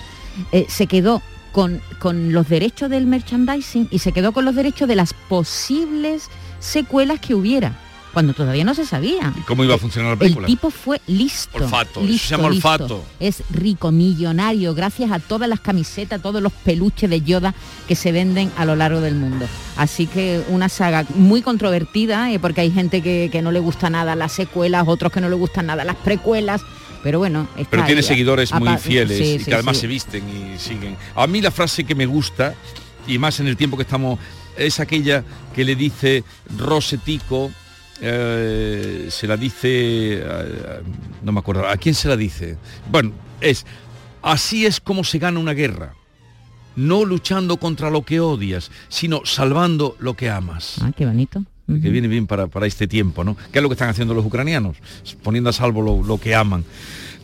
Eh, 0.51 0.65
se 0.69 0.87
quedó 0.87 1.21
con, 1.51 1.81
con 1.99 2.31
los 2.31 2.47
derechos 2.47 2.89
del 2.89 3.07
merchandising 3.07 3.87
y 3.91 3.99
se 3.99 4.11
quedó 4.11 4.31
con 4.31 4.45
los 4.45 4.55
derechos 4.55 4.87
de 4.87 4.95
las 4.95 5.13
posibles 5.13 6.29
secuelas 6.59 7.19
que 7.19 7.33
hubiera, 7.33 7.77
cuando 8.13 8.33
todavía 8.33 8.63
no 8.63 8.73
se 8.73 8.85
sabía. 8.85 9.33
¿Cómo 9.47 9.63
iba 9.63 9.75
a 9.75 9.77
funcionar 9.77 10.09
la 10.09 10.13
El 10.13 10.19
película? 10.19 10.47
tipo 10.47 10.69
fue 10.69 11.01
listo. 11.07 11.57
Olfato, 11.57 12.01
listo, 12.01 12.27
se 12.27 12.35
llama 12.35 12.49
listo. 12.49 12.69
olfato. 12.69 13.03
Es 13.19 13.43
rico, 13.49 13.91
millonario, 13.91 14.73
gracias 14.73 15.11
a 15.11 15.19
todas 15.19 15.47
las 15.47 15.59
camisetas, 15.59 16.21
todos 16.21 16.41
los 16.41 16.51
peluches 16.51 17.09
de 17.09 17.21
Yoda 17.21 17.53
que 17.87 17.95
se 17.95 18.11
venden 18.11 18.51
a 18.57 18.65
lo 18.65 18.75
largo 18.75 19.01
del 19.01 19.15
mundo. 19.15 19.45
Así 19.77 20.07
que 20.07 20.41
una 20.49 20.69
saga 20.69 21.05
muy 21.15 21.41
controvertida, 21.41 22.31
eh, 22.31 22.39
porque 22.39 22.61
hay 22.61 22.71
gente 22.71 23.01
que, 23.01 23.29
que 23.31 23.41
no 23.41 23.51
le 23.51 23.59
gusta 23.59 23.89
nada 23.89 24.15
las 24.15 24.31
secuelas, 24.31 24.87
otros 24.87 25.11
que 25.11 25.21
no 25.21 25.29
le 25.29 25.35
gustan 25.35 25.67
nada 25.67 25.83
las 25.83 25.95
precuelas. 25.97 26.61
Pero 27.03 27.19
bueno, 27.19 27.47
está 27.55 27.71
Pero 27.71 27.85
tiene 27.85 28.01
ahí, 28.01 28.07
seguidores 28.07 28.53
muy 28.53 28.77
fieles 28.77 29.17
sí, 29.17 29.23
y 29.35 29.39
sí, 29.39 29.45
que 29.45 29.53
además 29.53 29.77
sí. 29.77 29.81
se 29.81 29.87
visten 29.87 30.23
y 30.27 30.59
siguen. 30.59 30.97
A 31.15 31.27
mí 31.27 31.39
la 31.41 31.51
frase 31.51 31.85
que 31.85 31.95
me 31.95 32.05
gusta, 32.05 32.55
y 33.07 33.17
más 33.17 33.39
en 33.39 33.47
el 33.47 33.55
tiempo 33.55 33.77
que 33.77 33.83
estamos, 33.83 34.19
es 34.57 34.81
aquella 34.81 35.23
que 35.55 35.63
le 35.63 35.75
dice 35.75 36.25
Rosetico, 36.57 37.51
eh, 38.01 39.07
se 39.09 39.27
la 39.27 39.37
dice, 39.37 40.19
eh, 40.23 40.81
no 41.23 41.31
me 41.31 41.39
acuerdo, 41.39 41.67
¿a 41.67 41.77
quién 41.77 41.95
se 41.95 42.07
la 42.07 42.17
dice? 42.17 42.57
Bueno, 42.89 43.11
es, 43.41 43.65
así 44.21 44.65
es 44.65 44.79
como 44.79 45.03
se 45.03 45.19
gana 45.19 45.39
una 45.39 45.53
guerra. 45.53 45.93
No 46.75 47.03
luchando 47.03 47.57
contra 47.57 47.89
lo 47.89 48.03
que 48.03 48.19
odias, 48.19 48.71
sino 48.87 49.21
salvando 49.25 49.97
lo 49.99 50.13
que 50.13 50.29
amas. 50.29 50.75
Ah, 50.81 50.91
qué 50.95 51.05
bonito. 51.05 51.43
que 51.67 51.89
viene 51.89 52.07
bien 52.07 52.25
para, 52.25 52.47
para 52.47 52.67
este 52.67 52.87
tiempo, 52.87 53.23
¿no? 53.23 53.35
¿Qué 53.51 53.59
es 53.59 53.63
lo 53.63 53.69
que 53.69 53.73
están 53.73 53.89
haciendo 53.89 54.13
los 54.13 54.25
ucranianos? 54.25 54.77
Poniendo 55.21 55.49
a 55.49 55.53
salvo 55.53 55.81
lo, 55.81 56.01
lo 56.01 56.17
que 56.19 56.35
aman. 56.35 56.63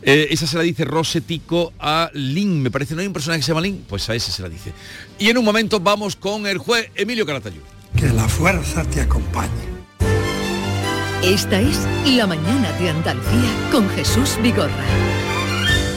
Eh, 0.02 0.28
esa 0.30 0.46
se 0.46 0.56
la 0.56 0.62
dice 0.62 0.84
Rosetico 0.84 1.72
a 1.80 2.10
Lin, 2.12 2.62
me 2.62 2.70
parece, 2.70 2.94
¿no 2.94 3.00
hay 3.00 3.06
un 3.06 3.12
personaje 3.12 3.40
que 3.40 3.44
se 3.44 3.48
llama 3.48 3.62
Lin? 3.62 3.84
Pues 3.88 4.08
a 4.08 4.14
ese 4.14 4.30
se 4.30 4.42
la 4.42 4.48
dice. 4.48 4.72
Y 5.18 5.30
en 5.30 5.38
un 5.38 5.44
momento 5.44 5.80
vamos 5.80 6.16
con 6.16 6.46
el 6.46 6.58
juez 6.58 6.90
Emilio 6.94 7.24
Caratayud. 7.26 7.62
Que 7.96 8.08
la 8.08 8.28
fuerza 8.28 8.84
te 8.84 9.00
acompañe. 9.00 9.75
Esta 11.22 11.60
es 11.60 11.86
La 12.04 12.26
Mañana 12.26 12.72
de 12.72 12.90
Andalucía 12.90 13.50
con 13.72 13.88
Jesús 13.90 14.38
Vigorra. 14.42 14.84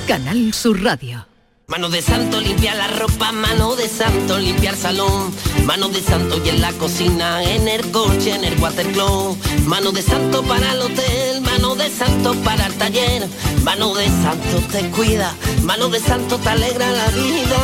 Canal 0.07 0.53
Sur 0.53 0.81
Radio. 0.81 1.25
Mano 1.67 1.89
de 1.89 2.01
santo 2.01 2.41
limpia 2.41 2.73
la 2.73 2.87
ropa, 2.87 3.31
mano 3.31 3.75
de 3.75 3.87
santo 3.87 4.39
limpiar 4.39 4.75
salón, 4.75 5.31
mano 5.65 5.89
de 5.89 6.01
santo 6.01 6.41
y 6.43 6.49
en 6.49 6.61
la 6.61 6.71
cocina, 6.73 7.43
en 7.43 7.67
el 7.67 7.91
coche, 7.91 8.33
en 8.33 8.43
el 8.43 8.59
watercloak, 8.59 9.37
mano 9.67 9.91
de 9.91 10.01
santo 10.01 10.41
para 10.41 10.71
el 10.71 10.81
hotel, 10.81 11.41
mano 11.41 11.75
de 11.75 11.89
santo 11.91 12.33
para 12.43 12.65
el 12.65 12.73
taller, 12.73 13.27
mano 13.63 13.93
de 13.93 14.07
santo 14.07 14.63
te 14.71 14.89
cuida, 14.89 15.35
mano 15.61 15.89
de 15.89 15.99
santo 15.99 16.39
te 16.39 16.49
alegra 16.49 16.89
la 16.89 17.07
vida, 17.09 17.57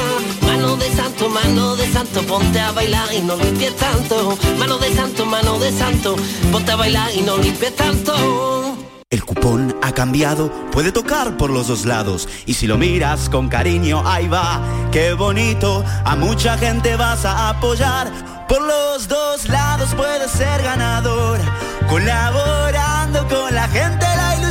mano 0.76 0.89
de 0.89 0.95
santo, 0.95 1.30
mano 1.30 1.76
de 1.78 1.88
santo, 1.88 2.21
ponte 2.23 2.59
a 2.59 2.71
bailar 2.73 3.13
y 3.13 3.21
no 3.21 3.38
limpies 3.38 3.76
tanto, 3.78 4.38
mano 4.57 4.78
de 4.78 4.93
santo, 4.93 5.26
mano 5.26 5.57
de 5.57 5.71
santo, 5.71 6.17
ponte 6.51 6.71
a 6.71 6.76
bailar 6.76 7.15
y 7.15 7.21
no 7.21 7.38
limpies 7.38 7.73
tanto. 7.78 8.76
El 9.09 9.23
cupón 9.23 9.73
ha 9.82 9.93
cambiado, 9.93 10.51
puede 10.71 10.91
tocar 10.91 11.38
por 11.38 11.49
los 11.49 11.67
dos 11.67 11.86
lados. 11.86 12.28
Y 12.45 12.55
si 12.55 12.67
lo 12.67 12.78
miras 12.78 13.30
con 13.30 13.47
cariño, 13.47 14.03
ahí 14.05 14.28
va, 14.28 14.61
qué 14.91 15.13
bonito. 15.13 15.86
A 16.03 16.17
mucha 16.17 16.57
gente 16.57 16.97
vas 16.97 17.23
a 17.23 17.49
apoyar. 17.49 18.11
Por 18.49 18.61
los 18.61 19.07
dos 19.07 19.47
lados 19.47 19.93
puedes 19.95 20.30
ser 20.32 20.61
ganador. 20.61 21.39
Colaborando 21.88 23.26
con 23.30 23.55
la 23.55 23.67
gente, 23.69 24.04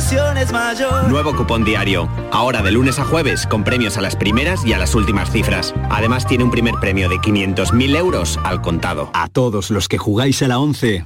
la 0.05 0.11
ilusión 0.11 0.37
es 0.37 0.51
mayor. 0.51 1.09
Nuevo 1.09 1.35
cupón 1.35 1.63
diario. 1.63 2.07
Ahora 2.31 2.61
de 2.61 2.71
lunes 2.71 2.99
a 2.99 3.05
jueves 3.05 3.47
con 3.47 3.63
premios 3.63 3.97
a 3.97 4.01
las 4.01 4.15
primeras 4.15 4.65
y 4.65 4.73
a 4.73 4.77
las 4.77 4.93
últimas 4.95 5.31
cifras. 5.31 5.73
Además 5.89 6.27
tiene 6.27 6.43
un 6.43 6.51
primer 6.51 6.75
premio 6.75 7.09
de 7.09 7.15
500.000 7.17 7.95
euros 7.97 8.39
al 8.43 8.61
contado. 8.61 9.09
A 9.13 9.27
todos 9.27 9.71
los 9.71 9.87
que 9.87 9.97
jugáis 9.97 10.41
a 10.43 10.47
la 10.47 10.59
11, 10.59 11.05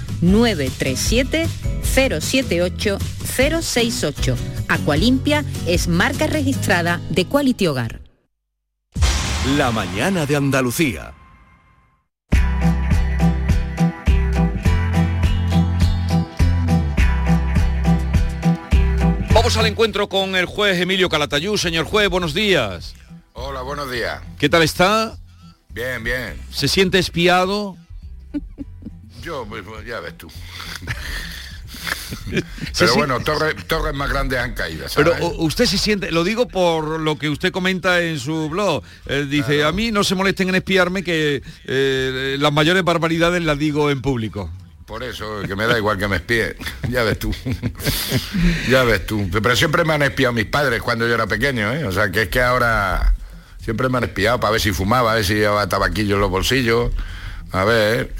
937 0.21 1.47
078 1.83 2.97
068. 3.25 4.35
Aqualimpia 4.67 5.43
es 5.65 5.87
marca 5.87 6.27
registrada 6.27 7.01
de 7.09 7.25
Quality 7.25 7.67
Hogar. 7.67 8.01
La 9.57 9.71
mañana 9.71 10.25
de 10.25 10.35
Andalucía. 10.35 11.13
Vamos 19.33 19.57
al 19.57 19.65
encuentro 19.65 20.07
con 20.07 20.35
el 20.35 20.45
juez 20.45 20.79
Emilio 20.79 21.09
Calatayú. 21.09 21.57
Señor 21.57 21.85
juez, 21.85 22.09
buenos 22.09 22.35
días. 22.35 22.93
Hola, 23.33 23.63
buenos 23.63 23.89
días. 23.89 24.21
¿Qué 24.37 24.49
tal 24.49 24.61
está? 24.61 25.17
Bien, 25.69 26.03
bien. 26.03 26.39
¿Se 26.51 26.67
siente 26.67 26.99
espiado? 26.99 27.75
Yo, 29.21 29.45
pues, 29.47 29.63
ya 29.85 29.99
ves 29.99 30.17
tú. 30.17 30.31
Pero 32.77 32.95
bueno, 32.95 33.19
torres, 33.21 33.55
torres 33.67 33.93
más 33.93 34.09
grandes 34.09 34.39
han 34.39 34.53
caído. 34.53 34.87
¿sabes? 34.89 35.13
Pero 35.13 35.29
usted 35.37 35.65
se 35.65 35.77
siente, 35.77 36.11
lo 36.11 36.23
digo 36.23 36.47
por 36.47 36.99
lo 36.99 37.17
que 37.17 37.29
usted 37.29 37.51
comenta 37.51 38.01
en 38.01 38.19
su 38.19 38.49
blog, 38.49 38.83
Eh, 39.07 39.25
dice, 39.29 39.63
a 39.63 39.71
mí 39.71 39.91
no 39.91 40.03
se 40.03 40.15
molesten 40.15 40.49
en 40.49 40.55
espiarme 40.55 41.03
que 41.03 41.41
eh, 41.65 42.35
las 42.39 42.51
mayores 42.51 42.83
barbaridades 42.83 43.43
las 43.43 43.57
digo 43.57 43.89
en 43.89 44.01
público. 44.01 44.49
Por 44.85 45.03
eso, 45.03 45.41
que 45.47 45.55
me 45.55 45.67
da 45.67 45.77
igual 45.77 45.97
que 45.97 46.07
me 46.07 46.17
espíe. 46.17 46.55
Ya 46.89 47.03
ves 47.03 47.17
tú. 47.17 47.33
ya 48.69 48.83
ves 48.83 49.05
tú. 49.05 49.29
Pero 49.31 49.55
siempre 49.55 49.85
me 49.85 49.93
han 49.93 50.01
espiado 50.01 50.33
mis 50.33 50.45
padres 50.45 50.81
cuando 50.81 51.07
yo 51.07 51.13
era 51.13 51.27
pequeño, 51.27 51.71
¿eh? 51.73 51.85
O 51.85 51.91
sea, 51.93 52.11
que 52.11 52.23
es 52.23 52.29
que 52.29 52.41
ahora 52.41 53.15
siempre 53.63 53.87
me 53.87 53.99
han 53.99 54.03
espiado 54.03 54.39
para 54.39 54.51
ver 54.51 54.61
si 54.61 54.73
fumaba, 54.73 55.13
a 55.13 55.15
ver 55.15 55.23
si 55.23 55.35
llevaba 55.35 55.69
tabaquillo 55.69 56.15
en 56.15 56.21
los 56.21 56.29
bolsillos, 56.29 56.91
a 57.53 57.63
ver 57.63 58.13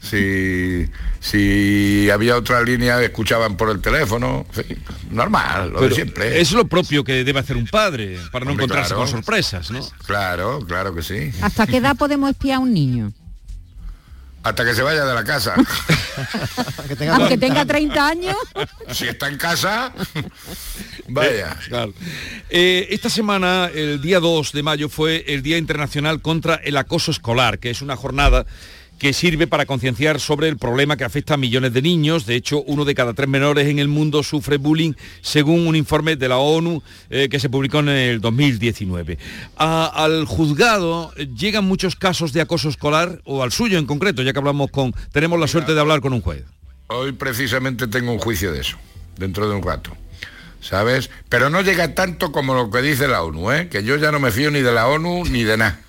si, 0.00 0.88
si 1.20 2.10
había 2.10 2.36
otra 2.36 2.62
línea 2.62 2.98
que 2.98 3.06
escuchaban 3.06 3.56
por 3.56 3.70
el 3.70 3.80
teléfono. 3.80 4.46
Normal, 5.10 5.70
lo 5.70 5.80
de 5.82 5.94
siempre. 5.94 6.40
Es 6.40 6.52
lo 6.52 6.66
propio 6.66 7.04
que 7.04 7.24
debe 7.24 7.40
hacer 7.40 7.56
un 7.56 7.66
padre 7.66 8.18
para 8.32 8.44
no 8.44 8.52
Hombre, 8.52 8.64
encontrarse 8.64 8.94
claro. 8.94 9.02
con 9.02 9.10
sorpresas, 9.10 9.70
¿no? 9.70 9.80
Claro, 10.06 10.60
claro 10.66 10.94
que 10.94 11.02
sí. 11.02 11.30
¿Hasta 11.42 11.66
qué 11.66 11.78
edad 11.78 11.96
podemos 11.96 12.30
espiar 12.30 12.56
a 12.56 12.60
un 12.60 12.72
niño? 12.72 13.12
Hasta 14.42 14.64
que 14.64 14.74
se 14.74 14.82
vaya 14.82 15.04
de 15.04 15.14
la 15.14 15.24
casa. 15.24 15.54
Aunque 17.12 17.36
tenga 17.36 17.66
30 17.66 18.06
años. 18.06 18.36
si 18.90 19.06
está 19.06 19.28
en 19.28 19.36
casa, 19.36 19.92
vaya. 21.08 21.50
Eh, 21.50 21.68
claro. 21.68 21.94
Eh, 22.48 22.88
esta 22.90 23.10
semana, 23.10 23.70
el 23.74 24.00
día 24.00 24.18
2 24.18 24.52
de 24.52 24.62
mayo, 24.62 24.88
fue 24.88 25.24
el 25.28 25.42
Día 25.42 25.58
Internacional 25.58 26.22
contra 26.22 26.54
el 26.54 26.78
Acoso 26.78 27.10
Escolar, 27.10 27.58
que 27.58 27.68
es 27.68 27.82
una 27.82 27.96
jornada 27.96 28.46
que 29.00 29.14
sirve 29.14 29.46
para 29.46 29.64
concienciar 29.64 30.20
sobre 30.20 30.46
el 30.48 30.58
problema 30.58 30.96
que 30.96 31.04
afecta 31.04 31.34
a 31.34 31.36
millones 31.38 31.72
de 31.72 31.80
niños. 31.80 32.26
De 32.26 32.36
hecho, 32.36 32.62
uno 32.64 32.84
de 32.84 32.94
cada 32.94 33.14
tres 33.14 33.28
menores 33.28 33.66
en 33.66 33.78
el 33.78 33.88
mundo 33.88 34.22
sufre 34.22 34.58
bullying, 34.58 34.92
según 35.22 35.66
un 35.66 35.74
informe 35.74 36.16
de 36.16 36.28
la 36.28 36.36
ONU 36.36 36.82
eh, 37.08 37.28
que 37.30 37.40
se 37.40 37.48
publicó 37.48 37.78
en 37.80 37.88
el 37.88 38.20
2019. 38.20 39.18
A- 39.56 39.86
al 40.04 40.26
juzgado 40.26 41.12
llegan 41.34 41.64
muchos 41.64 41.96
casos 41.96 42.34
de 42.34 42.42
acoso 42.42 42.68
escolar, 42.68 43.22
o 43.24 43.42
al 43.42 43.52
suyo 43.52 43.78
en 43.78 43.86
concreto, 43.86 44.20
ya 44.22 44.32
que 44.34 44.38
hablamos 44.38 44.70
con, 44.70 44.92
tenemos 45.12 45.40
la 45.40 45.48
suerte 45.48 45.72
de 45.74 45.80
hablar 45.80 46.00
con 46.02 46.12
un 46.12 46.20
juez. 46.20 46.44
Hoy 46.88 47.12
precisamente 47.12 47.86
tengo 47.88 48.12
un 48.12 48.18
juicio 48.18 48.52
de 48.52 48.60
eso, 48.60 48.76
dentro 49.16 49.48
de 49.48 49.56
un 49.56 49.62
rato. 49.62 49.96
¿Sabes? 50.60 51.08
Pero 51.30 51.48
no 51.48 51.62
llega 51.62 51.94
tanto 51.94 52.32
como 52.32 52.52
lo 52.52 52.68
que 52.70 52.82
dice 52.82 53.08
la 53.08 53.22
ONU, 53.22 53.50
¿eh? 53.50 53.68
Que 53.70 53.82
yo 53.82 53.96
ya 53.96 54.12
no 54.12 54.20
me 54.20 54.30
fío 54.30 54.50
ni 54.50 54.60
de 54.60 54.72
la 54.74 54.88
ONU 54.88 55.24
ni 55.30 55.42
de 55.42 55.56
nada. 55.56 55.80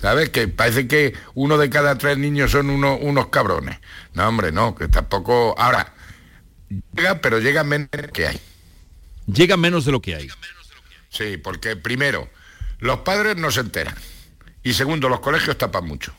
¿Sabes? 0.00 0.30
Que 0.30 0.46
parece 0.48 0.86
que 0.86 1.14
uno 1.34 1.58
de 1.58 1.70
cada 1.70 1.98
tres 1.98 2.18
niños 2.18 2.52
son 2.52 2.70
uno- 2.70 2.96
unos 2.96 3.28
cabrones. 3.28 3.78
No, 4.14 4.28
hombre, 4.28 4.52
no, 4.52 4.74
que 4.74 4.88
tampoco... 4.88 5.54
Ahora, 5.58 5.92
llega, 6.94 7.20
pero 7.20 7.40
llega 7.40 7.64
menos 7.64 7.88
que 8.12 8.28
hay. 8.28 8.40
Llega 9.26 9.56
menos 9.56 9.84
de 9.84 9.92
lo 9.92 10.00
que 10.00 10.14
hay. 10.14 10.28
Sí, 11.10 11.36
porque 11.36 11.74
primero, 11.76 12.28
los 12.78 13.00
padres 13.00 13.36
no 13.36 13.50
se 13.50 13.60
enteran. 13.60 13.94
Y 14.62 14.74
segundo, 14.74 15.08
los 15.08 15.20
colegios 15.20 15.58
tapan 15.58 15.86
mucho. 15.86 16.14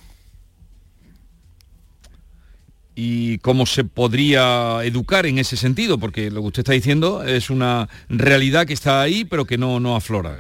y 2.96 3.38
cómo 3.40 3.66
se 3.66 3.86
podría 3.86 4.84
educar 4.84 5.26
en 5.26 5.40
ese 5.40 5.56
sentido, 5.56 5.98
porque 6.00 6.30
lo 6.30 6.42
que 6.42 6.48
usted 6.48 6.60
está 6.62 6.74
diciendo 6.74 7.24
es 7.24 7.50
una 7.50 7.88
realidad 8.10 8.68
que 8.68 8.74
está 8.74 9.02
ahí, 9.02 9.24
pero 9.24 9.46
que 9.46 9.58
no, 9.58 9.80
no 9.80 9.96
aflora. 9.96 10.38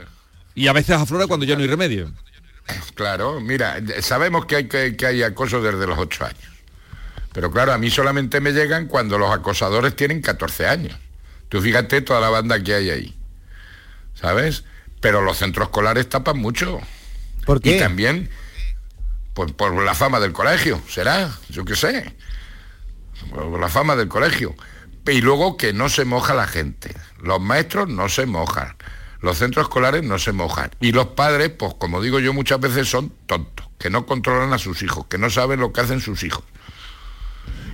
Y 0.55 0.67
a 0.67 0.73
veces 0.73 0.97
aflora 0.97 1.27
cuando 1.27 1.45
ya 1.45 1.55
no 1.55 1.61
hay 1.61 1.67
remedio. 1.67 2.11
Claro, 2.95 3.39
mira, 3.39 3.77
sabemos 4.01 4.45
que 4.45 4.57
hay, 4.57 4.67
que, 4.67 4.95
que 4.95 5.05
hay 5.05 5.23
acoso 5.23 5.61
desde 5.61 5.85
los 5.87 5.97
8 5.97 6.25
años. 6.25 6.49
Pero 7.33 7.51
claro, 7.51 7.73
a 7.73 7.77
mí 7.77 7.89
solamente 7.89 8.41
me 8.41 8.51
llegan 8.51 8.87
cuando 8.87 9.17
los 9.17 9.31
acosadores 9.31 9.95
tienen 9.95 10.21
14 10.21 10.67
años. 10.67 10.97
Tú 11.47 11.61
fíjate 11.61 12.01
toda 12.01 12.21
la 12.21 12.29
banda 12.29 12.61
que 12.61 12.73
hay 12.73 12.89
ahí. 12.89 13.17
¿Sabes? 14.13 14.63
Pero 15.01 15.21
los 15.21 15.37
centros 15.37 15.67
escolares 15.67 16.09
tapan 16.09 16.37
mucho. 16.37 16.79
¿Por 17.45 17.61
qué? 17.61 17.77
Y 17.77 17.79
también 17.79 18.29
pues, 19.33 19.51
por 19.53 19.73
la 19.83 19.95
fama 19.95 20.19
del 20.19 20.33
colegio, 20.33 20.81
será, 20.89 21.31
yo 21.49 21.63
qué 21.65 21.75
sé. 21.75 22.13
Por 23.29 23.59
la 23.59 23.69
fama 23.69 23.95
del 23.95 24.07
colegio. 24.07 24.55
Y 25.07 25.21
luego 25.21 25.57
que 25.57 25.73
no 25.73 25.89
se 25.89 26.05
moja 26.05 26.33
la 26.33 26.45
gente. 26.45 26.93
Los 27.21 27.39
maestros 27.39 27.89
no 27.89 28.09
se 28.09 28.25
mojan. 28.25 28.75
Los 29.21 29.37
centros 29.37 29.65
escolares 29.65 30.03
no 30.03 30.17
se 30.19 30.31
mojan. 30.31 30.71
Y 30.79 30.91
los 30.93 31.07
padres, 31.07 31.49
pues 31.49 31.73
como 31.77 32.01
digo 32.01 32.19
yo 32.19 32.33
muchas 32.33 32.59
veces, 32.59 32.87
son 32.89 33.11
tontos, 33.25 33.67
que 33.77 33.89
no 33.89 34.05
controlan 34.05 34.53
a 34.53 34.57
sus 34.57 34.81
hijos, 34.81 35.07
que 35.07 35.17
no 35.17 35.29
saben 35.29 35.59
lo 35.59 35.73
que 35.73 35.81
hacen 35.81 35.99
sus 36.01 36.23
hijos. 36.23 36.43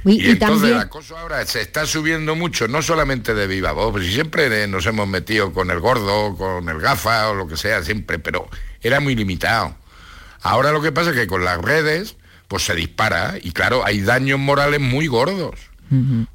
Y, 0.06 0.22
y 0.28 0.32
entonces 0.32 0.40
también- 0.60 0.74
el 0.76 0.82
acoso 0.82 1.18
ahora 1.18 1.44
se 1.46 1.62
está 1.62 1.86
subiendo 1.86 2.36
mucho, 2.36 2.68
no 2.68 2.82
solamente 2.82 3.34
de 3.34 3.48
viva 3.48 3.72
voz, 3.72 3.92
pues 3.92 4.06
si 4.06 4.14
siempre 4.14 4.68
nos 4.68 4.86
hemos 4.86 5.08
metido 5.08 5.52
con 5.52 5.72
el 5.72 5.80
gordo, 5.80 6.36
con 6.36 6.70
el 6.70 6.80
gafa 6.80 7.30
o 7.30 7.36
lo 7.36 7.48
que 7.48 7.58
sea, 7.58 7.82
siempre, 7.84 8.20
pero 8.20 8.48
era 8.82 9.00
muy 9.00 9.16
limitado. 9.16 9.76
Ahora 10.44 10.72
lo 10.72 10.82
que 10.82 10.92
pasa 10.92 11.10
es 11.10 11.16
que 11.16 11.26
con 11.28 11.44
las 11.44 11.60
redes, 11.60 12.18
pues 12.48 12.64
se 12.64 12.76
dispara 12.76 13.36
y 13.42 13.52
claro, 13.52 13.84
hay 13.84 14.02
daños 14.02 14.38
morales 14.40 14.80
muy 14.80 15.08
gordos. 15.08 15.56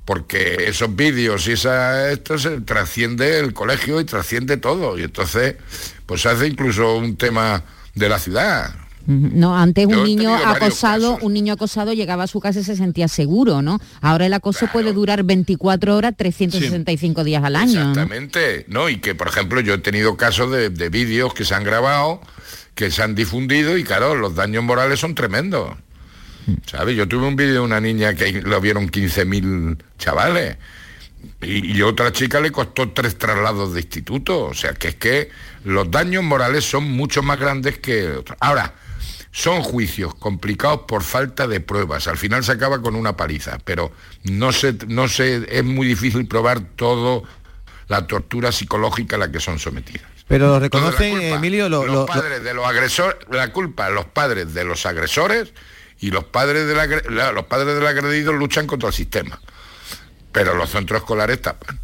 Porque 0.05 0.65
esos 0.67 0.95
vídeos 0.95 1.47
y 1.49 1.53
esa, 1.53 2.11
esto 2.11 2.39
se 2.39 2.61
trasciende 2.61 3.39
el 3.41 3.53
colegio 3.53 4.01
y 4.01 4.05
trasciende 4.05 4.57
todo. 4.57 4.99
Y 4.99 5.03
entonces, 5.03 5.57
pues 6.07 6.23
se 6.23 6.29
hace 6.29 6.47
incluso 6.47 6.97
un 6.97 7.17
tema 7.17 7.65
de 7.95 8.09
la 8.09 8.19
ciudad. 8.19 8.75
No, 9.07 9.57
antes 9.57 9.89
Yo 9.89 9.99
un 9.99 10.05
niño 10.05 10.35
acosado, 10.35 11.19
un 11.23 11.33
niño 11.33 11.55
acosado 11.55 11.93
llegaba 11.93 12.25
a 12.25 12.27
su 12.27 12.39
casa 12.39 12.61
y 12.61 12.65
se 12.65 12.77
sentía 12.77 13.09
seguro, 13.09 13.63
¿no? 13.63 13.81
Ahora 14.01 14.27
el 14.27 14.33
acoso 14.35 14.69
puede 14.73 14.93
durar 14.93 15.25
24 15.25 15.97
horas, 15.97 16.15
365 16.17 17.25
días 17.25 17.43
al 17.43 17.57
año. 17.57 17.81
Exactamente, 17.81 18.67
¿no? 18.69 18.89
Y 18.89 18.99
que, 18.99 19.15
por 19.15 19.29
ejemplo, 19.29 19.61
yo 19.61 19.75
he 19.75 19.79
tenido 19.79 20.17
casos 20.17 20.51
de, 20.53 20.71
de 20.71 20.89
vídeos 20.91 21.35
que 21.35 21.45
se 21.45 21.55
han 21.55 21.65
grabado, 21.65 22.21
que 22.75 22.91
se 22.91 23.03
han 23.03 23.15
difundido 23.15 23.77
y, 23.77 23.85
claro, 23.85 24.15
los 24.15 24.35
daños 24.35 24.63
morales 24.63 25.01
son 25.01 25.15
tremendos. 25.15 25.77
¿Sabes? 26.67 26.97
Yo 26.97 27.07
tuve 27.09 27.27
un 27.27 27.37
vídeo 27.37 27.55
de 27.55 27.61
una 27.61 27.81
niña 27.81 28.15
que 28.15 28.41
lo 28.43 28.61
vieron 28.61 28.89
15.000 28.91 29.79
chavales 29.99 30.57
y, 31.43 31.77
y 31.77 31.83
otra 31.83 32.13
chica 32.13 32.41
le 32.41 32.51
costó 32.51 32.91
tres 32.91 33.19
traslados 33.19 33.75
de 33.75 33.81
instituto. 33.81 34.45
O 34.47 34.55
sea, 34.55 34.75
que 34.75 34.89
es 34.89 34.95
que 34.97 35.31
los 35.65 35.91
daños 35.91 36.23
morales 36.25 36.65
son 36.65 36.85
mucho 36.91 37.23
más 37.23 37.39
grandes 37.39 37.79
que 37.79 38.09
otros. 38.09 38.37
Ahora, 38.41 38.75
son 39.33 39.63
juicios 39.63 40.15
complicados 40.15 40.81
por 40.89 41.03
falta 41.05 41.47
de 41.47 41.61
pruebas. 41.61 42.09
Al 42.09 42.17
final 42.19 42.43
se 42.43 42.53
acaba 42.53 42.83
con 42.83 42.97
una 42.97 43.17
paliza, 43.17 43.59
pero 43.65 43.93
no 44.25 44.53
se, 44.53 44.75
no 44.89 45.09
se, 45.09 45.47
es 45.57 45.65
muy 45.65 45.87
difícil 45.87 46.27
probar 46.27 46.61
todo 46.61 47.23
la 47.89 48.07
tortura 48.07 48.51
psicológica 48.53 49.17
a 49.17 49.19
la 49.21 49.31
que 49.33 49.39
son 49.41 49.59
sometidas. 49.59 50.07
Pero 50.27 50.47
lo 50.49 50.61
reconocen, 50.61 51.21
Emilio, 51.23 51.69
lo- 51.69 51.85
los 51.87 51.95
lo- 51.95 52.07
padres 52.07 52.43
de 52.45 52.55
los 52.55 52.65
agresores, 52.67 53.17
la 53.31 53.53
culpa 53.53 53.91
los 53.91 54.05
padres 54.07 54.55
de 54.55 54.65
los 54.65 54.87
agresores 54.87 55.53
y 56.01 56.11
los 56.11 56.25
padres 56.25 56.67
del 56.67 56.79
agre- 56.79 57.09
la- 57.11 57.33
los 57.33 57.45
padres 57.47 57.75
del 57.75 57.87
agredido 57.87 58.33
luchan 58.33 58.67
contra 58.67 58.89
el 58.89 58.95
sistema. 58.95 59.41
Pero 60.33 60.55
los 60.55 60.71
centros 60.71 61.01
escolares 61.01 61.43
tapan. 61.43 61.79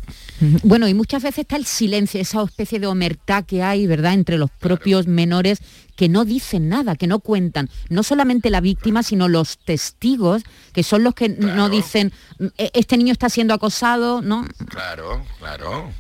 Bueno, 0.63 0.87
y 0.87 0.93
muchas 0.93 1.23
veces 1.23 1.39
está 1.41 1.57
el 1.57 1.65
silencio, 1.65 2.21
esa 2.21 2.43
especie 2.43 2.79
de 2.79 2.87
omertá 2.87 3.43
que 3.43 3.63
hay, 3.63 3.87
¿verdad?, 3.87 4.13
entre 4.13 4.37
los 4.37 4.51
propios 4.51 5.07
menores 5.07 5.61
que 5.97 6.11
no 6.11 6.27
dicen 6.27 6.69
nada, 6.69 6.95
que 6.95 7.07
no 7.07 7.21
cuentan. 7.21 7.71
No 7.89 8.03
solamente 8.03 8.51
la 8.51 8.61
víctima, 8.61 9.03
sino 9.03 9.29
los 9.29 9.57
testigos, 9.57 10.43
que 10.75 10.83
son 10.83 11.03
los 11.05 11.15
que 11.15 11.31
no 11.31 11.71
dicen, 11.71 12.13
"E- 12.59 12.71
este 12.75 12.99
niño 12.99 13.13
está 13.13 13.31
siendo 13.31 13.55
acosado, 13.55 14.21
¿no? 14.21 14.47
Claro, 14.69 15.25
claro, 15.39 15.91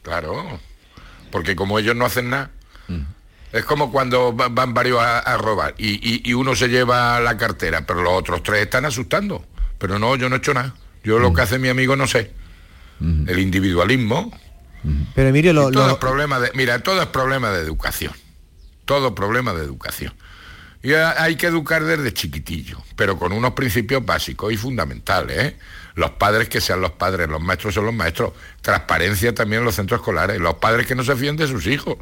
claro. 0.00 0.58
Porque 1.30 1.54
como 1.54 1.78
ellos 1.78 1.94
no 1.94 2.06
hacen 2.06 2.30
nada, 2.30 2.50
es 3.52 3.64
como 3.64 3.90
cuando 3.92 4.34
va- 4.36 4.48
van 4.48 4.74
varios 4.74 5.00
a, 5.00 5.18
a 5.20 5.36
robar 5.38 5.74
y, 5.78 5.90
y- 5.94 6.22
y 6.24 6.34
uno 6.34 6.54
se 6.56 6.68
lleva 6.68 7.20
la 7.20 7.36
cartera, 7.36 7.86
pero 7.86 8.02
los 8.02 8.12
otros 8.14 8.42
tres 8.42 8.62
están 8.62 8.84
asustando. 8.84 9.44
Pero 9.78 9.98
no, 9.98 10.14
yo 10.16 10.28
no 10.28 10.36
he 10.36 10.38
hecho 10.38 10.54
nada. 10.54 10.74
Yo 11.04 11.18
lo 11.18 11.32
que 11.32 11.42
hace 11.42 11.58
mi 11.58 11.68
amigo 11.68 11.96
no 11.96 12.06
sé. 12.06 12.32
El 13.00 13.38
individualismo. 13.40 14.30
Pero 15.14 15.28
Emilio, 15.28 15.52
lo, 15.52 15.70
todo 15.70 15.88
lo- 15.88 15.98
problema 16.00 16.38
de, 16.38 16.50
mira, 16.54 16.78
todo 16.80 17.00
es 17.02 17.08
problema 17.08 17.50
de 17.50 17.60
educación. 17.62 18.12
Todo 18.84 19.14
problema 19.14 19.52
de 19.54 19.64
educación. 19.64 20.14
Y 20.84 20.94
ha- 20.94 21.20
hay 21.22 21.36
que 21.36 21.46
educar 21.46 21.84
desde 21.84 22.12
chiquitillo, 22.12 22.78
pero 22.96 23.18
con 23.18 23.32
unos 23.32 23.52
principios 23.52 24.04
básicos 24.04 24.52
y 24.52 24.56
fundamentales. 24.56 25.38
¿eh? 25.38 25.56
Los 25.94 26.10
padres 26.12 26.48
que 26.48 26.60
sean 26.60 26.80
los 26.80 26.92
padres, 26.92 27.28
los 27.28 27.40
maestros 27.40 27.74
son 27.74 27.86
los 27.86 27.94
maestros. 27.94 28.32
Transparencia 28.60 29.34
también 29.34 29.60
en 29.60 29.66
los 29.66 29.74
centros 29.76 30.00
escolares. 30.00 30.40
Los 30.40 30.54
padres 30.54 30.86
que 30.86 30.94
no 30.94 31.04
se 31.04 31.14
fíen 31.16 31.36
de 31.36 31.46
sus 31.46 31.66
hijos. 31.66 31.96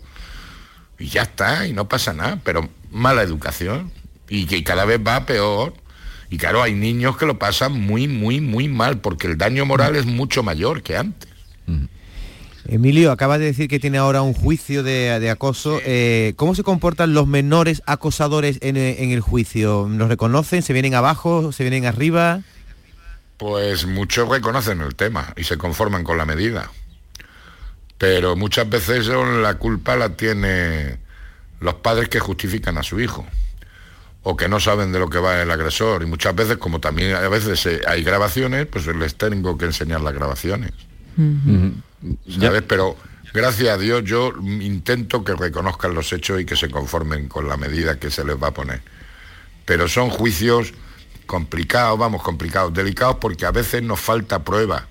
Y 1.01 1.09
ya 1.09 1.23
está, 1.23 1.67
y 1.67 1.73
no 1.73 1.89
pasa 1.89 2.13
nada. 2.13 2.39
Pero 2.45 2.69
mala 2.93 3.23
educación. 3.23 3.91
Y 4.29 4.47
que 4.47 4.63
cada 4.63 4.85
vez 4.85 5.01
va 5.05 5.27
peor. 5.27 5.75
Y 6.31 6.39
claro, 6.39 6.63
hay 6.63 6.75
niños 6.75 7.17
que 7.17 7.27
lo 7.27 7.41
pasan 7.41 7.73
muy, 7.73 8.07
muy, 8.07 8.41
muy 8.41 8.69
mal, 8.69 9.01
porque 9.01 9.27
el 9.27 9.37
daño 9.37 9.67
moral 9.67 9.97
es 9.97 10.07
mucho 10.07 10.45
mayor 10.45 10.85
que 10.85 10.97
antes. 10.97 11.29
Emilio, 12.69 13.11
acaba 13.11 13.39
de 13.39 13.47
decir 13.47 13.69
que 13.69 13.81
tiene 13.81 13.99
ahora 13.99 14.23
un 14.23 14.35
juicio 14.35 14.85
de, 14.85 15.19
de 15.19 15.31
acoso. 15.31 15.81
Eh, 15.85 16.35
¿Cómo 16.37 16.55
se 16.55 16.63
comportan 16.63 17.15
los 17.15 17.27
menores 17.27 17.83
acosadores 17.87 18.59
en, 18.61 18.77
en 18.77 19.11
el 19.11 19.21
juicio? 19.21 19.89
¿Los 19.89 20.09
reconocen? 20.09 20.63
¿Se 20.63 20.73
vienen 20.73 20.95
abajo? 20.95 21.51
¿Se 21.51 21.65
vienen 21.65 21.87
arriba? 21.87 22.43
Pues 23.39 23.87
muchos 23.87 24.29
reconocen 24.29 24.83
el 24.83 24.95
tema 24.95 25.33
y 25.37 25.45
se 25.45 25.57
conforman 25.57 26.05
con 26.05 26.19
la 26.19 26.27
medida. 26.27 26.71
Pero 28.01 28.35
muchas 28.35 28.67
veces 28.71 29.05
son- 29.05 29.43
la 29.43 29.55
culpa 29.59 29.95
la 29.95 30.17
tiene 30.17 30.97
los 31.61 31.75
padres 31.75 32.09
que 32.09 32.19
justifican 32.19 32.79
a 32.79 32.83
su 32.83 32.99
hijo 32.99 33.27
o 34.23 34.37
que 34.39 34.49
no 34.49 34.59
saben 34.59 34.91
de 34.91 34.99
lo 34.99 35.11
que 35.11 35.19
va 35.19 35.43
el 35.43 35.51
agresor. 35.51 36.03
Y 36.03 36.07
muchas 36.07 36.35
veces, 36.35 36.57
como 36.57 36.81
también 36.81 37.15
a 37.15 37.29
veces 37.29 37.67
eh, 37.67 37.83
hay 37.87 38.03
grabaciones, 38.03 38.65
pues 38.65 38.87
les 38.87 39.17
tengo 39.17 39.59
que 39.59 39.67
enseñar 39.67 40.01
las 40.01 40.15
grabaciones. 40.15 40.73
¿Sabes? 42.41 42.63
Pero 42.67 42.97
gracias 43.35 43.69
a 43.69 43.77
Dios 43.77 44.03
yo 44.05 44.33
intento 44.43 45.23
que 45.23 45.35
reconozcan 45.35 45.93
los 45.95 46.11
hechos 46.15 46.41
y 46.41 46.47
que 46.47 46.57
se 46.57 46.71
conformen 46.71 47.29
con 47.29 47.47
la 47.49 47.59
medida 47.59 47.99
que 48.01 48.11
se 48.11 48.25
les 48.25 48.43
va 48.43 48.49
a 48.49 48.55
poner. 48.55 48.81
Pero 49.67 49.89
son 49.89 50.09
juicios 50.09 50.73
complicados, 51.27 51.99
vamos, 51.99 52.23
complicados, 52.23 52.73
delicados 52.73 53.17
porque 53.21 53.45
a 53.45 53.51
veces 53.51 53.83
nos 53.83 54.01
falta 54.01 54.43
prueba. 54.43 54.87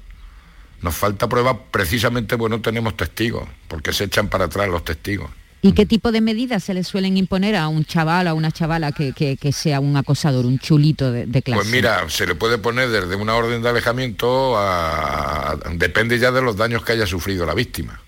Nos 0.82 0.96
falta 0.96 1.28
prueba 1.28 1.58
precisamente 1.66 2.38
porque 2.38 2.56
no 2.56 2.62
tenemos 2.62 2.96
testigos, 2.96 3.48
porque 3.68 3.92
se 3.94 4.06
echan 4.06 4.30
para 4.30 4.46
atrás 4.46 4.68
los 4.70 4.84
testigos. 4.86 5.30
¿Y 5.62 5.74
qué 5.74 5.86
tipo 5.86 6.14
de 6.14 6.22
medidas 6.22 6.64
se 6.64 6.74
le 6.74 6.86
suelen 6.86 7.18
imponer 7.18 7.58
a 7.58 7.68
un 7.68 7.84
chaval 7.84 8.28
o 8.28 8.30
a 8.30 8.34
una 8.34 8.50
chavala 8.50 8.94
que, 8.94 9.12
que- 9.12 9.36
que 9.36 9.52
sea 9.52 9.82
un 9.82 9.98
acosador, 9.98 10.46
un 10.46 10.58
chulito 10.58 11.12
de, 11.12 11.26
de 11.26 11.42
clase? 11.42 11.60
Pues 11.62 11.70
mira, 11.70 12.08
se 12.10 12.26
le 12.26 12.34
puede 12.36 12.58
poner 12.60 12.88
desde 12.90 13.16
una 13.18 13.36
orden 13.36 13.62
de 13.62 13.68
alejamiento 13.68 14.56
a... 14.58 15.58
depende 15.74 16.18
ya 16.18 16.32
de 16.32 16.42
los 16.42 16.56
daños 16.56 16.84
que 16.86 16.94
haya 16.94 17.06
sufrido 17.06 17.46
la 17.46 17.54
víctima. 17.54 18.00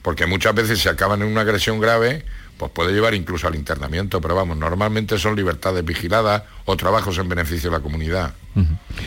Porque 0.00 0.24
muchas 0.24 0.54
veces 0.54 0.78
si 0.78 0.88
acaban 0.88 1.20
en 1.20 1.28
una 1.28 1.42
agresión 1.42 1.78
grave, 1.78 2.24
pues 2.56 2.70
puede 2.72 2.92
llevar 2.94 3.14
incluso 3.14 3.48
al 3.48 3.54
internamiento, 3.54 4.20
pero 4.22 4.34
vamos, 4.34 4.56
normalmente 4.56 5.18
son 5.18 5.36
libertades 5.36 5.84
vigiladas 5.84 6.44
o 6.64 6.74
trabajos 6.76 7.18
en 7.18 7.28
beneficio 7.28 7.70
de 7.70 7.76
la 7.76 7.82
comunidad. 7.82 8.32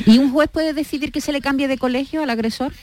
¿Y 0.05 0.19
un 0.19 0.31
juez 0.31 0.49
puede 0.51 0.73
decidir 0.73 1.11
que 1.11 1.21
se 1.21 1.31
le 1.31 1.41
cambie 1.41 1.67
de 1.67 1.77
colegio 1.79 2.21
al 2.21 2.29
agresor? 2.29 2.73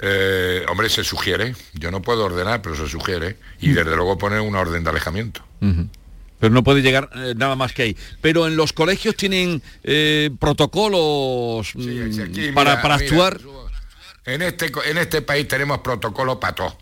Eh, 0.00 0.64
hombre, 0.68 0.88
se 0.88 1.02
sugiere, 1.02 1.54
yo 1.74 1.90
no 1.90 2.02
puedo 2.02 2.24
ordenar, 2.24 2.62
pero 2.62 2.76
se 2.76 2.86
sugiere, 2.88 3.36
y 3.60 3.70
desde 3.70 3.96
luego 3.96 4.16
poner 4.16 4.40
una 4.40 4.60
orden 4.60 4.84
de 4.84 4.90
alejamiento. 4.90 5.42
Pero 6.40 6.54
no 6.54 6.62
puede 6.62 6.82
llegar 6.82 7.10
eh, 7.16 7.34
nada 7.36 7.56
más 7.56 7.72
que 7.72 7.82
ahí. 7.82 7.96
Pero 8.20 8.46
en 8.46 8.56
los 8.56 8.72
colegios 8.72 9.16
tienen 9.16 9.60
eh, 9.82 10.30
protocolos 10.38 11.72
mm, 11.74 12.20
Aquí, 12.22 12.52
para, 12.52 12.70
mira, 12.70 12.82
para 12.82 12.96
mira, 12.98 13.08
actuar. 13.08 13.40
En 14.24 14.42
este, 14.42 14.70
en 14.86 14.98
este 14.98 15.22
país 15.22 15.48
tenemos 15.48 15.78
protocolos 15.78 16.36
para 16.36 16.54
todo. 16.54 16.76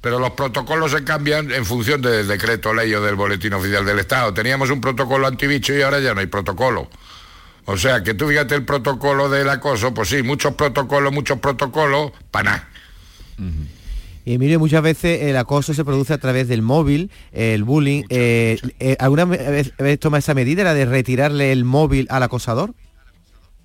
Pero 0.00 0.18
los 0.18 0.30
protocolos 0.32 0.92
se 0.92 1.04
cambian 1.04 1.52
en 1.52 1.64
función 1.64 2.00
del 2.00 2.26
decreto 2.26 2.72
ley 2.72 2.92
o 2.94 3.02
del 3.02 3.14
boletín 3.14 3.52
oficial 3.52 3.84
del 3.84 3.98
Estado. 3.98 4.32
Teníamos 4.32 4.70
un 4.70 4.80
protocolo 4.80 5.26
antibicho 5.26 5.74
y 5.74 5.82
ahora 5.82 6.00
ya 6.00 6.14
no 6.14 6.20
hay 6.20 6.26
protocolo. 6.26 6.88
O 7.64 7.76
sea, 7.76 8.02
que 8.02 8.14
tú 8.14 8.28
fíjate 8.28 8.54
el 8.56 8.64
protocolo 8.64 9.28
del 9.30 9.48
acoso, 9.48 9.94
pues 9.94 10.08
sí, 10.08 10.22
muchos 10.22 10.54
protocolos, 10.54 11.12
muchos 11.12 11.38
protocolos, 11.38 12.12
para 12.30 12.50
nada. 12.50 12.68
Y 14.24 14.34
Emilio, 14.34 14.58
muchas 14.60 14.82
veces 14.82 15.22
el 15.22 15.36
acoso 15.36 15.74
se 15.74 15.84
produce 15.84 16.12
a 16.12 16.18
través 16.18 16.48
del 16.48 16.62
móvil, 16.62 17.10
el 17.32 17.64
bullying. 17.64 18.04
eh, 18.08 18.58
eh, 18.78 18.96
¿Alguna 19.00 19.24
vez 19.24 19.72
vez 19.76 19.98
toma 20.00 20.18
esa 20.18 20.34
medida, 20.34 20.62
la 20.64 20.74
de 20.74 20.84
retirarle 20.86 21.50
el 21.52 21.64
móvil 21.64 22.06
al 22.10 22.22
acosador? 22.22 22.74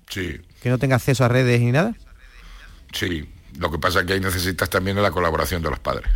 Sí, 0.08 0.40
Que 0.62 0.70
no 0.70 0.78
tenga 0.78 0.96
acceso 0.96 1.24
a 1.24 1.28
redes 1.28 1.60
ni 1.60 1.72
nada. 1.72 1.94
sí. 2.92 3.28
Lo 3.58 3.72
que 3.72 3.78
pasa 3.78 4.00
es 4.00 4.06
que 4.06 4.12
ahí 4.12 4.20
necesitas 4.20 4.70
también 4.70 5.02
la 5.02 5.10
colaboración 5.10 5.60
de 5.62 5.70
los 5.70 5.80
padres. 5.80 6.08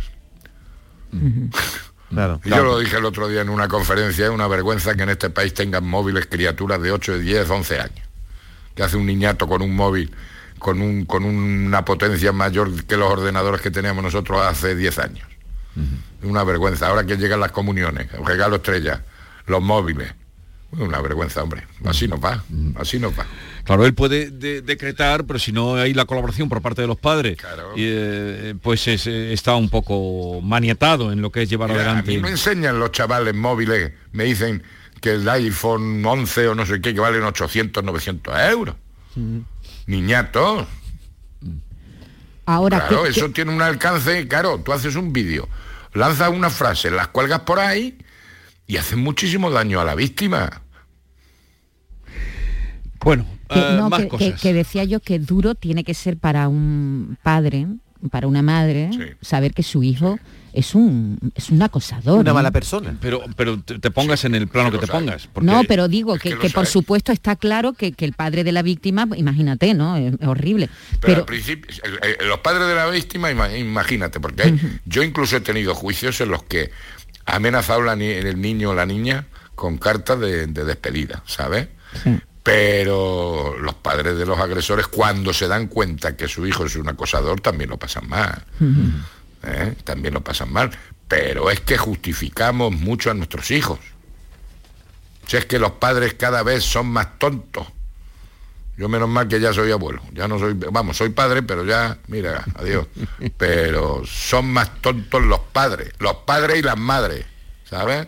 Claro. 2.09 2.39
Y 2.43 2.49
yo 2.49 2.63
lo 2.63 2.79
dije 2.79 2.97
el 2.97 3.05
otro 3.05 3.27
día 3.27 3.41
en 3.41 3.49
una 3.49 3.67
conferencia, 3.67 4.25
es 4.25 4.31
una 4.31 4.47
vergüenza 4.47 4.93
que 4.95 5.03
en 5.03 5.09
este 5.09 5.29
país 5.29 5.53
tengan 5.53 5.85
móviles 5.85 6.27
criaturas 6.27 6.81
de 6.81 6.91
8, 6.91 7.19
10, 7.19 7.49
11 7.49 7.79
años. 7.79 8.07
Que 8.75 8.83
hace 8.83 8.97
un 8.97 9.05
niñato 9.05 9.47
con 9.47 9.61
un 9.61 9.75
móvil, 9.75 10.11
con, 10.59 10.81
un, 10.81 11.05
con 11.05 11.25
una 11.25 11.85
potencia 11.85 12.31
mayor 12.31 12.85
que 12.85 12.97
los 12.97 13.11
ordenadores 13.11 13.61
que 13.61 13.71
teníamos 13.71 14.03
nosotros 14.03 14.41
hace 14.41 14.75
10 14.75 14.99
años. 14.99 15.27
Es 16.21 16.29
Una 16.29 16.43
vergüenza. 16.43 16.87
Ahora 16.87 17.03
que 17.05 17.17
llegan 17.17 17.39
las 17.39 17.51
comuniones, 17.51 18.13
el 18.13 18.25
regalo 18.25 18.57
estrella, 18.57 19.01
los 19.47 19.61
móviles. 19.61 20.13
Una 20.71 21.01
vergüenza, 21.01 21.43
hombre. 21.43 21.67
Así 21.85 22.07
nos 22.07 22.19
va, 22.19 22.43
así 22.79 22.97
nos 22.99 23.17
va. 23.17 23.25
Claro, 23.63 23.85
él 23.85 23.93
puede 23.93 24.29
de- 24.29 24.61
decretar, 24.61 25.23
pero 25.25 25.39
si 25.39 25.51
no 25.53 25.75
hay 25.75 25.93
la 25.93 26.03
colaboración 26.05 26.49
por 26.49 26.61
parte 26.61 26.81
de 26.81 26.87
los 26.87 26.97
padres, 26.97 27.37
y, 27.75 27.83
eh, 27.85 28.55
pues 28.61 28.87
es, 28.89 29.07
está 29.07 29.55
un 29.55 29.69
poco 29.69 30.41
maniatado 30.41 31.11
en 31.13 31.21
lo 31.21 31.31
que 31.31 31.43
es 31.43 31.49
llevar 31.49 31.69
Mira, 31.69 31.81
a 31.81 31.85
adelante. 31.85 32.11
mí 32.11 32.17
me 32.17 32.29
enseñan 32.29 32.77
los 32.79 32.91
chavales 32.91 33.33
móviles, 33.33 33.93
me 34.11 34.25
dicen 34.25 34.63
que 34.99 35.11
el 35.13 35.27
iPhone 35.29 36.05
11 36.05 36.47
o 36.49 36.55
no 36.55 36.65
sé 36.65 36.81
qué, 36.81 36.93
que 36.93 36.99
valen 36.99 37.23
800, 37.23 37.83
900 37.83 38.33
euros. 38.51 38.75
Niñatos. 39.87 40.65
Ahora, 42.45 42.87
Claro, 42.87 43.03
¿qué- 43.03 43.09
eso 43.11 43.29
tiene 43.31 43.53
un 43.53 43.61
alcance, 43.61 44.27
claro, 44.27 44.61
tú 44.63 44.73
haces 44.73 44.95
un 44.97 45.13
vídeo, 45.13 45.47
lanzas 45.93 46.29
una 46.29 46.49
frase, 46.49 46.91
las 46.91 47.07
cuelgas 47.07 47.41
por 47.41 47.59
ahí 47.59 47.97
y 48.67 48.75
hacen 48.77 48.99
muchísimo 48.99 49.49
daño 49.49 49.79
a 49.79 49.85
la 49.85 49.95
víctima. 49.95 50.61
Bueno, 53.03 53.25
Que, 53.49 53.59
eh, 53.59 53.75
no, 53.77 53.89
más 53.89 53.99
que- 53.99 54.05
que- 54.05 54.09
cosas. 54.09 54.41
que 54.41 54.53
decía 54.53 54.83
yo 54.83 54.99
que 54.99 55.19
duro 55.19 55.55
tiene 55.55 55.83
que 55.83 55.93
ser 55.93 56.17
para 56.17 56.47
un 56.47 57.17
padre, 57.23 57.67
para 58.11 58.27
una 58.27 58.41
madre, 58.41 58.89
saber 59.21 59.53
que 59.53 59.63
su 59.63 59.81
hijo 59.83 60.19
es 60.51 60.75
un 60.75 61.17
es 61.35 61.49
un 61.49 61.61
acosador. 61.61 62.23
¿eh? 62.49 62.53
persona. 62.53 62.95
Pero, 63.01 63.21
pero 63.35 63.59
te, 63.61 63.79
te 63.79 63.89
pongas 63.91 64.23
en 64.25 64.35
el 64.35 64.47
plano 64.47 64.71
que 64.71 64.77
te 64.77 64.87
pongas. 64.87 65.27
No, 65.41 65.61
pero 65.67 65.87
digo 65.87 66.13
que, 66.15 66.29
que 66.29 66.35
lo 66.35 66.41
que 66.41 66.49
por 66.49 66.65
supuesto 66.67 67.11
está 67.11 67.35
claro 67.37 67.73
que, 67.73 67.93
que 67.93 68.05
el 68.05 68.13
padre 68.13 68.43
de 68.43 68.51
la 68.51 68.61
víctima, 68.61 69.07
imagínate, 69.15 69.73
¿no? 69.73 69.95
Es, 69.97 70.13
es 70.19 70.27
horrible. 70.27 70.67
Pero, 70.67 70.99
Pero, 71.01 71.19
al 71.21 71.25
principio, 71.25 71.71
los 72.27 72.39
padres 72.39 72.67
de 72.67 72.75
la 72.75 72.87
víctima, 72.87 73.31
ima- 73.31 73.57
imagínate, 73.57 74.19
porque 74.19 74.43
hay- 74.43 74.79
yo 74.85 75.01
incluso 75.01 75.37
he 75.37 75.41
tenido 75.41 75.73
juicios 75.73 76.19
en 76.21 76.29
los 76.29 76.43
que 76.43 76.71
ha 77.25 77.37
amenazado 77.37 77.81
la 77.81 77.93
el 77.93 78.39
niño 78.41 78.71
o 78.71 78.75
la 78.75 78.85
niña 78.85 79.27
con 79.55 79.77
cartas 79.77 80.19
de, 80.19 80.45
de 80.47 80.65
despedida, 80.65 81.23
¿sabes? 81.25 81.67
Pero 82.43 83.57
los 83.57 83.73
padres 83.75 84.17
de 84.17 84.25
los 84.25 84.37
agresores, 84.37 84.87
cuando 84.87 85.33
se 85.33 85.47
dan 85.47 85.67
cuenta 85.67 86.17
que 86.17 86.27
su 86.27 86.45
hijo 86.45 86.65
es 86.65 86.75
un 86.75 86.89
acosador, 86.89 87.39
también 87.39 87.69
lo 87.69 87.79
pasan 87.79 88.07
mal. 88.09 88.45
¿eh? 89.43 89.75
También 89.85 90.13
lo 90.13 90.21
pasan 90.21 90.51
mal. 90.51 90.69
Pero 91.07 91.49
es 91.49 91.61
que 91.61 91.77
justificamos 91.77 92.73
mucho 92.73 93.11
a 93.11 93.13
nuestros 93.13 93.49
hijos. 93.51 93.79
Si 95.25 95.37
es 95.37 95.45
que 95.45 95.57
los 95.57 95.71
padres 95.73 96.15
cada 96.15 96.43
vez 96.43 96.63
son 96.63 96.87
más 96.87 97.17
tontos. 97.17 97.65
Yo 98.75 98.89
menos 98.89 99.07
mal 99.07 99.27
que 99.27 99.39
ya 99.39 99.53
soy 99.53 99.71
abuelo, 99.71 100.01
ya 100.13 100.27
no 100.27 100.39
soy, 100.39 100.55
vamos, 100.55 100.97
soy 100.97 101.09
padre, 101.09 101.43
pero 101.43 101.63
ya, 101.63 101.99
mira, 102.07 102.43
adiós. 102.55 102.87
Pero 103.37 104.01
son 104.05 104.51
más 104.51 104.81
tontos 104.81 105.21
los 105.21 105.39
padres, 105.39 105.93
los 105.99 106.15
padres 106.25 106.57
y 106.57 106.63
las 106.63 106.77
madres, 106.77 107.23
¿sabes? 107.69 108.07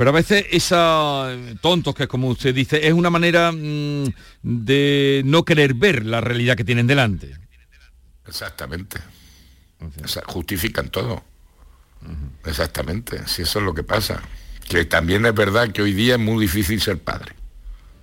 Pero 0.00 0.12
a 0.12 0.14
veces 0.14 0.46
esa 0.50 1.28
tontos 1.60 1.94
que 1.94 2.04
es 2.04 2.08
como 2.08 2.28
usted 2.28 2.54
dice 2.54 2.86
es 2.88 2.94
una 2.94 3.10
manera 3.10 3.52
mm, 3.52 4.04
de 4.42 5.20
no 5.26 5.44
querer 5.44 5.74
ver 5.74 6.06
la 6.06 6.22
realidad 6.22 6.56
que 6.56 6.64
tienen 6.64 6.86
delante. 6.86 7.36
Exactamente. 8.26 8.98
Justifican 10.24 10.88
todo. 10.88 11.22
Exactamente, 12.46 13.28
si 13.28 13.42
eso 13.42 13.58
es 13.58 13.64
lo 13.66 13.74
que 13.74 13.82
pasa. 13.82 14.22
Que 14.66 14.86
también 14.86 15.26
es 15.26 15.34
verdad 15.34 15.68
que 15.70 15.82
hoy 15.82 15.92
día 15.92 16.14
es 16.14 16.18
muy 16.20 16.40
difícil 16.46 16.80
ser 16.80 16.98
padre. 16.98 17.34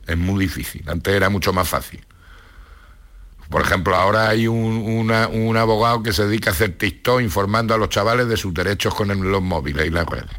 Es 0.06 0.18
muy 0.20 0.46
difícil. 0.46 0.88
Antes 0.88 1.16
era 1.16 1.32
mucho 1.32 1.52
más 1.52 1.68
fácil. 1.68 2.06
Por 3.50 3.64
ejemplo, 3.64 3.96
ahora 3.96 4.30
hay 4.30 4.46
un, 4.48 4.56
una- 4.86 5.30
un 5.30 5.58
abogado 5.58 6.04
que 6.04 6.14
se 6.14 6.28
dedica 6.28 6.52
a 6.52 6.54
hacer 6.54 6.78
TikTok 6.78 7.22
informando 7.22 7.74
a 7.74 7.78
los 7.80 7.90
chavales 7.90 8.28
de 8.28 8.38
sus 8.38 8.54
derechos 8.54 8.94
con 8.94 9.10
el- 9.10 9.18
los 9.18 9.42
móviles 9.42 9.88
y 9.88 9.90
las 9.90 10.06
redes. 10.06 10.30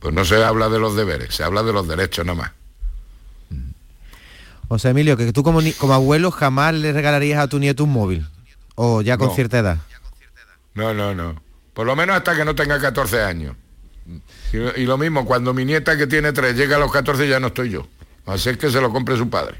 Pues 0.00 0.12
no 0.14 0.24
se 0.24 0.42
habla 0.42 0.68
de 0.68 0.78
los 0.80 0.96
deberes, 0.96 1.34
se 1.34 1.44
habla 1.44 1.62
de 1.62 1.72
los 1.72 1.86
derechos 1.86 2.26
nada 2.26 2.36
más. 2.38 2.50
O 4.68 4.78
sea, 4.78 4.90
Emilio, 4.92 5.16
que 5.16 5.32
tú 5.32 5.42
como, 5.42 5.60
ni- 5.62 5.72
como 5.72 5.92
abuelo 5.94 6.30
jamás 6.30 6.74
le 6.74 6.92
regalarías 6.92 7.38
a 7.40 7.46
tu 7.48 7.58
nieto 7.58 7.84
un 7.84 7.92
móvil. 7.92 8.26
O 8.74 9.02
ya 9.02 9.18
con 9.18 9.28
No. 9.28 9.34
cierta 9.34 9.58
edad. 9.58 9.78
No, 10.74 10.94
no, 10.94 11.14
no. 11.14 11.40
Por 11.74 11.86
lo 11.86 11.94
menos 11.94 12.16
hasta 12.16 12.34
que 12.34 12.44
no 12.44 12.54
tenga 12.54 12.80
14 12.80 13.22
años. 13.22 13.54
Y, 14.52 14.56
y 14.80 14.84
lo 14.86 14.96
mismo, 14.98 15.24
cuando 15.26 15.52
mi 15.54 15.64
nieta 15.64 15.96
que 15.96 16.06
tiene 16.06 16.32
3 16.32 16.56
llega 16.56 16.76
a 16.76 16.78
los 16.78 16.90
14 16.90 17.28
ya 17.28 17.38
no 17.38 17.48
estoy 17.48 17.70
yo. 17.70 17.86
Así 18.26 18.48
es 18.50 18.56
que 18.56 18.70
se 18.70 18.80
lo 18.80 18.90
compre 18.90 19.16
su 19.16 19.28
padre. 19.28 19.56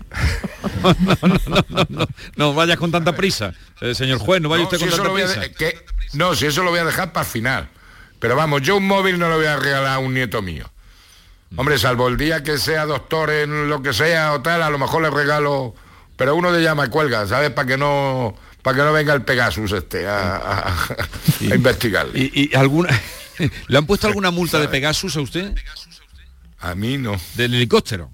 No 2.36 2.54
vayas 2.54 2.76
con 2.78 2.90
tanta 2.90 3.14
prisa, 3.14 3.52
eh, 3.80 3.94
señor 3.94 4.18
juez, 4.18 4.40
no 4.40 4.48
vaya 4.48 4.62
No, 4.62 4.68
usted 4.68 4.78
si 4.78 4.84
con 4.84 4.92
eso 4.94 5.02
tanta 5.02 5.14
prisa. 5.14 5.40
de- 5.40 5.52
que- 5.52 5.84
no, 6.14 6.34
si 6.34 6.46
eso 6.46 6.62
lo 6.62 6.70
voy 6.70 6.80
a 6.80 6.84
dejar 6.84 7.12
para 7.12 7.24
el 7.26 7.30
final. 7.30 7.68
Pero 8.22 8.36
vamos, 8.36 8.62
yo 8.62 8.76
un 8.78 8.86
móvil 8.86 9.18
no 9.18 9.28
lo 9.28 9.36
voy 9.36 9.46
a 9.46 9.56
regalar 9.56 9.94
a 9.94 9.98
un 9.98 10.14
nieto 10.14 10.40
mío. 10.40 10.70
Hombre, 11.56 11.76
salvo 11.76 12.06
el 12.08 12.16
día 12.16 12.42
que 12.42 12.56
sea 12.56 12.86
doctor 12.86 13.28
en 13.30 13.68
lo 13.68 13.82
que 13.82 13.92
sea 13.92 14.32
o 14.32 14.40
tal, 14.40 14.62
a 14.62 14.70
lo 14.70 14.78
mejor 14.78 15.02
le 15.02 15.10
regalo, 15.10 15.74
pero 16.16 16.34
uno 16.36 16.50
de 16.52 16.62
llama 16.62 16.88
cuelga, 16.88 17.26
¿sabes? 17.26 17.50
Para 17.50 17.66
que 17.66 17.76
no 17.76 18.34
para 18.62 18.76
que 18.78 18.82
no 18.84 18.92
venga 18.92 19.12
el 19.12 19.22
Pegasus 19.22 19.72
este 19.72 20.06
a, 20.06 20.36
a- 20.36 20.68
a 21.50 21.54
investigarle. 21.54 22.16
¿Y, 22.18 22.50
y 22.52 22.56
alguna 22.56 22.88
le 23.66 23.76
han 23.76 23.86
puesto 23.86 24.06
alguna 24.06 24.30
multa 24.30 24.58
de 24.60 24.68
Pegasus 24.68 25.16
a 25.16 25.20
usted? 25.20 25.52
A 26.60 26.74
mí 26.76 26.96
no. 26.98 27.20
Del 27.34 27.52
helicóptero. 27.54 28.12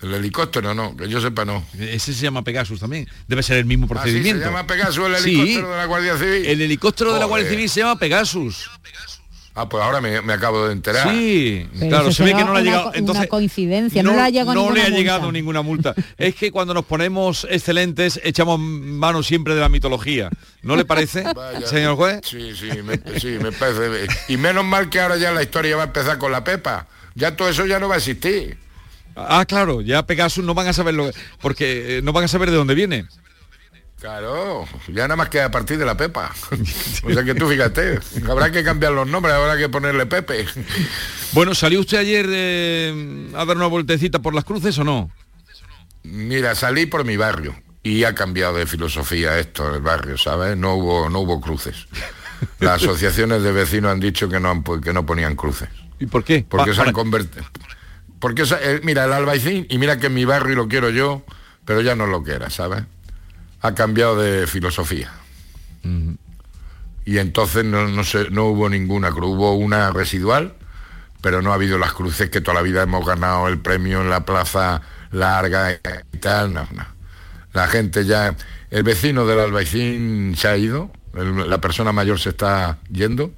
El 0.00 0.14
helicóptero 0.14 0.74
no, 0.74 0.96
que 0.96 1.08
yo 1.08 1.20
sepa 1.20 1.44
no. 1.44 1.64
Ese 1.78 2.14
se 2.14 2.22
llama 2.22 2.42
Pegasus 2.44 2.78
también. 2.78 3.08
Debe 3.26 3.42
ser 3.42 3.56
el 3.58 3.64
mismo 3.64 3.86
Ah, 3.86 3.88
sí, 3.88 3.94
procedimiento. 3.94 4.40
se 4.40 4.46
llama 4.46 4.66
Pegasus 4.66 5.06
el 5.06 5.16
Sí, 5.16 5.30
helicóptero 5.40 5.70
de 5.72 5.76
la 5.76 5.84
Guardia 5.86 6.16
Civil. 6.18 6.46
El 6.46 6.60
helicóptero 6.62 7.12
de 7.14 7.18
la 7.18 7.24
Guardia. 7.24 7.50
Civil 7.50 7.68
se 7.68 7.80
llama 7.80 7.98
Pegasus. 7.98 8.70
Ah, 9.60 9.68
pues 9.68 9.82
ahora 9.82 10.00
me, 10.00 10.22
me 10.22 10.32
acabo 10.34 10.66
de 10.68 10.72
enterar. 10.72 11.10
Sí, 11.10 11.66
Pero 11.80 11.88
claro, 11.88 12.12
se 12.12 12.22
ve 12.22 12.32
que 12.32 12.44
no 12.44 12.52
le 12.54 12.60
ha 12.60 12.62
llegado. 12.62 12.88
una 12.90 12.96
Entonces, 12.98 13.26
coincidencia, 13.26 14.04
no 14.04 14.12
le 14.14 14.20
ha 14.20 14.30
llegado 14.30 14.54
no 14.54 14.60
ninguna 14.60 14.74
le 14.74 14.80
ha 14.82 14.84
multa. 14.84 14.98
llegado 14.98 15.32
ninguna 15.32 15.62
multa. 15.62 15.94
es 16.16 16.36
que 16.36 16.52
cuando 16.52 16.74
nos 16.74 16.84
ponemos 16.84 17.44
excelentes 17.50 18.20
echamos 18.22 18.60
mano 18.60 19.24
siempre 19.24 19.56
de 19.56 19.60
la 19.60 19.68
mitología. 19.68 20.30
¿No 20.62 20.76
le 20.76 20.84
parece, 20.84 21.24
Vaya. 21.34 21.66
señor 21.66 21.96
juez? 21.96 22.20
Sí, 22.22 22.52
sí, 22.54 22.68
me, 22.84 23.00
sí, 23.18 23.36
me 23.42 23.50
parece. 23.50 24.06
Y 24.28 24.36
menos 24.36 24.64
mal 24.64 24.88
que 24.90 25.00
ahora 25.00 25.16
ya 25.16 25.32
la 25.32 25.42
historia 25.42 25.74
va 25.74 25.82
a 25.82 25.86
empezar 25.86 26.18
con 26.18 26.30
la 26.30 26.44
Pepa. 26.44 26.86
Ya 27.16 27.34
todo 27.34 27.48
eso 27.48 27.66
ya 27.66 27.80
no 27.80 27.88
va 27.88 27.96
a 27.96 27.98
existir. 27.98 28.56
Ah, 29.28 29.44
claro, 29.46 29.80
ya 29.80 30.06
Pegasus 30.06 30.44
no 30.44 30.54
van 30.54 30.68
a 30.68 30.72
saberlo, 30.72 31.10
porque 31.40 31.98
eh, 31.98 32.02
no 32.02 32.12
van 32.12 32.24
a 32.24 32.28
saber 32.28 32.50
de 32.50 32.56
dónde 32.56 32.74
viene. 32.74 33.06
Claro, 34.00 34.64
ya 34.86 35.02
nada 35.08 35.16
más 35.16 35.28
que 35.28 35.40
a 35.40 35.50
partir 35.50 35.76
de 35.76 35.84
la 35.84 35.96
Pepa. 35.96 36.32
o 37.02 37.12
sea 37.12 37.24
que 37.24 37.34
tú 37.34 37.48
fíjate, 37.48 37.98
habrá 38.28 38.52
que 38.52 38.62
cambiar 38.62 38.92
los 38.92 39.08
nombres, 39.08 39.34
habrá 39.34 39.56
que 39.56 39.68
ponerle 39.68 40.06
Pepe. 40.06 40.46
Bueno, 41.32 41.52
¿salió 41.54 41.80
usted 41.80 41.98
ayer 41.98 42.26
eh, 42.30 43.28
a 43.34 43.44
dar 43.44 43.56
una 43.56 43.66
vueltecita 43.66 44.20
por 44.20 44.34
las 44.36 44.44
cruces 44.44 44.78
o 44.78 44.84
no? 44.84 45.10
Mira, 46.04 46.54
salí 46.54 46.86
por 46.86 47.04
mi 47.04 47.16
barrio 47.16 47.60
y 47.82 48.04
ha 48.04 48.14
cambiado 48.14 48.56
de 48.56 48.66
filosofía 48.66 49.36
esto 49.40 49.74
el 49.74 49.82
barrio, 49.82 50.16
¿sabes? 50.16 50.56
No 50.56 50.74
hubo, 50.74 51.10
no 51.10 51.18
hubo 51.20 51.40
cruces. 51.40 51.86
Las 52.60 52.80
asociaciones 52.82 53.42
de 53.42 53.50
vecinos 53.50 53.90
han 53.90 53.98
dicho 53.98 54.28
que 54.28 54.38
no, 54.38 54.50
han 54.50 54.62
que 54.80 54.92
no 54.92 55.04
ponían 55.04 55.34
cruces. 55.34 55.68
¿Y 55.98 56.06
por 56.06 56.22
qué? 56.22 56.46
Porque 56.48 56.70
Pa- 56.70 56.76
se 56.76 56.82
han 56.82 56.92
convertido. 56.92 57.44
Porque 58.20 58.42
esa- 58.42 58.60
eh, 58.62 58.80
mira, 58.82 59.04
el 59.04 59.12
albaicín, 59.12 59.66
y 59.68 59.78
mira 59.78 59.98
que 59.98 60.06
en 60.08 60.14
mi 60.14 60.24
barrio 60.24 60.56
lo 60.56 60.68
quiero 60.68 60.90
yo, 60.90 61.22
pero 61.64 61.80
ya 61.80 61.94
no 61.94 62.06
lo 62.06 62.22
que 62.24 62.32
era, 62.32 62.50
¿sabes? 62.50 62.84
Ha 63.60 63.74
cambiado 63.74 64.16
de 64.20 64.46
filosofía. 64.46 65.10
Y 67.04 67.18
entonces 67.18 67.64
no, 67.64 67.88
no, 67.88 68.04
se- 68.04 68.30
no 68.30 68.46
hubo 68.46 68.68
ninguna 68.68 69.10
cruz, 69.10 69.36
hubo 69.36 69.54
una 69.54 69.90
residual, 69.90 70.54
pero 71.22 71.40
no 71.42 71.52
ha 71.52 71.54
habido 71.54 71.78
las 71.78 71.92
cruces 71.94 72.28
que 72.30 72.40
toda 72.40 72.56
la 72.56 72.62
vida 72.62 72.82
hemos 72.82 73.06
ganado 73.06 73.48
el 73.48 73.58
premio 73.58 74.00
en 74.02 74.10
la 74.10 74.24
plaza 74.24 74.82
larga 75.10 75.72
y 76.12 76.18
tal, 76.18 76.52
no, 76.52 76.68
no. 76.74 76.84
La 77.54 77.66
gente 77.66 78.04
ya, 78.04 78.36
el 78.70 78.82
vecino 78.82 79.24
del 79.26 79.40
albaicín 79.40 80.34
se 80.36 80.48
ha 80.48 80.56
ido, 80.56 80.90
el- 81.14 81.48
la 81.48 81.58
persona 81.60 81.92
mayor 81.92 82.20
se 82.20 82.30
está 82.30 82.78
yendo 82.90 83.32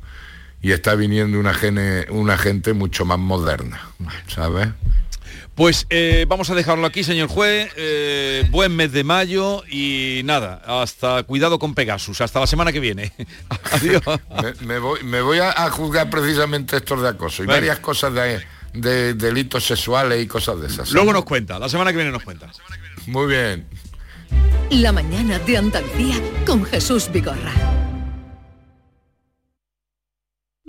y 0.62 0.72
está 0.72 0.94
viniendo 0.94 1.38
una, 1.38 1.54
gene- 1.54 2.06
una 2.10 2.36
gente 2.38 2.72
mucho 2.72 3.04
más 3.04 3.18
moderna, 3.18 3.80
¿sabes? 4.28 4.68
Pues 5.54 5.86
eh, 5.90 6.24
vamos 6.28 6.48
a 6.48 6.54
dejarlo 6.54 6.86
aquí, 6.86 7.04
señor 7.04 7.28
juez. 7.28 7.70
Eh, 7.76 8.46
buen 8.50 8.74
mes 8.76 8.92
de 8.92 9.04
mayo 9.04 9.62
y 9.68 10.22
nada, 10.24 10.62
hasta 10.64 11.22
cuidado 11.24 11.58
con 11.58 11.74
Pegasus. 11.74 12.20
Hasta 12.22 12.40
la 12.40 12.46
semana 12.46 12.72
que 12.72 12.80
viene. 12.80 13.12
Adiós. 13.72 14.02
Me, 14.42 14.66
me 14.66 14.78
voy, 14.78 15.02
me 15.02 15.20
voy 15.20 15.38
a, 15.38 15.50
a 15.50 15.70
juzgar 15.70 16.08
precisamente 16.08 16.76
estos 16.76 17.02
de 17.02 17.08
acoso 17.08 17.42
y 17.42 17.46
varias 17.46 17.78
cosas 17.80 18.14
de, 18.14 18.40
de 18.72 19.12
delitos 19.14 19.66
sexuales 19.66 20.22
y 20.22 20.26
cosas 20.26 20.60
de 20.60 20.68
esas. 20.68 20.92
Luego 20.92 21.12
nos 21.12 21.24
cuenta, 21.24 21.58
la 21.58 21.68
semana 21.68 21.90
que 21.90 21.96
viene 21.96 22.12
nos 22.12 22.22
cuenta. 22.22 22.50
Muy 23.06 23.26
bien. 23.26 23.66
La 24.70 24.92
mañana 24.92 25.38
de 25.40 25.56
Andalucía 25.58 26.14
con 26.46 26.64
Jesús 26.64 27.10
Vigorra. 27.12 27.52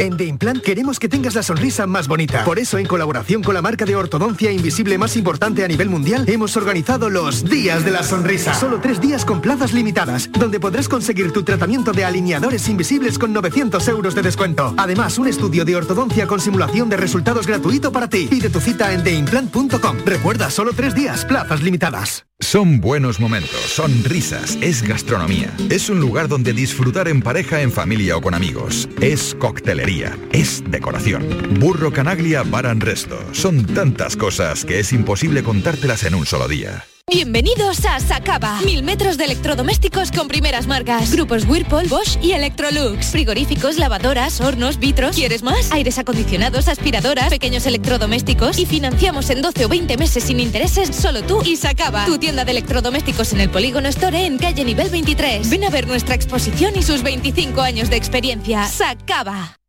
En 0.00 0.16
The 0.16 0.24
Implant 0.24 0.62
queremos 0.62 0.98
que 0.98 1.10
tengas 1.10 1.34
la 1.34 1.42
sonrisa 1.42 1.86
más 1.86 2.08
bonita. 2.08 2.42
Por 2.46 2.58
eso, 2.58 2.78
en 2.78 2.86
colaboración 2.86 3.42
con 3.42 3.52
la 3.52 3.60
marca 3.60 3.84
de 3.84 3.94
ortodoncia 3.94 4.50
invisible 4.50 4.96
más 4.96 5.14
importante 5.14 5.62
a 5.62 5.68
nivel 5.68 5.90
mundial, 5.90 6.24
hemos 6.26 6.56
organizado 6.56 7.10
los 7.10 7.44
Días 7.44 7.84
de 7.84 7.90
la 7.90 8.02
Sonrisa. 8.02 8.54
Solo 8.54 8.80
tres 8.80 8.98
días 8.98 9.26
con 9.26 9.42
plazas 9.42 9.74
limitadas, 9.74 10.30
donde 10.32 10.58
podrás 10.58 10.88
conseguir 10.88 11.32
tu 11.32 11.42
tratamiento 11.42 11.92
de 11.92 12.06
alineadores 12.06 12.66
invisibles 12.70 13.18
con 13.18 13.34
900 13.34 13.86
euros 13.88 14.14
de 14.14 14.22
descuento. 14.22 14.72
Además, 14.78 15.18
un 15.18 15.28
estudio 15.28 15.66
de 15.66 15.76
ortodoncia 15.76 16.26
con 16.26 16.40
simulación 16.40 16.88
de 16.88 16.96
resultados 16.96 17.46
gratuito 17.46 17.92
para 17.92 18.08
ti. 18.08 18.26
Pide 18.30 18.48
tu 18.48 18.58
cita 18.58 18.94
en 18.94 19.04
theimplant.com. 19.04 19.98
Recuerda, 20.06 20.48
solo 20.48 20.72
tres 20.72 20.94
días, 20.94 21.26
plazas 21.26 21.60
limitadas. 21.60 22.24
Son 22.42 22.80
buenos 22.80 23.20
momentos, 23.20 23.60
son 23.60 24.02
risas, 24.02 24.56
es 24.62 24.82
gastronomía. 24.82 25.52
Es 25.68 25.90
un 25.90 26.00
lugar 26.00 26.26
donde 26.26 26.54
disfrutar 26.54 27.06
en 27.06 27.20
pareja, 27.20 27.60
en 27.60 27.70
familia 27.70 28.16
o 28.16 28.22
con 28.22 28.34
amigos. 28.34 28.88
Es 29.02 29.36
coctelería, 29.38 29.89
es 30.32 30.62
decoración. 30.70 31.58
Burro 31.58 31.92
Canaglia 31.92 32.44
Bar 32.44 32.66
and 32.66 32.82
Resto. 32.82 33.18
Son 33.32 33.66
tantas 33.66 34.16
cosas 34.16 34.64
que 34.64 34.78
es 34.78 34.92
imposible 34.92 35.42
contártelas 35.42 36.04
en 36.04 36.14
un 36.14 36.26
solo 36.26 36.46
día. 36.46 36.84
Bienvenidos 37.10 37.84
a 37.86 37.98
Sacaba. 37.98 38.60
Mil 38.60 38.84
metros 38.84 39.18
de 39.18 39.24
electrodomésticos 39.24 40.12
con 40.12 40.28
primeras 40.28 40.68
marcas. 40.68 41.12
Grupos 41.12 41.44
Whirlpool, 41.44 41.88
Bosch 41.88 42.16
y 42.22 42.32
Electrolux. 42.32 43.06
Frigoríficos, 43.06 43.78
lavadoras, 43.78 44.40
hornos, 44.40 44.78
vitros. 44.78 45.16
¿Quieres 45.16 45.42
más? 45.42 45.72
Aires 45.72 45.98
acondicionados, 45.98 46.68
aspiradoras, 46.68 47.28
pequeños 47.28 47.66
electrodomésticos. 47.66 48.60
Y 48.60 48.66
financiamos 48.66 49.28
en 49.30 49.42
12 49.42 49.64
o 49.64 49.68
20 49.68 49.96
meses 49.96 50.22
sin 50.22 50.38
intereses 50.38 50.94
solo 50.94 51.22
tú 51.22 51.42
y 51.44 51.56
Sacaba. 51.56 52.04
Tu 52.04 52.18
tienda 52.18 52.44
de 52.44 52.52
electrodomésticos 52.52 53.32
en 53.32 53.40
el 53.40 53.50
Polígono 53.50 53.88
Store 53.88 54.24
en 54.24 54.38
calle 54.38 54.64
nivel 54.64 54.88
23. 54.88 55.50
Ven 55.50 55.64
a 55.64 55.70
ver 55.70 55.88
nuestra 55.88 56.14
exposición 56.14 56.74
y 56.76 56.84
sus 56.84 57.02
25 57.02 57.60
años 57.60 57.90
de 57.90 57.96
experiencia. 57.96 58.68
Sacaba. 58.68 59.59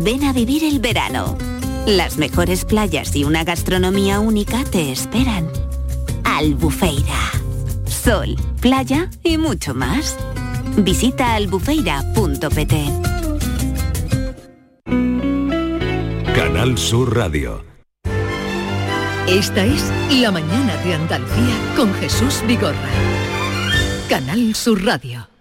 Ven 0.00 0.24
a 0.24 0.32
vivir 0.32 0.64
el 0.64 0.80
verano. 0.80 1.36
Las 1.86 2.16
mejores 2.16 2.64
playas 2.64 3.14
y 3.14 3.24
una 3.24 3.44
gastronomía 3.44 4.20
única 4.20 4.64
te 4.64 4.90
esperan. 4.90 5.48
Albufeira. 6.24 7.30
Sol, 7.84 8.36
playa 8.60 9.10
y 9.22 9.36
mucho 9.36 9.74
más. 9.74 10.16
Visita 10.78 11.34
albufeira.pt. 11.34 12.74
Canal 16.34 16.78
Sur 16.78 17.14
Radio. 17.14 17.62
Esta 19.28 19.64
es 19.64 19.92
La 20.20 20.30
mañana 20.30 20.76
de 20.78 20.94
Andalucía 20.94 21.74
con 21.76 21.92
Jesús 21.94 22.42
Vigorra. 22.46 22.88
Canal 24.08 24.54
Sur 24.54 24.84
Radio. 24.84 25.31